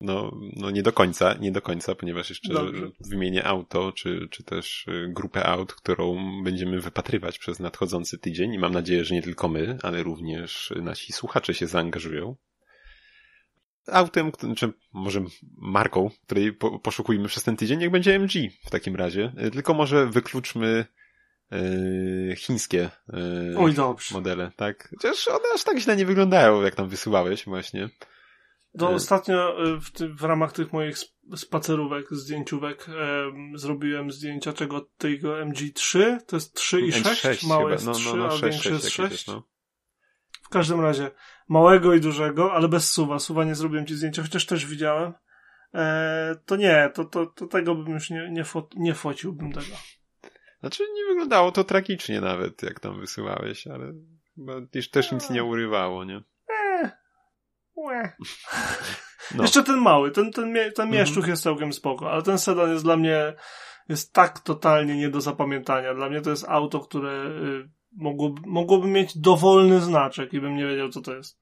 No, 0.00 0.36
no 0.56 0.70
nie 0.70 0.82
do 0.82 0.92
końca, 0.92 1.34
nie 1.34 1.52
do 1.52 1.62
końca, 1.62 1.94
ponieważ 1.94 2.30
jeszcze 2.30 2.52
Dobrze. 2.52 2.90
wymienię 3.00 3.44
auto, 3.46 3.92
czy, 3.92 4.28
czy 4.30 4.44
też 4.44 4.88
y, 4.88 5.08
grupę 5.16 5.46
aut, 5.46 5.74
którą 5.74 6.16
będziemy 6.44 6.80
wypatrywać 6.80 7.38
przez 7.38 7.60
nadchodzący 7.60 8.18
tydzień 8.18 8.52
i 8.54 8.58
mam 8.58 8.72
nadzieję, 8.72 9.04
że 9.04 9.14
nie 9.14 9.22
tylko 9.22 9.48
my, 9.48 9.78
ale 9.82 10.02
również 10.02 10.72
nasi 10.82 11.12
słuchacze 11.12 11.54
się 11.54 11.66
zaangażują. 11.66 12.36
Autem, 13.86 14.32
czy 14.56 14.72
może 14.92 15.24
marką, 15.58 16.10
której 16.26 16.52
po, 16.52 16.78
poszukujmy 16.78 17.28
przez 17.28 17.42
ten 17.44 17.56
tydzień, 17.56 17.78
niech 17.78 17.90
będzie 17.90 18.14
MG 18.14 18.32
w 18.66 18.70
takim 18.70 18.96
razie. 18.96 19.32
Y, 19.46 19.50
Tylko 19.50 19.74
może 19.74 20.06
wykluczmy 20.06 20.84
y, 21.52 22.34
chińskie 22.36 22.90
y, 23.52 23.58
Oj, 23.58 23.74
dobrze. 23.74 24.14
modele, 24.14 24.52
tak? 24.56 24.88
Chociaż 24.90 25.28
one 25.28 25.44
aż 25.54 25.64
tak 25.64 25.78
źle 25.78 25.96
nie 25.96 26.06
wyglądają, 26.06 26.62
jak 26.62 26.74
tam 26.74 26.88
wysyłałeś 26.88 27.44
właśnie. 27.44 27.88
Y, 28.82 28.86
ostatnio 28.86 29.66
y, 29.66 29.80
w, 29.80 29.90
ty, 29.90 30.08
w 30.08 30.22
ramach 30.22 30.52
tych 30.52 30.72
moich 30.72 30.94
sp- 31.02 31.36
spacerówek, 31.36 32.06
zdjęciówek 32.10 32.86
em, 32.88 33.58
zrobiłem 33.58 34.10
zdjęcia 34.10 34.52
czego 34.52 34.88
tego 34.98 35.28
MG3, 35.34 36.16
to 36.26 36.36
jest 36.36 36.54
3 36.54 36.80
i 36.80 36.92
6, 36.92 37.04
M6 37.24 37.48
małe 37.48 37.62
chyba. 37.62 37.72
jest 37.72 37.86
no, 37.86 37.92
3, 37.92 38.04
no, 38.08 38.16
no, 38.16 38.26
a 38.26 38.30
6, 38.30 38.42
większe 38.42 38.70
6, 38.70 38.70
jest 38.70 38.84
jakieś 38.84 38.96
6. 38.96 39.12
jest, 39.12 39.28
no. 39.28 39.42
W 40.42 40.48
każdym 40.48 40.80
razie 40.80 41.10
małego 41.48 41.94
i 41.94 42.00
dużego, 42.00 42.52
ale 42.52 42.68
bez 42.68 42.90
suwa. 42.92 43.18
Suwa 43.18 43.44
nie 43.44 43.54
zrobiłem 43.54 43.86
ci 43.86 43.94
zdjęcia, 43.94 44.22
chociaż 44.22 44.46
też 44.46 44.66
widziałem. 44.66 45.12
E, 45.74 46.36
to 46.46 46.56
nie, 46.56 46.90
to, 46.94 47.04
to, 47.04 47.26
to 47.26 47.46
tego 47.46 47.74
bym 47.74 47.94
już 47.94 48.10
nie, 48.10 48.28
nie, 48.30 48.44
fo, 48.44 48.68
nie 48.76 48.94
fociłbym 48.94 49.52
tego. 49.52 49.76
Znaczy 50.60 50.82
nie 50.94 51.04
wyglądało 51.04 51.52
to 51.52 51.64
tragicznie 51.64 52.20
nawet, 52.20 52.62
jak 52.62 52.80
tam 52.80 53.00
wysyłałeś, 53.00 53.66
ale 53.66 53.92
chyba 54.34 54.52
też, 54.90 55.12
nic 55.12 55.30
nie 55.30 55.44
urywało, 55.44 56.04
nie? 56.04 56.22
E, 56.50 56.90
łe. 57.76 58.12
No. 59.34 59.42
Jeszcze 59.42 59.62
ten 59.62 59.76
mały, 59.78 60.10
ten, 60.10 60.32
ten, 60.32 60.54
ten 60.54 60.62
Mhm. 60.68 60.90
mieszczuch 60.90 61.28
jest 61.28 61.42
całkiem 61.42 61.72
spoko, 61.72 62.10
ale 62.12 62.22
ten 62.22 62.38
sedan 62.38 62.70
jest 62.72 62.84
dla 62.84 62.96
mnie 62.96 63.34
jest 63.88 64.12
tak 64.12 64.40
totalnie 64.40 64.96
nie 64.96 65.08
do 65.08 65.20
zapamiętania. 65.20 65.94
Dla 65.94 66.10
mnie 66.10 66.20
to 66.20 66.30
jest 66.30 66.44
auto, 66.48 66.80
które 66.80 67.26
y, 67.26 67.70
mogłoby, 67.96 68.40
mogłoby 68.46 68.88
mieć 68.88 69.18
dowolny 69.18 69.80
znaczek 69.80 70.32
i 70.32 70.40
bym 70.40 70.56
nie 70.56 70.66
wiedział, 70.66 70.88
co 70.88 71.00
to 71.00 71.14
jest. 71.14 71.40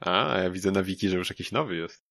A, 0.00 0.38
ja 0.38 0.50
widzę 0.50 0.70
na 0.70 0.82
wiki, 0.82 1.08
że 1.08 1.16
już 1.16 1.30
jakiś 1.30 1.52
nowy 1.52 1.76
jest. 1.76 2.04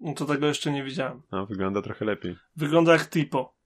No 0.00 0.14
to 0.14 0.24
tego 0.24 0.46
jeszcze 0.46 0.72
nie 0.72 0.84
widziałem. 0.84 1.22
No, 1.32 1.46
wygląda 1.46 1.82
trochę 1.82 2.04
lepiej. 2.04 2.36
Wygląda 2.56 2.92
jak 2.92 3.06
Tipo. 3.06 3.57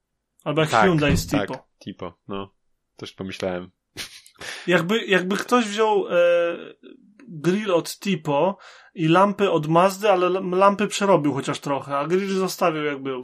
Albo 0.45 0.61
jak 0.61 0.71
Tak, 0.71 0.85
Hyundai 0.85 1.17
z 1.17 1.27
Tipo. 1.27 1.55
Tak, 1.55 1.63
Tipo, 1.79 2.19
no. 2.29 2.55
Też 2.97 3.13
pomyślałem. 3.13 3.71
Jakby, 4.67 5.05
jakby 5.07 5.37
ktoś 5.37 5.65
wziął 5.65 6.09
e, 6.09 6.13
grill 7.29 7.71
od 7.71 7.99
Tipo 7.99 8.59
i 8.95 9.09
lampy 9.09 9.51
od 9.51 9.67
Mazdy, 9.67 10.11
ale 10.11 10.27
lam- 10.27 10.57
lampy 10.57 10.87
przerobił 10.89 11.35
chociaż 11.35 11.61
trochę, 11.61 11.99
a 11.99 12.07
grill 12.07 12.29
zostawił 12.29 12.85
jak 12.85 13.03
był. 13.03 13.23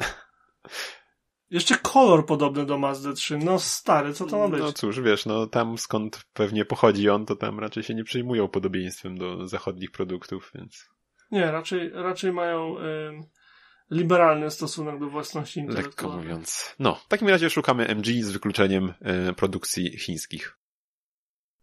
Jeszcze 1.51 1.77
kolor 1.79 2.27
podobny 2.27 2.67
do 2.67 2.79
Mazdy 2.79 3.15
3. 3.15 3.39
No 3.39 3.59
stary, 3.59 4.15
co 4.15 4.27
to 4.27 4.39
ma 4.39 4.49
być? 4.49 4.61
No 4.61 4.73
cóż, 4.73 5.01
wiesz, 5.01 5.27
no 5.27 5.47
tam 5.47 5.79
skąd 5.79 6.25
pewnie 6.33 6.65
pochodzi 6.65 7.09
on, 7.09 7.27
to 7.27 7.37
tam 7.37 7.61
raczej 7.61 7.83
się 7.83 7.95
nie 7.95 8.05
przejmują 8.05 8.49
podobieństwem 8.49 9.19
do 9.19 9.47
zachodnich 9.47 9.91
produktów, 9.91 10.51
więc 10.55 10.89
Nie, 11.31 11.51
raczej, 11.51 11.91
raczej 11.95 12.33
mają 12.33 12.79
em, 12.79 13.23
liberalny 13.91 14.51
stosunek 14.51 15.01
do 15.01 15.11
własności 15.11 15.61
lekko 15.61 15.73
intelektualnej. 15.77 16.25
mówiąc. 16.25 16.75
No, 16.79 16.95
w 16.95 17.09
takim 17.09 17.29
razie 17.29 17.51
szukamy 17.51 17.87
MG 17.89 18.07
z 18.25 18.31
wykluczeniem 18.31 18.95
e, 19.01 19.33
produkcji 19.33 19.99
chińskich. 19.99 20.59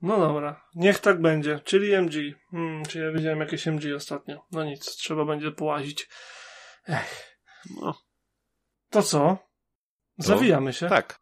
No 0.02 0.18
dobra, 0.20 0.66
niech 0.76 1.00
tak 1.00 1.22
będzie. 1.22 1.60
Czyli 1.60 1.94
MG. 1.94 2.14
Hmm, 2.52 2.86
czy 2.86 3.00
ja 3.00 3.12
widziałem 3.12 3.40
jakieś 3.40 3.68
MG 3.68 3.96
ostatnio? 3.96 4.46
No 4.52 4.64
nic, 4.64 4.86
trzeba 4.86 5.26
będzie 5.26 5.52
połazić. 5.52 6.10
Ech. 6.90 7.38
No, 7.82 7.94
To 8.90 9.04
co? 9.04 9.38
Zawijamy 10.18 10.74
się. 10.74 10.90
tak. 10.90 11.20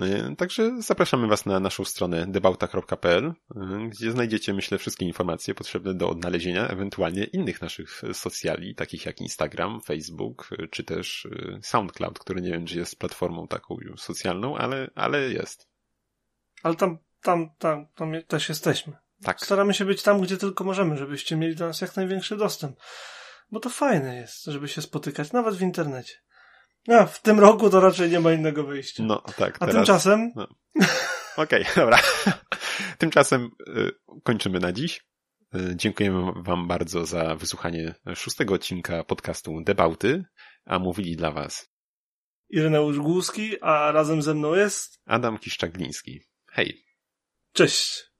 E, 0.00 0.36
Także 0.36 0.82
zapraszamy 0.82 1.26
Was 1.26 1.46
na 1.46 1.60
naszą 1.60 1.84
stronę 1.84 2.26
debauta.pl, 2.26 3.26
e, 3.56 3.88
gdzie 3.88 4.10
znajdziecie, 4.10 4.54
myślę, 4.54 4.78
wszystkie 4.78 5.06
informacje 5.06 5.54
potrzebne 5.54 5.94
do 5.94 6.08
odnalezienia 6.08 6.68
ewentualnie 6.68 7.24
innych 7.24 7.62
naszych 7.62 8.02
socjali, 8.12 8.74
takich 8.74 9.06
jak 9.06 9.20
Instagram, 9.20 9.80
Facebook, 9.80 10.48
e, 10.58 10.68
czy 10.68 10.84
też 10.84 11.26
e, 11.26 11.58
SoundCloud, 11.62 12.18
który 12.18 12.40
nie 12.40 12.50
wiem, 12.50 12.66
czy 12.66 12.78
jest 12.78 12.98
platformą 12.98 13.48
taką 13.48 13.76
socjalną, 13.96 14.56
ale, 14.56 14.90
ale 14.94 15.30
jest. 15.30 15.68
Ale 16.62 16.74
tam, 16.74 16.98
tam, 17.20 17.50
tam, 17.58 17.86
tam 17.94 18.12
też 18.26 18.48
jesteśmy. 18.48 18.92
Tak. 19.22 19.40
Staramy 19.40 19.74
się 19.74 19.84
być 19.84 20.02
tam, 20.02 20.20
gdzie 20.20 20.36
tylko 20.36 20.64
możemy, 20.64 20.96
żebyście 20.96 21.36
mieli 21.36 21.56
do 21.56 21.66
nas 21.66 21.80
jak 21.80 21.96
największy 21.96 22.36
dostęp. 22.36 22.76
Bo 23.50 23.60
to 23.60 23.70
fajne 23.70 24.16
jest, 24.16 24.44
żeby 24.44 24.68
się 24.68 24.82
spotykać, 24.82 25.32
nawet 25.32 25.54
w 25.54 25.62
internecie. 25.62 26.23
No, 26.86 27.06
w 27.06 27.22
tym 27.22 27.40
roku 27.40 27.70
to 27.70 27.80
raczej 27.80 28.10
nie 28.10 28.20
ma 28.20 28.32
innego 28.32 28.64
wyjścia. 28.64 29.02
No 29.02 29.22
tak, 29.36 29.56
A 29.56 29.58
teraz... 29.58 29.74
tymczasem, 29.74 30.32
Okej, 31.36 31.64
dobra. 31.76 31.98
Tymczasem 32.98 33.50
y, 33.68 33.90
kończymy 34.22 34.60
na 34.60 34.72
dziś. 34.72 35.04
Y, 35.54 35.76
Dziękujemy 35.76 36.32
Wam 36.36 36.68
bardzo 36.68 37.06
za 37.06 37.36
wysłuchanie 37.36 37.94
szóstego 38.14 38.54
odcinka 38.54 39.04
podcastu 39.04 39.60
Debauty, 39.64 40.24
a 40.64 40.78
mówili 40.78 41.16
dla 41.16 41.30
Was 41.30 41.74
Ireneusz 42.48 42.98
Głuski, 42.98 43.60
a 43.60 43.92
razem 43.92 44.22
ze 44.22 44.34
mną 44.34 44.54
jest... 44.54 45.00
Adam 45.06 45.38
Kiszczak-Gliński. 45.38 46.20
Hej! 46.50 46.84
Cześć! 47.52 48.13